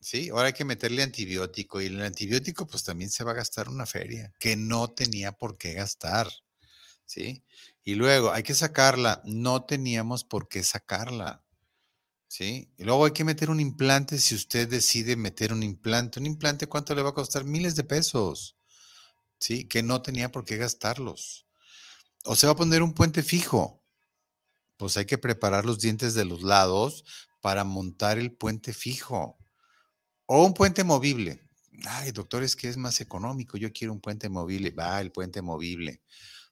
Sí, 0.00 0.28
ahora 0.30 0.46
hay 0.46 0.52
que 0.52 0.64
meterle 0.64 1.02
antibiótico 1.02 1.80
y 1.80 1.86
el 1.86 2.00
antibiótico 2.00 2.66
pues 2.66 2.84
también 2.84 3.10
se 3.10 3.24
va 3.24 3.32
a 3.32 3.34
gastar 3.34 3.68
una 3.68 3.84
feria 3.84 4.32
que 4.38 4.56
no 4.56 4.88
tenía 4.88 5.32
por 5.32 5.58
qué 5.58 5.74
gastar. 5.74 6.28
¿Sí? 7.04 7.44
Y 7.84 7.94
luego 7.94 8.32
hay 8.32 8.42
que 8.42 8.54
sacarla, 8.54 9.22
no 9.24 9.64
teníamos 9.64 10.24
por 10.24 10.48
qué 10.48 10.62
sacarla. 10.62 11.42
¿Sí? 12.28 12.70
Y 12.76 12.84
luego 12.84 13.06
hay 13.06 13.12
que 13.12 13.24
meter 13.24 13.48
un 13.50 13.58
implante 13.58 14.18
si 14.18 14.34
usted 14.34 14.68
decide 14.68 15.16
meter 15.16 15.52
un 15.52 15.62
implante. 15.62 16.20
¿Un 16.20 16.26
implante 16.26 16.66
cuánto 16.66 16.94
le 16.94 17.02
va 17.02 17.10
a 17.10 17.14
costar? 17.14 17.44
Miles 17.44 17.74
de 17.74 17.84
pesos. 17.84 18.56
¿Sí? 19.40 19.66
Que 19.66 19.82
no 19.82 20.02
tenía 20.02 20.30
por 20.30 20.44
qué 20.44 20.58
gastarlos. 20.58 21.46
O 22.24 22.36
se 22.36 22.46
va 22.46 22.52
a 22.52 22.56
poner 22.56 22.82
un 22.82 22.92
puente 22.92 23.22
fijo. 23.22 23.82
Pues 24.76 24.96
hay 24.96 25.06
que 25.06 25.18
preparar 25.18 25.64
los 25.64 25.80
dientes 25.80 26.14
de 26.14 26.26
los 26.26 26.42
lados 26.42 27.04
para 27.40 27.64
montar 27.64 28.18
el 28.18 28.32
puente 28.32 28.74
fijo. 28.74 29.38
O 30.26 30.44
un 30.44 30.52
puente 30.52 30.84
movible. 30.84 31.40
Ay, 31.86 32.12
doctor, 32.12 32.42
es 32.42 32.56
que 32.56 32.68
es 32.68 32.76
más 32.76 33.00
económico. 33.00 33.56
Yo 33.56 33.72
quiero 33.72 33.94
un 33.94 34.00
puente 34.00 34.28
movible. 34.28 34.70
Va, 34.70 35.00
el 35.00 35.12
puente 35.12 35.40
movible. 35.40 36.02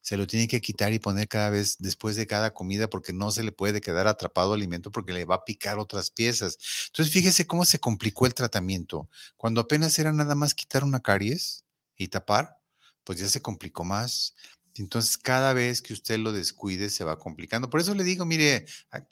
Se 0.07 0.17
lo 0.17 0.29
tiene 0.29 0.47
que 0.47 0.61
quitar 0.61 0.93
y 0.93 1.01
poner 1.01 1.27
cada 1.27 1.51
vez 1.51 1.79
después 1.81 2.15
de 2.15 2.29
cada 2.29 2.55
comida 2.55 2.89
porque 2.89 3.13
no 3.13 3.33
se 3.33 3.43
le 3.43 3.51
puede 3.51 3.81
quedar 3.81 4.07
atrapado 4.07 4.53
alimento 4.53 4.93
porque 4.93 5.13
le 5.13 5.25
va 5.25 5.35
a 5.35 5.45
picar 5.45 5.81
otras 5.81 6.13
piezas. 6.13 6.59
Entonces, 6.87 7.13
fíjese 7.13 7.49
cómo 7.49 7.65
se 7.65 7.81
complicó 7.81 8.25
el 8.27 8.33
tratamiento. 8.33 9.11
Cuando 9.37 9.61
apenas 9.61 9.99
era 9.99 10.13
nada 10.13 10.37
más 10.37 10.55
quitar 10.55 10.85
una 10.85 11.01
caries 11.01 11.65
y 11.97 12.07
tapar, 12.07 12.57
pues 13.03 13.19
ya 13.19 13.29
se 13.29 13.43
complicó 13.43 13.83
más. 13.85 14.37
Entonces, 14.79 15.19
cada 15.19 15.53
vez 15.53 15.83
que 15.83 15.93
usted 15.93 16.19
lo 16.19 16.33
descuide, 16.33 16.91
se 16.91 17.05
va 17.05 17.19
complicando. 17.19 17.71
Por 17.71 17.81
eso 17.81 17.95
le 17.95 18.05
digo, 18.05 18.25
mire, 18.25 18.67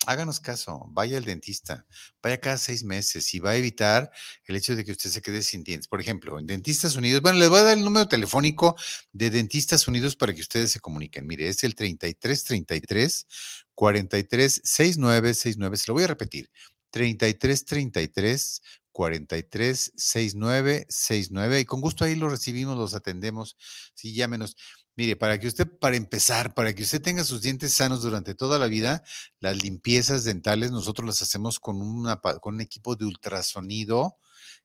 háganos 0.06 0.40
caso, 0.40 0.86
vaya 0.90 1.16
al 1.16 1.24
dentista, 1.24 1.86
vaya 2.22 2.40
cada 2.40 2.58
seis 2.58 2.84
meses 2.84 3.32
y 3.34 3.38
va 3.38 3.50
a 3.50 3.56
evitar 3.56 4.10
el 4.44 4.56
hecho 4.56 4.76
de 4.76 4.84
que 4.84 4.92
usted 4.92 5.10
se 5.10 5.22
quede 5.22 5.42
sin 5.42 5.64
dientes. 5.64 5.88
Por 5.88 6.00
ejemplo, 6.00 6.38
en 6.38 6.46
Dentistas 6.46 6.96
Unidos, 6.96 7.22
bueno, 7.22 7.38
les 7.38 7.48
voy 7.48 7.60
a 7.60 7.62
dar 7.62 7.78
el 7.78 7.84
número 7.84 8.08
telefónico 8.08 8.76
de 9.12 9.30
Dentistas 9.30 9.88
Unidos 9.88 10.16
para 10.16 10.34
que 10.34 10.40
ustedes 10.40 10.70
se 10.70 10.80
comuniquen. 10.80 11.26
Mire, 11.26 11.48
es 11.48 11.64
el 11.64 11.74
3333 11.74 13.26
436969. 13.74 15.76
Se 15.76 15.88
lo 15.88 15.94
voy 15.94 16.04
a 16.04 16.08
repetir. 16.08 16.50
3333 16.90 18.62
436969 18.92 21.60
y 21.60 21.64
con 21.64 21.80
gusto 21.80 22.04
ahí 22.04 22.14
lo 22.14 22.28
recibimos, 22.28 22.78
los 22.78 22.94
atendemos. 22.94 23.56
Sí, 23.94 24.14
llámenos. 24.14 24.56
Mire, 24.96 25.16
para 25.16 25.40
que 25.40 25.48
usted, 25.48 25.66
para 25.80 25.96
empezar, 25.96 26.54
para 26.54 26.72
que 26.74 26.82
usted 26.84 27.02
tenga 27.02 27.24
sus 27.24 27.42
dientes 27.42 27.72
sanos 27.74 28.02
durante 28.02 28.34
toda 28.34 28.58
la 28.58 28.68
vida, 28.68 29.02
las 29.40 29.60
limpiezas 29.62 30.24
dentales 30.24 30.70
nosotros 30.70 31.06
las 31.06 31.22
hacemos 31.22 31.58
con, 31.58 31.80
un 31.80 32.60
equipo 32.60 32.94
de 32.94 33.04
ultrasonido 33.04 34.16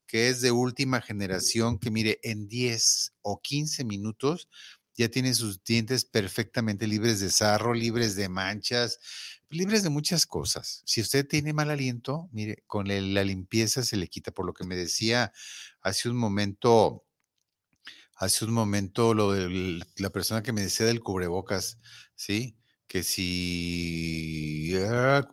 que 0.05 0.29
es 0.29 0.41
de 0.41 0.51
última 0.51 1.01
generación, 1.01 1.77
que 1.77 1.91
mire, 1.91 2.19
en 2.23 2.47
10 2.47 3.13
o 3.21 3.41
15 3.41 3.83
minutos 3.83 4.49
ya 4.95 5.07
tiene 5.07 5.33
sus 5.33 5.63
dientes 5.63 6.03
perfectamente 6.03 6.87
libres 6.87 7.19
de 7.19 7.31
sarro, 7.31 7.73
libres 7.73 8.15
de 8.15 8.27
manchas, 8.27 8.99
libres 9.49 9.83
de 9.83 9.89
muchas 9.89 10.25
cosas. 10.25 10.81
Si 10.85 10.99
usted 10.99 11.27
tiene 11.27 11.53
mal 11.53 11.69
aliento, 11.69 12.27
mire, 12.31 12.63
con 12.67 12.87
la 12.87 13.23
limpieza 13.23 13.83
se 13.83 13.97
le 13.97 14.07
quita, 14.07 14.31
por 14.31 14.45
lo 14.45 14.53
que 14.53 14.65
me 14.65 14.75
decía 14.75 15.31
hace 15.81 16.09
un 16.09 16.17
momento 16.17 17.05
hace 18.19 18.45
un 18.45 18.51
momento 18.53 19.13
lo 19.13 19.31
de 19.31 19.81
la 19.97 20.09
persona 20.09 20.43
que 20.43 20.51
me 20.53 20.61
decía 20.61 20.85
del 20.85 21.01
cubrebocas, 21.01 21.79
¿sí? 22.15 22.57
Que 22.87 23.03
si 23.03 24.73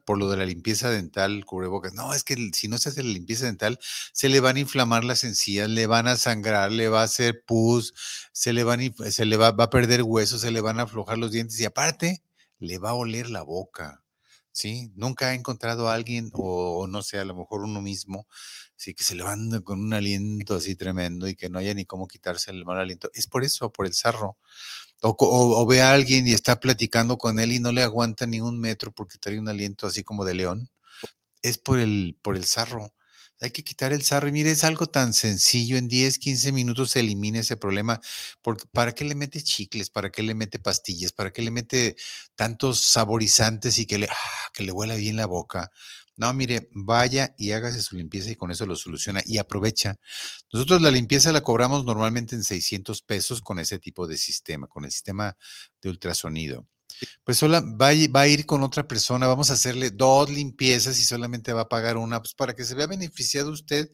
por 0.05 0.18
lo 0.18 0.30
de 0.30 0.37
la 0.37 0.47
limpieza 0.47 0.89
dental, 0.91 1.45
cubrebocas, 1.45 1.95
no, 1.95 2.14
es 2.14 2.22
que 2.22 2.37
si 2.53 2.68
no 2.68 2.78
se 2.78 2.91
hace 2.91 3.03
la 3.03 3.11
limpieza 3.11 3.47
dental, 3.47 3.78
se 4.12 4.28
le 4.28 4.41
van 4.41 4.57
a 4.57 4.61
inflamar 4.61 5.05
las 5.05 5.24
encías, 5.24 5.68
le 5.68 5.87
van 5.87 6.07
a 6.07 6.16
sangrar, 6.16 6.70
le 6.70 6.89
va 6.89 7.01
a 7.01 7.05
hacer 7.05 7.45
pus, 7.45 7.93
se 8.32 8.53
le, 8.53 8.62
van, 8.62 8.95
se 9.11 9.24
le 9.24 9.37
va, 9.37 9.49
a 9.49 9.70
perder 9.70 10.03
huesos, 10.05 10.43
se 10.43 10.53
le 10.53 10.61
van 10.61 10.78
a 10.78 10.84
aflojar 10.84 11.18
los 11.18 11.32
dientes 11.32 11.59
y 11.61 11.64
aparte 11.64 12.22
le 12.61 12.78
va 12.78 12.91
a 12.91 12.95
oler 12.95 13.30
la 13.30 13.43
boca. 13.43 14.05
¿sí? 14.53 14.93
Nunca 14.95 15.28
ha 15.28 15.34
encontrado 15.34 15.89
a 15.89 15.95
alguien, 15.95 16.30
o, 16.34 16.87
no 16.87 17.03
sé, 17.03 17.18
a 17.18 17.24
lo 17.24 17.34
mejor 17.34 17.62
uno 17.62 17.82
mismo, 17.82 18.26
sí, 18.76 18.94
que 18.94 19.04
se 19.04 19.14
levanta 19.14 19.60
con 19.60 19.80
un 19.80 19.92
aliento 19.94 20.54
así 20.56 20.76
tremendo 20.76 21.28
y 21.28 21.34
que 21.36 21.48
no 21.48 21.58
haya 21.58 21.74
ni 21.74 21.84
cómo 21.86 22.06
quitarse 22.06 22.50
el 22.50 22.64
mal 22.64 22.78
aliento. 22.78 23.10
Es 23.14 23.26
por 23.26 23.44
eso, 23.44 23.72
por 23.72 23.86
el 23.86 23.94
sarro. 23.94 24.38
O, 25.02 25.66
ve 25.66 25.82
a 25.82 25.92
alguien 25.92 26.26
y 26.26 26.32
está 26.32 26.58
platicando 26.60 27.18
con 27.18 27.38
él 27.38 27.52
y 27.52 27.60
no 27.60 27.72
le 27.72 27.82
aguanta 27.82 28.26
ni 28.26 28.40
un 28.40 28.58
metro 28.60 28.92
porque 28.92 29.18
trae 29.18 29.38
un 29.38 29.48
aliento 29.48 29.86
así 29.86 30.02
como 30.04 30.24
de 30.24 30.34
león. 30.34 30.70
Es 31.42 31.58
por 31.58 31.78
el, 31.78 32.18
por 32.22 32.36
el 32.36 32.44
sarro 32.44 32.92
hay 33.40 33.50
que 33.50 33.64
quitar 33.64 33.92
el 33.92 34.02
sarro. 34.02 34.28
Y 34.28 34.32
mire, 34.32 34.50
es 34.50 34.64
algo 34.64 34.86
tan 34.86 35.12
sencillo, 35.12 35.76
en 35.76 35.88
10, 35.88 36.18
15 36.18 36.52
minutos 36.52 36.92
se 36.92 37.00
elimina 37.00 37.40
ese 37.40 37.56
problema. 37.56 38.00
Porque, 38.42 38.64
¿Para 38.72 38.94
qué 38.94 39.04
le 39.04 39.14
mete 39.14 39.42
chicles? 39.42 39.90
¿Para 39.90 40.10
qué 40.10 40.22
le 40.22 40.34
mete 40.34 40.58
pastillas? 40.58 41.12
¿Para 41.12 41.32
qué 41.32 41.42
le 41.42 41.50
mete 41.50 41.96
tantos 42.34 42.80
saborizantes 42.80 43.78
y 43.78 43.86
que 43.86 43.98
le, 43.98 44.08
ah, 44.10 44.50
que 44.52 44.62
le 44.62 44.72
huela 44.72 44.94
bien 44.96 45.16
la 45.16 45.26
boca? 45.26 45.70
No, 46.16 46.32
mire, 46.32 46.68
vaya 46.72 47.34
y 47.36 47.52
hágase 47.52 47.82
su 47.82 47.96
limpieza 47.96 48.30
y 48.30 48.36
con 48.36 48.50
eso 48.50 48.64
lo 48.66 48.74
soluciona 48.76 49.22
y 49.26 49.38
aprovecha. 49.38 49.96
Nosotros 50.52 50.80
la 50.80 50.90
limpieza 50.90 51.32
la 51.32 51.42
cobramos 51.42 51.84
normalmente 51.84 52.34
en 52.34 52.44
600 52.44 53.02
pesos 53.02 53.42
con 53.42 53.58
ese 53.58 53.78
tipo 53.78 54.06
de 54.06 54.16
sistema, 54.16 54.66
con 54.66 54.84
el 54.84 54.90
sistema 54.90 55.36
de 55.82 55.90
ultrasonido. 55.90 56.66
Pues 57.24 57.38
sola, 57.38 57.60
va, 57.60 57.90
va, 58.14 58.20
a 58.22 58.28
ir 58.28 58.46
con 58.46 58.62
otra 58.62 58.88
persona, 58.88 59.26
vamos 59.26 59.50
a 59.50 59.54
hacerle 59.54 59.90
dos 59.90 60.30
limpiezas 60.30 60.98
y 60.98 61.02
solamente 61.02 61.52
va 61.52 61.62
a 61.62 61.68
pagar 61.68 61.96
una, 61.98 62.20
pues 62.22 62.34
para 62.34 62.54
que 62.54 62.64
se 62.64 62.74
vea 62.74 62.86
beneficiado 62.86 63.50
usted 63.50 63.90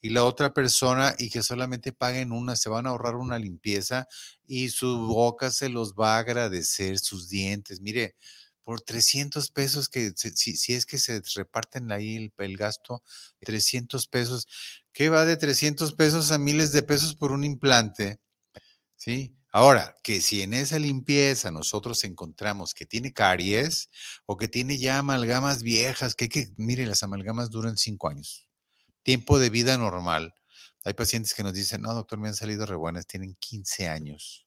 y 0.00 0.10
la 0.10 0.24
otra 0.24 0.54
persona 0.54 1.14
y 1.18 1.28
que 1.28 1.42
solamente 1.42 1.92
paguen 1.92 2.32
una, 2.32 2.56
se 2.56 2.70
van 2.70 2.86
a 2.86 2.90
ahorrar 2.90 3.16
una 3.16 3.38
limpieza 3.38 4.06
y 4.46 4.70
su 4.70 5.06
boca 5.06 5.50
se 5.50 5.68
los 5.68 5.94
va 5.94 6.16
a 6.16 6.20
agradecer, 6.20 6.98
sus 6.98 7.28
dientes. 7.28 7.80
Mire, 7.80 8.16
por 8.66 8.80
300 8.80 9.52
pesos, 9.52 9.88
que 9.88 10.12
si, 10.16 10.56
si 10.56 10.74
es 10.74 10.86
que 10.86 10.98
se 10.98 11.22
reparten 11.36 11.92
ahí 11.92 12.16
el, 12.16 12.32
el 12.38 12.56
gasto, 12.56 13.00
300 13.38 14.08
pesos, 14.08 14.48
¿qué 14.92 15.08
va 15.08 15.24
de 15.24 15.36
300 15.36 15.92
pesos 15.92 16.32
a 16.32 16.38
miles 16.38 16.72
de 16.72 16.82
pesos 16.82 17.14
por 17.14 17.30
un 17.30 17.44
implante? 17.44 18.18
¿Sí? 18.96 19.36
Ahora, 19.52 19.94
que 20.02 20.20
si 20.20 20.42
en 20.42 20.52
esa 20.52 20.80
limpieza 20.80 21.52
nosotros 21.52 22.02
encontramos 22.02 22.74
que 22.74 22.86
tiene 22.86 23.12
caries 23.12 23.88
o 24.26 24.36
que 24.36 24.48
tiene 24.48 24.78
ya 24.78 24.98
amalgamas 24.98 25.62
viejas, 25.62 26.16
que, 26.16 26.28
que 26.28 26.48
mire, 26.56 26.86
las 26.86 27.04
amalgamas 27.04 27.50
duran 27.50 27.76
cinco 27.76 28.08
años, 28.08 28.48
tiempo 29.04 29.38
de 29.38 29.48
vida 29.48 29.78
normal. 29.78 30.34
Hay 30.84 30.94
pacientes 30.94 31.34
que 31.34 31.44
nos 31.44 31.54
dicen, 31.54 31.82
no, 31.82 31.94
doctor, 31.94 32.18
me 32.18 32.26
han 32.26 32.34
salido 32.34 32.66
re 32.66 32.74
buenas, 32.74 33.06
tienen 33.06 33.36
15 33.36 33.88
años. 33.88 34.45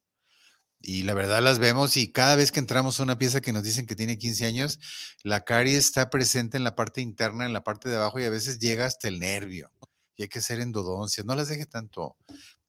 Y 0.82 1.04
la 1.04 1.14
verdad 1.14 1.42
las 1.42 1.60
vemos 1.60 1.98
y 1.98 2.12
cada 2.12 2.36
vez 2.36 2.52
que 2.52 2.60
entramos 2.60 3.00
a 3.00 3.04
una 3.04 3.18
pieza 3.18 3.42
que 3.42 3.52
nos 3.52 3.64
dicen 3.64 3.86
que 3.86 3.96
tiene 3.96 4.18
15 4.18 4.46
años, 4.46 4.80
la 5.24 5.44
caries 5.44 5.78
está 5.86 6.10
presente 6.10 6.56
en 6.58 6.64
la 6.64 6.76
parte 6.76 7.02
interna, 7.02 7.46
en 7.46 7.54
la 7.54 7.64
parte 7.64 7.90
de 7.90 7.98
abajo 7.98 8.20
y 8.20 8.24
a 8.24 8.30
veces 8.30 8.60
llega 8.60 8.86
hasta 8.86 9.10
el 9.10 9.20
nervio. 9.20 9.72
Y 10.16 10.24
hay 10.24 10.30
que 10.30 10.40
hacer 10.40 10.62
endodoncias, 10.62 11.26
no 11.26 11.36
las 11.36 11.50
deje 11.50 11.66
tanto. 11.66 12.16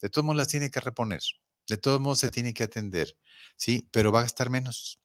De 0.01 0.09
todos 0.09 0.25
modos 0.25 0.39
las 0.39 0.49
tiene 0.49 0.71
que 0.71 0.81
reponer. 0.81 1.21
De 1.69 1.77
todos 1.77 2.01
modos 2.01 2.19
se 2.21 2.31
tiene 2.31 2.53
que 2.53 2.65
atender, 2.65 3.17
¿sí? 3.57 3.89
Pero 3.93 4.11
va 4.11 4.21
a 4.21 4.23
gastar 4.23 4.51
menos, 4.51 5.01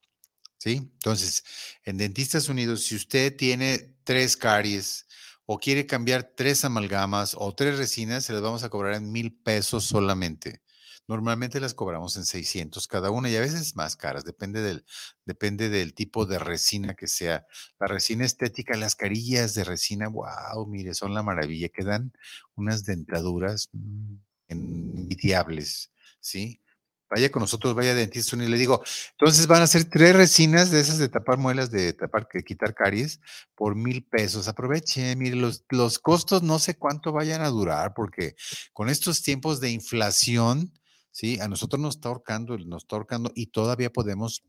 ¿sí? 0.58 0.76
Entonces, 0.76 1.44
en 1.84 1.98
Dentistas 1.98 2.48
Unidos, 2.48 2.84
si 2.84 2.96
usted 2.96 3.36
tiene 3.36 3.94
tres 4.02 4.36
caries 4.36 5.06
o 5.44 5.58
quiere 5.58 5.86
cambiar 5.86 6.32
tres 6.36 6.64
amalgamas 6.64 7.36
o 7.38 7.54
tres 7.54 7.78
resinas, 7.78 8.24
se 8.24 8.32
las 8.32 8.42
vamos 8.42 8.64
a 8.64 8.68
cobrar 8.68 8.94
en 8.94 9.12
mil 9.12 9.32
pesos 9.32 9.84
solamente. 9.84 10.60
Normalmente 11.08 11.60
las 11.60 11.74
cobramos 11.74 12.16
en 12.16 12.24
600 12.24 12.88
cada 12.88 13.10
una 13.10 13.30
y 13.30 13.36
a 13.36 13.40
veces 13.40 13.76
más 13.76 13.96
caras, 13.96 14.24
depende 14.24 14.60
del, 14.60 14.84
depende 15.24 15.68
del 15.68 15.94
tipo 15.94 16.26
de 16.26 16.38
resina 16.38 16.94
que 16.94 17.06
sea. 17.06 17.46
La 17.78 17.86
resina 17.86 18.24
estética, 18.24 18.76
las 18.76 18.96
carillas 18.96 19.54
de 19.54 19.64
resina, 19.64 20.08
wow, 20.08 20.66
mire, 20.66 20.94
son 20.94 21.14
la 21.14 21.22
maravilla, 21.22 21.68
que 21.68 21.84
dan 21.84 22.12
unas 22.56 22.84
dentaduras 22.84 23.68
mm, 23.72 24.14
envidiables. 24.48 25.92
¿sí? 26.20 26.60
Vaya 27.08 27.30
con 27.30 27.40
nosotros, 27.40 27.74
vaya 27.74 27.94
dentista 27.94 28.34
y 28.36 28.48
le 28.48 28.58
digo, 28.58 28.82
entonces 29.12 29.46
van 29.46 29.62
a 29.62 29.68
ser 29.68 29.84
tres 29.84 30.16
resinas 30.16 30.72
de 30.72 30.80
esas 30.80 30.98
de 30.98 31.08
tapar 31.08 31.38
muelas, 31.38 31.70
de 31.70 31.92
tapar, 31.92 32.26
que 32.26 32.42
quitar 32.42 32.74
caries, 32.74 33.20
por 33.54 33.76
mil 33.76 34.04
pesos. 34.04 34.48
Aproveche, 34.48 35.14
mire, 35.14 35.36
los, 35.36 35.64
los 35.68 36.00
costos 36.00 36.42
no 36.42 36.58
sé 36.58 36.76
cuánto 36.76 37.12
vayan 37.12 37.42
a 37.42 37.48
durar, 37.48 37.94
porque 37.94 38.34
con 38.72 38.88
estos 38.88 39.22
tiempos 39.22 39.60
de 39.60 39.70
inflación, 39.70 40.72
¿sí? 41.16 41.40
A 41.40 41.48
nosotros 41.48 41.80
nos 41.80 41.94
está 41.96 42.10
ahorcando, 42.10 42.58
nos 42.58 42.82
está 42.82 42.96
ahorcando 42.96 43.32
y 43.34 43.46
todavía 43.46 43.90
podemos 43.90 44.44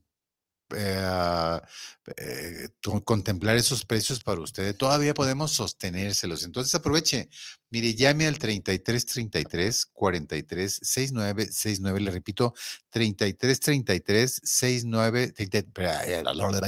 eh, 0.76 1.62
eh, 2.18 2.68
contemplar 3.06 3.56
esos 3.56 3.86
precios 3.86 4.22
para 4.22 4.42
ustedes. 4.42 4.78
Todavía 4.78 5.14
podemos 5.14 5.54
sostenérselos. 5.54 6.44
Entonces 6.44 6.76
aproveche. 6.76 7.30
Mire, 7.70 7.96
llame 7.96 8.28
al 8.28 8.38
33 8.38 9.06
33 9.06 9.86
43 9.86 10.80
69 10.84 11.46
69. 11.46 12.02
Le 12.02 12.12
repito, 12.12 12.54
33 12.90 13.60
33 13.62 14.42
69. 14.44 15.34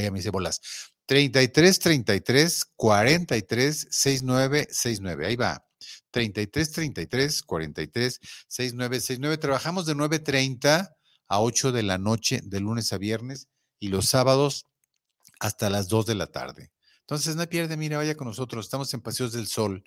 Ya 0.01 0.11
me 0.11 0.19
hice 0.19 0.29
bolas. 0.29 0.61
33 1.07 1.79
33 1.79 2.65
43 2.73 3.87
69 3.91 4.67
69. 4.71 5.27
Ahí 5.27 5.35
va. 5.35 5.68
33 6.11 6.71
33 6.71 7.43
43 7.43 8.19
69 8.47 8.99
69. 8.99 9.37
Trabajamos 9.37 9.85
de 9.85 9.95
9:30 9.95 10.95
a 11.27 11.41
8 11.41 11.71
de 11.71 11.83
la 11.83 11.97
noche, 11.97 12.41
de 12.43 12.59
lunes 12.59 12.91
a 12.93 12.97
viernes 12.97 13.47
y 13.79 13.89
los 13.89 14.07
sábados 14.09 14.65
hasta 15.39 15.69
las 15.69 15.87
2 15.87 16.05
de 16.05 16.15
la 16.15 16.27
tarde. 16.27 16.71
Entonces, 17.01 17.35
no 17.35 17.47
pierde, 17.47 17.75
mira, 17.75 17.97
vaya 17.97 18.15
con 18.15 18.27
nosotros. 18.27 18.65
Estamos 18.65 18.93
en 18.93 19.01
Paseos 19.01 19.33
del 19.33 19.47
Sol. 19.47 19.83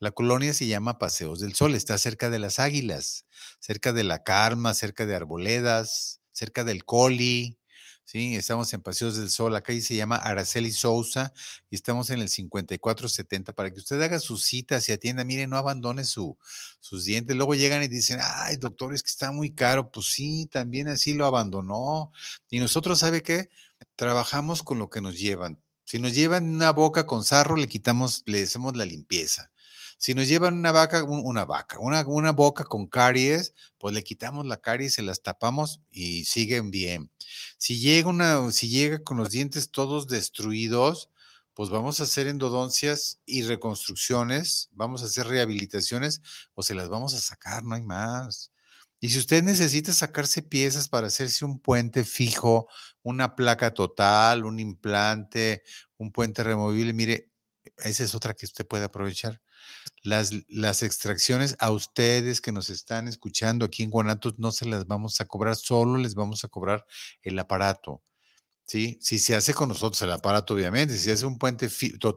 La 0.00 0.10
colonia 0.10 0.52
se 0.52 0.66
llama 0.66 0.98
Paseos 0.98 1.38
del 1.38 1.54
Sol. 1.54 1.74
Está 1.76 1.96
cerca 1.96 2.28
de 2.28 2.40
las 2.40 2.58
Águilas, 2.58 3.24
cerca 3.60 3.92
de 3.92 4.02
la 4.02 4.24
Carma, 4.24 4.74
cerca 4.74 5.06
de 5.06 5.14
Arboledas, 5.14 6.20
cerca 6.32 6.64
del 6.64 6.84
Coli, 6.84 7.58
¿sí? 8.06 8.36
Estamos 8.36 8.72
en 8.72 8.80
Paseos 8.80 9.16
del 9.16 9.28
Sol, 9.28 9.52
la 9.52 9.60
calle 9.60 9.82
se 9.82 9.94
llama 9.96 10.16
Araceli 10.16 10.72
Sousa 10.72 11.34
y 11.68 11.74
estamos 11.74 12.08
en 12.10 12.20
el 12.20 12.30
5470 12.30 13.52
para 13.52 13.70
que 13.70 13.80
usted 13.80 14.00
haga 14.00 14.18
su 14.20 14.38
cita, 14.38 14.80
se 14.80 14.94
atienda, 14.94 15.24
mire, 15.24 15.46
no 15.46 15.58
abandone 15.58 16.04
su, 16.04 16.38
sus 16.80 17.04
dientes. 17.04 17.36
Luego 17.36 17.54
llegan 17.54 17.82
y 17.82 17.88
dicen, 17.88 18.20
ay, 18.22 18.56
doctor, 18.56 18.94
es 18.94 19.02
que 19.02 19.10
está 19.10 19.32
muy 19.32 19.52
caro. 19.52 19.90
Pues 19.90 20.06
sí, 20.06 20.46
también 20.50 20.88
así 20.88 21.12
lo 21.14 21.26
abandonó. 21.26 22.12
Y 22.48 22.60
nosotros, 22.60 23.00
¿sabe 23.00 23.22
qué? 23.22 23.50
Trabajamos 23.96 24.62
con 24.62 24.78
lo 24.78 24.88
que 24.88 25.00
nos 25.00 25.18
llevan. 25.18 25.60
Si 25.84 25.98
nos 25.98 26.14
llevan 26.14 26.54
una 26.54 26.72
boca 26.72 27.06
con 27.06 27.24
sarro, 27.24 27.56
le 27.56 27.68
quitamos, 27.68 28.22
le 28.26 28.42
hacemos 28.42 28.76
la 28.76 28.84
limpieza. 28.86 29.50
Si 29.98 30.14
nos 30.14 30.28
llevan 30.28 30.54
una 30.54 30.72
vaca, 30.72 31.04
una 31.04 31.44
vaca, 31.44 31.78
una, 31.78 32.06
una 32.06 32.32
boca 32.32 32.64
con 32.64 32.86
caries, 32.86 33.54
pues 33.78 33.94
le 33.94 34.04
quitamos 34.04 34.46
la 34.46 34.58
caries, 34.58 34.94
se 34.94 35.02
las 35.02 35.22
tapamos 35.22 35.80
y 35.90 36.24
siguen 36.24 36.70
bien. 36.70 37.10
Si 37.58 37.78
llega 37.80 38.08
una, 38.08 38.50
si 38.52 38.68
llega 38.68 39.02
con 39.02 39.16
los 39.16 39.30
dientes 39.30 39.70
todos 39.70 40.08
destruidos, 40.08 41.10
pues 41.54 41.70
vamos 41.70 42.00
a 42.00 42.02
hacer 42.04 42.26
endodoncias 42.26 43.20
y 43.24 43.42
reconstrucciones, 43.42 44.68
vamos 44.72 45.02
a 45.02 45.06
hacer 45.06 45.26
rehabilitaciones 45.26 46.20
o 46.54 46.62
se 46.62 46.74
las 46.74 46.88
vamos 46.90 47.14
a 47.14 47.18
sacar, 47.20 47.64
no 47.64 47.74
hay 47.74 47.82
más. 47.82 48.52
Y 49.00 49.08
si 49.10 49.18
usted 49.18 49.42
necesita 49.42 49.92
sacarse 49.92 50.42
piezas 50.42 50.88
para 50.88 51.06
hacerse 51.06 51.44
un 51.44 51.58
puente 51.60 52.04
fijo, 52.04 52.68
una 53.02 53.34
placa 53.36 53.72
total, 53.72 54.44
un 54.44 54.58
implante, 54.60 55.62
un 55.96 56.12
puente 56.12 56.42
removible, 56.42 56.92
mire, 56.92 57.30
esa 57.78 58.04
es 58.04 58.14
otra 58.14 58.34
que 58.34 58.46
usted 58.46 58.66
puede 58.66 58.84
aprovechar. 58.84 59.40
Las, 60.02 60.32
las 60.48 60.82
extracciones 60.82 61.56
a 61.58 61.70
ustedes 61.70 62.40
que 62.40 62.52
nos 62.52 62.70
están 62.70 63.08
escuchando 63.08 63.64
aquí 63.64 63.82
en 63.82 63.90
Guanatos 63.90 64.38
no 64.38 64.52
se 64.52 64.66
las 64.66 64.86
vamos 64.86 65.20
a 65.20 65.26
cobrar, 65.26 65.56
solo 65.56 65.98
les 65.98 66.14
vamos 66.14 66.44
a 66.44 66.48
cobrar 66.48 66.86
el 67.22 67.38
aparato. 67.38 68.02
¿sí? 68.66 68.98
Si 69.00 69.18
se 69.18 69.34
hace 69.34 69.54
con 69.54 69.68
nosotros 69.68 70.00
el 70.02 70.12
aparato, 70.12 70.54
obviamente, 70.54 70.96
si 70.98 71.10
hace 71.10 71.26
un 71.26 71.38
puente, 71.38 71.68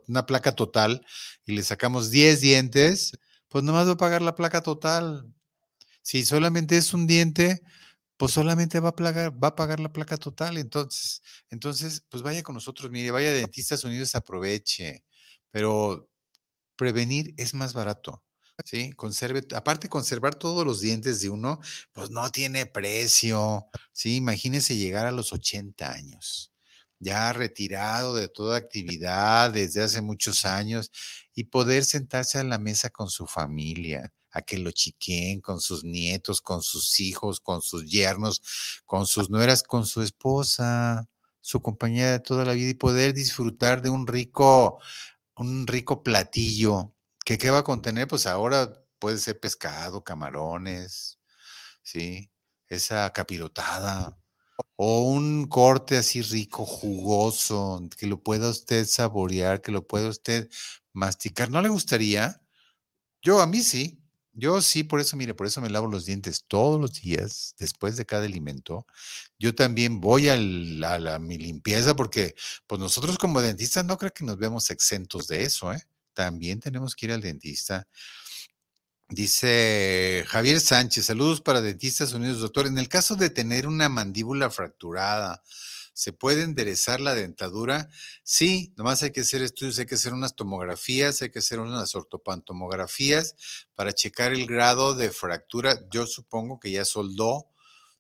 una 0.08 0.26
placa 0.26 0.54
total 0.54 1.06
y 1.46 1.54
le 1.56 1.64
sacamos 1.64 2.12
10 2.12 2.42
dientes, 2.42 3.12
pues 3.48 3.64
nomás 3.64 3.88
va 3.88 3.94
a 3.94 3.98
pagar 3.98 4.22
la 4.22 4.36
placa 4.36 4.62
total. 4.62 5.26
Si 6.02 6.26
solamente 6.26 6.78
es 6.78 6.94
un 6.94 7.08
diente, 7.08 7.62
pues 8.18 8.34
solamente 8.34 8.80
va 8.80 8.90
a, 8.90 8.96
pagar, 8.96 9.44
va 9.44 9.50
a 9.50 9.56
pagar 9.56 9.80
la 9.80 9.94
placa 9.94 10.18
total. 10.18 10.58
Entonces, 10.58 11.22
entonces, 11.50 12.06
pues 12.10 12.24
vaya 12.24 12.44
con 12.44 12.56
nosotros, 12.56 12.92
mire, 12.92 13.12
vaya 13.12 13.30
a 13.30 13.34
Dentistas 13.34 13.84
Unidos, 13.84 14.16
aproveche. 14.16 15.04
Pero 15.52 16.10
prevenir 16.80 17.34
es 17.36 17.54
más 17.54 17.74
barato. 17.74 18.24
¿sí? 18.64 18.94
Conserve, 18.94 19.46
aparte 19.54 19.90
conservar 19.90 20.36
todos 20.36 20.66
los 20.66 20.80
dientes 20.80 21.20
de 21.20 21.30
uno, 21.30 21.60
pues 21.92 22.10
no 22.10 22.32
tiene 22.32 22.66
precio, 22.66 23.68
¿sí? 23.92 24.16
Imagínese 24.16 24.78
llegar 24.78 25.06
a 25.06 25.12
los 25.12 25.34
80 25.34 25.92
años, 25.92 26.54
ya 27.00 27.34
retirado 27.34 28.16
de 28.16 28.30
toda 28.30 28.58
actividad 28.58 29.52
desde 29.52 29.84
hace 29.84 30.02
muchos 30.02 30.46
años 30.46 30.90
y 31.36 31.46
poder 31.46 31.84
sentarse 31.84 32.40
a 32.40 32.44
la 32.46 32.60
mesa 32.60 32.90
con 32.90 33.10
su 33.10 33.28
familia, 33.28 34.14
a 34.32 34.42
que 34.42 34.58
lo 34.58 34.72
chiquen 34.72 35.42
con 35.42 35.60
sus 35.60 35.84
nietos, 35.84 36.40
con 36.42 36.62
sus 36.62 37.00
hijos, 37.02 37.42
con 37.42 37.62
sus 37.62 37.90
yernos, 37.90 38.42
con 38.86 39.06
sus 39.06 39.30
nueras, 39.30 39.64
con 39.64 39.86
su 39.86 40.02
esposa, 40.02 41.10
su 41.42 41.62
compañera 41.62 42.12
de 42.12 42.20
toda 42.20 42.46
la 42.46 42.54
vida 42.54 42.70
y 42.70 42.74
poder 42.74 43.14
disfrutar 43.14 43.82
de 43.82 43.90
un 43.90 44.08
rico 44.08 44.80
un 45.40 45.68
rico 45.68 46.04
platillo. 46.04 46.94
¿Que 47.26 47.38
qué 47.38 47.50
va 47.50 47.60
a 47.60 47.64
contener? 47.64 48.08
Pues 48.08 48.28
ahora 48.28 48.74
puede 49.00 49.18
ser 49.18 49.40
pescado, 49.40 50.04
camarones, 50.04 51.20
¿sí? 51.84 52.32
Esa 52.68 53.12
capirotada. 53.14 54.20
O 54.78 55.04
un 55.04 55.48
corte 55.48 55.98
así 55.98 56.22
rico, 56.22 56.66
jugoso, 56.66 57.82
que 57.98 58.08
lo 58.08 58.22
pueda 58.24 58.50
usted 58.50 58.86
saborear, 58.88 59.62
que 59.62 59.72
lo 59.72 59.88
pueda 59.88 60.10
usted 60.10 60.50
masticar. 60.94 61.50
¿No 61.52 61.62
le 61.62 61.70
gustaría? 61.70 62.42
Yo 63.22 63.42
a 63.42 63.48
mí 63.48 63.62
sí. 63.62 63.99
Yo 64.40 64.62
sí, 64.62 64.84
por 64.84 65.00
eso, 65.02 65.18
mire, 65.18 65.34
por 65.34 65.48
eso 65.48 65.62
me 65.62 65.70
lavo 65.70 65.88
los 65.88 66.06
dientes 66.06 66.46
todos 66.48 66.80
los 66.80 67.02
días 67.02 67.56
después 67.60 67.98
de 67.98 68.06
cada 68.06 68.26
alimento. 68.26 68.88
Yo 69.38 69.54
también 69.54 70.00
voy 70.00 70.30
a, 70.30 70.38
la, 70.38 71.20
mi 71.20 71.38
limpieza 71.38 71.96
porque, 71.96 72.36
pues 72.66 72.80
nosotros 72.80 73.18
como 73.18 73.42
dentistas 73.42 73.86
no 73.86 73.98
creo 73.98 74.14
que 74.14 74.26
nos 74.26 74.38
vemos 74.38 74.70
exentos 74.72 75.28
de 75.28 75.44
eso, 75.44 75.74
¿eh? 75.74 75.84
También 76.14 76.60
tenemos 76.60 76.96
que 76.96 77.08
ir 77.08 77.12
al 77.12 77.22
dentista. 77.22 77.88
Dice 79.10 80.24
Javier 80.28 80.60
Sánchez, 80.62 81.06
saludos 81.06 81.42
para 81.42 81.62
Dentistas 81.62 82.14
Unidos, 82.14 82.42
doctor. 82.42 82.68
En 82.68 82.78
el 82.78 82.88
caso 82.88 83.16
de 83.16 83.32
tener 83.32 83.68
una 83.68 83.90
mandíbula 83.90 84.52
fracturada, 84.52 85.42
¿Se 86.00 86.14
puede 86.14 86.44
enderezar 86.44 87.02
la 87.02 87.14
dentadura? 87.14 87.90
Sí, 88.24 88.72
nomás 88.78 89.04
hay 89.04 89.12
que 89.12 89.20
hacer 89.20 89.42
estudios, 89.42 89.80
hay 89.80 89.86
que 89.86 89.96
hacer 89.96 90.14
unas 90.14 90.34
tomografías, 90.34 91.22
hay 91.22 91.30
que 91.30 91.40
hacer 91.40 91.60
unas 91.60 91.94
ortopantomografías 91.94 93.36
para 93.76 93.92
checar 93.92 94.32
el 94.32 94.46
grado 94.46 94.96
de 94.96 95.10
fractura. 95.10 95.78
Yo 95.92 96.08
supongo 96.08 96.58
que 96.58 96.72
ya 96.72 96.86
soldó, 96.86 97.50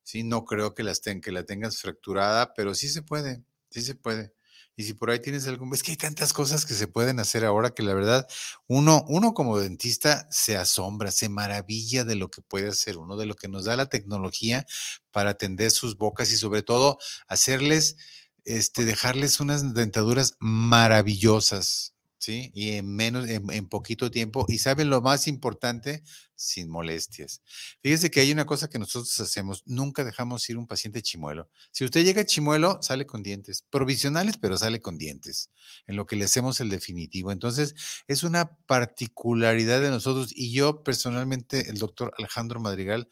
sí, 0.02 0.24
no 0.24 0.46
creo 0.46 0.74
que, 0.74 0.84
las 0.84 1.02
que 1.02 1.32
la 1.34 1.44
tengas 1.44 1.82
fracturada, 1.82 2.54
pero 2.54 2.74
sí 2.74 2.88
se 2.88 3.02
puede, 3.02 3.44
sí 3.70 3.82
se 3.82 3.96
puede. 3.96 4.34
Y 4.80 4.84
si 4.84 4.94
por 4.94 5.12
ahí 5.12 5.20
tienes 5.20 5.46
algún, 5.46 5.74
es 5.74 5.84
que 5.84 5.92
hay 5.92 5.98
tantas 5.98 6.32
cosas 6.32 6.66
que 6.66 6.74
se 6.74 6.88
pueden 6.88 7.20
hacer 7.20 7.44
ahora 7.44 7.72
que 7.72 7.84
la 7.84 7.94
verdad, 7.94 8.26
uno, 8.66 9.04
uno 9.10 9.34
como 9.34 9.60
dentista 9.60 10.26
se 10.32 10.56
asombra, 10.56 11.12
se 11.12 11.28
maravilla 11.28 12.06
de 12.06 12.16
lo 12.16 12.32
que 12.32 12.42
puede 12.42 12.70
hacer 12.70 12.98
uno, 12.98 13.18
de 13.18 13.26
lo 13.26 13.36
que 13.36 13.50
nos 13.50 13.66
da 13.66 13.76
la 13.76 13.88
tecnología 13.88 14.66
para 15.12 15.32
atender 15.32 15.72
sus 15.72 15.98
bocas 15.98 16.32
y 16.32 16.38
sobre 16.38 16.64
todo 16.64 16.98
hacerles, 17.28 17.98
este, 18.46 18.86
dejarles 18.86 19.42
unas 19.42 19.74
dentaduras 19.74 20.38
maravillosas, 20.40 21.94
¿sí? 22.20 22.52
Y 22.54 22.74
en 22.74 22.96
menos, 22.96 23.28
en, 23.28 23.68
poquito 23.68 24.12
tiempo. 24.12 24.46
Y 24.48 24.60
saben 24.60 24.90
lo 24.90 25.02
más 25.02 25.28
importante, 25.28 26.04
sin 26.36 26.70
molestias. 26.70 27.42
Fíjese 27.82 28.12
que 28.12 28.20
hay 28.20 28.32
una 28.32 28.46
cosa 28.46 28.70
que 28.70 28.78
nosotros 28.78 29.20
hacemos, 29.20 29.64
nunca 29.66 30.04
dejamos 30.04 30.48
ir 30.50 30.58
un 30.58 30.68
paciente 30.68 31.02
chimuelo. 31.02 31.50
Si 31.72 31.84
usted 31.86 32.04
llega 32.04 32.26
chimuelo, 32.26 32.80
sale 32.82 33.06
con 33.06 33.24
dientes, 33.24 33.66
provisionales, 33.70 34.38
pero 34.38 34.58
sale 34.58 34.82
con 34.82 34.98
dientes, 34.98 35.50
en 35.88 35.96
lo 35.96 36.06
que 36.06 36.16
le 36.16 36.26
hacemos 36.26 36.60
el 36.60 36.70
definitivo. 36.70 37.32
Entonces, 37.32 37.74
es 38.08 38.24
una 38.24 38.58
particularidad 38.68 39.82
de 39.82 39.90
nosotros 39.90 40.32
y 40.36 40.54
yo 40.54 40.84
personalmente, 40.84 41.70
el 41.70 41.78
doctor 41.80 42.14
Alejandro 42.18 42.60
Madrigal, 42.60 43.10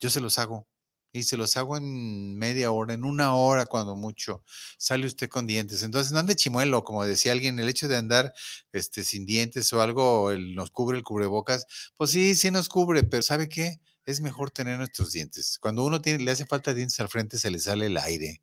yo 0.00 0.10
se 0.10 0.20
los 0.20 0.38
hago 0.38 0.68
y 1.12 1.22
se 1.24 1.36
los 1.36 1.56
hago 1.56 1.76
en 1.76 2.36
media 2.36 2.70
hora, 2.70 2.94
en 2.94 3.04
una 3.04 3.34
hora 3.34 3.66
cuando 3.66 3.96
mucho, 3.96 4.42
sale 4.78 5.06
usted 5.06 5.28
con 5.28 5.46
dientes. 5.46 5.82
Entonces, 5.82 6.12
no 6.12 6.18
ande 6.18 6.36
chimuelo, 6.36 6.84
como 6.84 7.04
decía 7.04 7.32
alguien, 7.32 7.58
el 7.58 7.68
hecho 7.68 7.88
de 7.88 7.96
andar 7.96 8.32
este, 8.72 9.04
sin 9.04 9.26
dientes 9.26 9.72
o 9.72 9.80
algo 9.82 10.32
nos 10.36 10.70
cubre 10.70 10.98
el 10.98 11.04
cubrebocas, 11.04 11.66
pues 11.96 12.10
sí, 12.10 12.34
sí 12.34 12.50
nos 12.50 12.68
cubre, 12.68 13.02
pero 13.04 13.22
¿sabe 13.22 13.48
qué? 13.48 13.80
Es 14.06 14.20
mejor 14.20 14.50
tener 14.50 14.78
nuestros 14.78 15.12
dientes. 15.12 15.58
Cuando 15.60 15.84
uno 15.84 16.00
tiene, 16.00 16.24
le 16.24 16.30
hace 16.30 16.46
falta 16.46 16.74
dientes 16.74 16.98
al 17.00 17.08
frente, 17.08 17.38
se 17.38 17.50
le 17.50 17.58
sale 17.58 17.86
el 17.86 17.96
aire. 17.98 18.42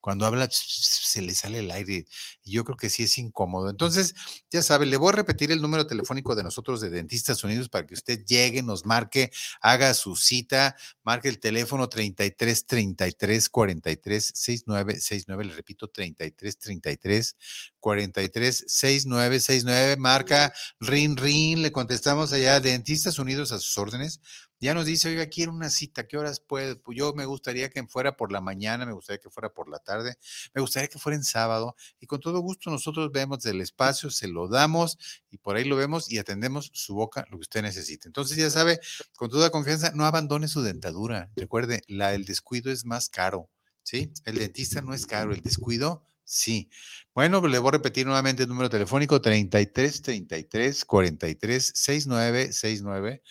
Cuando 0.00 0.26
habla 0.26 0.48
se 0.50 1.22
le 1.22 1.34
sale 1.34 1.60
el 1.60 1.70
aire 1.70 2.06
y 2.44 2.52
yo 2.52 2.64
creo 2.64 2.76
que 2.76 2.90
sí 2.90 3.02
es 3.04 3.18
incómodo. 3.18 3.70
Entonces, 3.70 4.14
ya 4.50 4.62
sabe, 4.62 4.86
le 4.86 4.96
voy 4.96 5.10
a 5.10 5.16
repetir 5.16 5.50
el 5.50 5.60
número 5.60 5.86
telefónico 5.86 6.34
de 6.34 6.44
nosotros 6.44 6.80
de 6.80 6.90
Dentistas 6.90 7.42
Unidos 7.44 7.68
para 7.68 7.86
que 7.86 7.94
usted 7.94 8.24
llegue, 8.24 8.62
nos 8.62 8.86
marque, 8.86 9.30
haga 9.60 9.94
su 9.94 10.16
cita, 10.16 10.76
marque 11.02 11.28
el 11.28 11.40
teléfono 11.40 11.88
33 11.88 12.66
33 12.66 13.48
43 13.48 14.32
69 14.34 15.00
69, 15.00 15.44
le 15.44 15.54
repito 15.54 15.88
33 15.88 16.58
33 16.58 17.36
43 17.80 18.64
69 18.66 19.40
69, 19.40 19.96
marca 19.96 20.52
rin 20.80 21.16
rin, 21.16 21.62
le 21.62 21.72
contestamos 21.72 22.32
allá 22.32 22.60
Dentistas 22.60 23.18
Unidos 23.18 23.52
a 23.52 23.58
sus 23.58 23.76
órdenes 23.78 24.20
ya 24.60 24.74
nos 24.74 24.86
dice, 24.86 25.08
oiga, 25.08 25.26
quiero 25.26 25.52
una 25.52 25.70
cita, 25.70 26.06
¿qué 26.06 26.16
horas 26.16 26.40
puede? 26.40 26.76
Pues 26.76 26.96
yo 26.96 27.12
me 27.14 27.24
gustaría 27.26 27.70
que 27.70 27.86
fuera 27.86 28.16
por 28.16 28.32
la 28.32 28.40
mañana, 28.40 28.86
me 28.86 28.92
gustaría 28.92 29.20
que 29.20 29.30
fuera 29.30 29.52
por 29.52 29.68
la 29.68 29.78
tarde, 29.78 30.16
me 30.54 30.60
gustaría 30.60 30.88
que 30.88 30.98
fuera 30.98 31.16
en 31.16 31.24
sábado 31.24 31.76
y 32.00 32.06
con 32.06 32.20
todo 32.20 32.40
gusto 32.40 32.70
nosotros 32.70 33.12
vemos 33.12 33.44
el 33.46 33.60
espacio, 33.60 34.10
se 34.10 34.28
lo 34.28 34.48
damos 34.48 34.98
y 35.30 35.38
por 35.38 35.56
ahí 35.56 35.64
lo 35.64 35.76
vemos 35.76 36.10
y 36.10 36.18
atendemos 36.18 36.70
su 36.74 36.94
boca, 36.94 37.26
lo 37.30 37.38
que 37.38 37.42
usted 37.42 37.62
necesite. 37.62 38.08
Entonces 38.08 38.36
ya 38.36 38.50
sabe, 38.50 38.80
con 39.16 39.30
toda 39.30 39.50
confianza, 39.50 39.92
no 39.94 40.06
abandone 40.06 40.48
su 40.48 40.62
dentadura. 40.62 41.30
Recuerde, 41.36 41.82
la, 41.88 42.14
el 42.14 42.24
descuido 42.24 42.72
es 42.72 42.84
más 42.84 43.08
caro, 43.08 43.50
¿sí? 43.82 44.12
El 44.24 44.38
dentista 44.38 44.80
no 44.80 44.94
es 44.94 45.06
caro, 45.06 45.32
el 45.32 45.42
descuido 45.42 46.06
Sí. 46.28 46.68
Bueno, 47.14 47.40
le 47.46 47.58
voy 47.60 47.68
a 47.68 47.72
repetir 47.72 48.04
nuevamente 48.04 48.42
el 48.42 48.48
número 48.48 48.68
telefónico 48.68 49.20
33 49.20 50.02
33 50.02 50.84
43 50.84 51.72
69 51.74 52.52
69. 52.52 53.22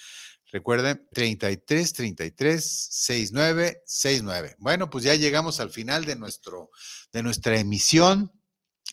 Recuerden, 0.56 1.06
33 1.12 1.92
33 1.92 2.88
69 2.90 3.84
69. 3.86 4.56
Bueno, 4.58 4.90
pues 4.90 5.04
ya 5.04 5.14
llegamos 5.14 5.60
al 5.60 5.70
final 5.70 6.06
de, 6.06 6.16
nuestro, 6.16 6.72
de 7.12 7.24
nuestra 7.24 7.60
emisión. 7.60 8.32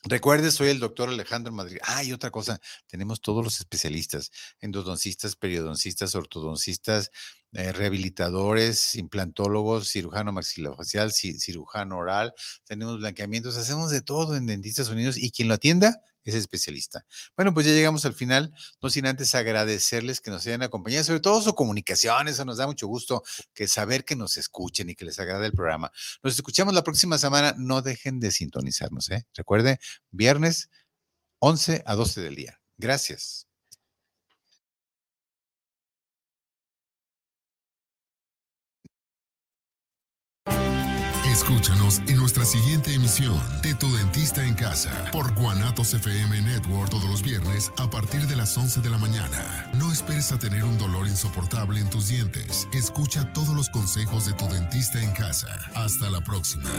Recuerde, 0.02 0.50
soy 0.50 0.70
el 0.70 0.80
doctor 0.80 1.08
Alejandro 1.08 1.52
Madrid. 1.52 1.78
Ah, 1.84 2.02
y 2.02 2.12
otra 2.12 2.32
cosa, 2.32 2.60
tenemos 2.88 3.20
todos 3.20 3.44
los 3.44 3.60
especialistas, 3.60 4.32
endodoncistas, 4.58 5.36
periodoncistas, 5.36 6.16
ortodoncistas, 6.16 7.12
eh, 7.52 7.70
rehabilitadores, 7.70 8.96
implantólogos, 8.96 9.88
cirujano 9.88 10.32
maxilofacial, 10.32 11.12
cirujano 11.12 11.98
oral, 11.98 12.34
tenemos 12.64 12.98
blanqueamientos, 12.98 13.56
hacemos 13.56 13.92
de 13.92 14.02
todo 14.02 14.34
en 14.34 14.46
Dentistas 14.46 14.88
Unidos 14.88 15.16
y 15.16 15.30
quien 15.30 15.46
lo 15.46 15.54
atienda, 15.54 16.02
es 16.24 16.34
especialista. 16.34 17.04
Bueno, 17.36 17.52
pues 17.54 17.66
ya 17.66 17.72
llegamos 17.72 18.04
al 18.04 18.14
final, 18.14 18.52
no 18.80 18.90
sin 18.90 19.06
antes 19.06 19.34
agradecerles 19.34 20.20
que 20.20 20.30
nos 20.30 20.46
hayan 20.46 20.62
acompañado, 20.62 21.04
sobre 21.04 21.20
todo 21.20 21.42
su 21.42 21.54
comunicación, 21.54 22.28
eso 22.28 22.44
nos 22.44 22.58
da 22.58 22.66
mucho 22.66 22.86
gusto 22.86 23.22
que 23.54 23.68
saber 23.68 24.04
que 24.04 24.16
nos 24.16 24.36
escuchen 24.36 24.90
y 24.90 24.94
que 24.94 25.04
les 25.04 25.18
agrade 25.18 25.46
el 25.46 25.52
programa. 25.52 25.92
Nos 26.22 26.34
escuchamos 26.34 26.74
la 26.74 26.82
próxima 26.84 27.18
semana, 27.18 27.54
no 27.58 27.82
dejen 27.82 28.20
de 28.20 28.30
sintonizarnos, 28.30 29.10
¿eh? 29.10 29.26
Recuerde, 29.34 29.78
viernes 30.10 30.70
11 31.40 31.82
a 31.86 31.94
12 31.94 32.20
del 32.20 32.36
día. 32.36 32.60
Gracias. 32.78 33.51
Escúchanos 41.42 42.00
en 42.06 42.18
nuestra 42.18 42.44
siguiente 42.44 42.94
emisión 42.94 43.36
de 43.62 43.74
Tu 43.74 43.92
Dentista 43.96 44.46
en 44.46 44.54
Casa 44.54 45.10
por 45.10 45.34
Guanatos 45.34 45.92
FM 45.92 46.40
Network 46.40 46.88
todos 46.88 47.10
los 47.10 47.20
viernes 47.20 47.72
a 47.78 47.90
partir 47.90 48.28
de 48.28 48.36
las 48.36 48.56
11 48.56 48.80
de 48.80 48.88
la 48.88 48.96
mañana. 48.96 49.68
No 49.74 49.90
esperes 49.90 50.30
a 50.30 50.38
tener 50.38 50.62
un 50.62 50.78
dolor 50.78 51.08
insoportable 51.08 51.80
en 51.80 51.90
tus 51.90 52.06
dientes. 52.06 52.68
Escucha 52.72 53.32
todos 53.32 53.56
los 53.56 53.68
consejos 53.70 54.26
de 54.26 54.34
Tu 54.34 54.48
Dentista 54.50 55.02
en 55.02 55.10
Casa. 55.10 55.48
Hasta 55.74 56.10
la 56.10 56.20
próxima. 56.20 56.70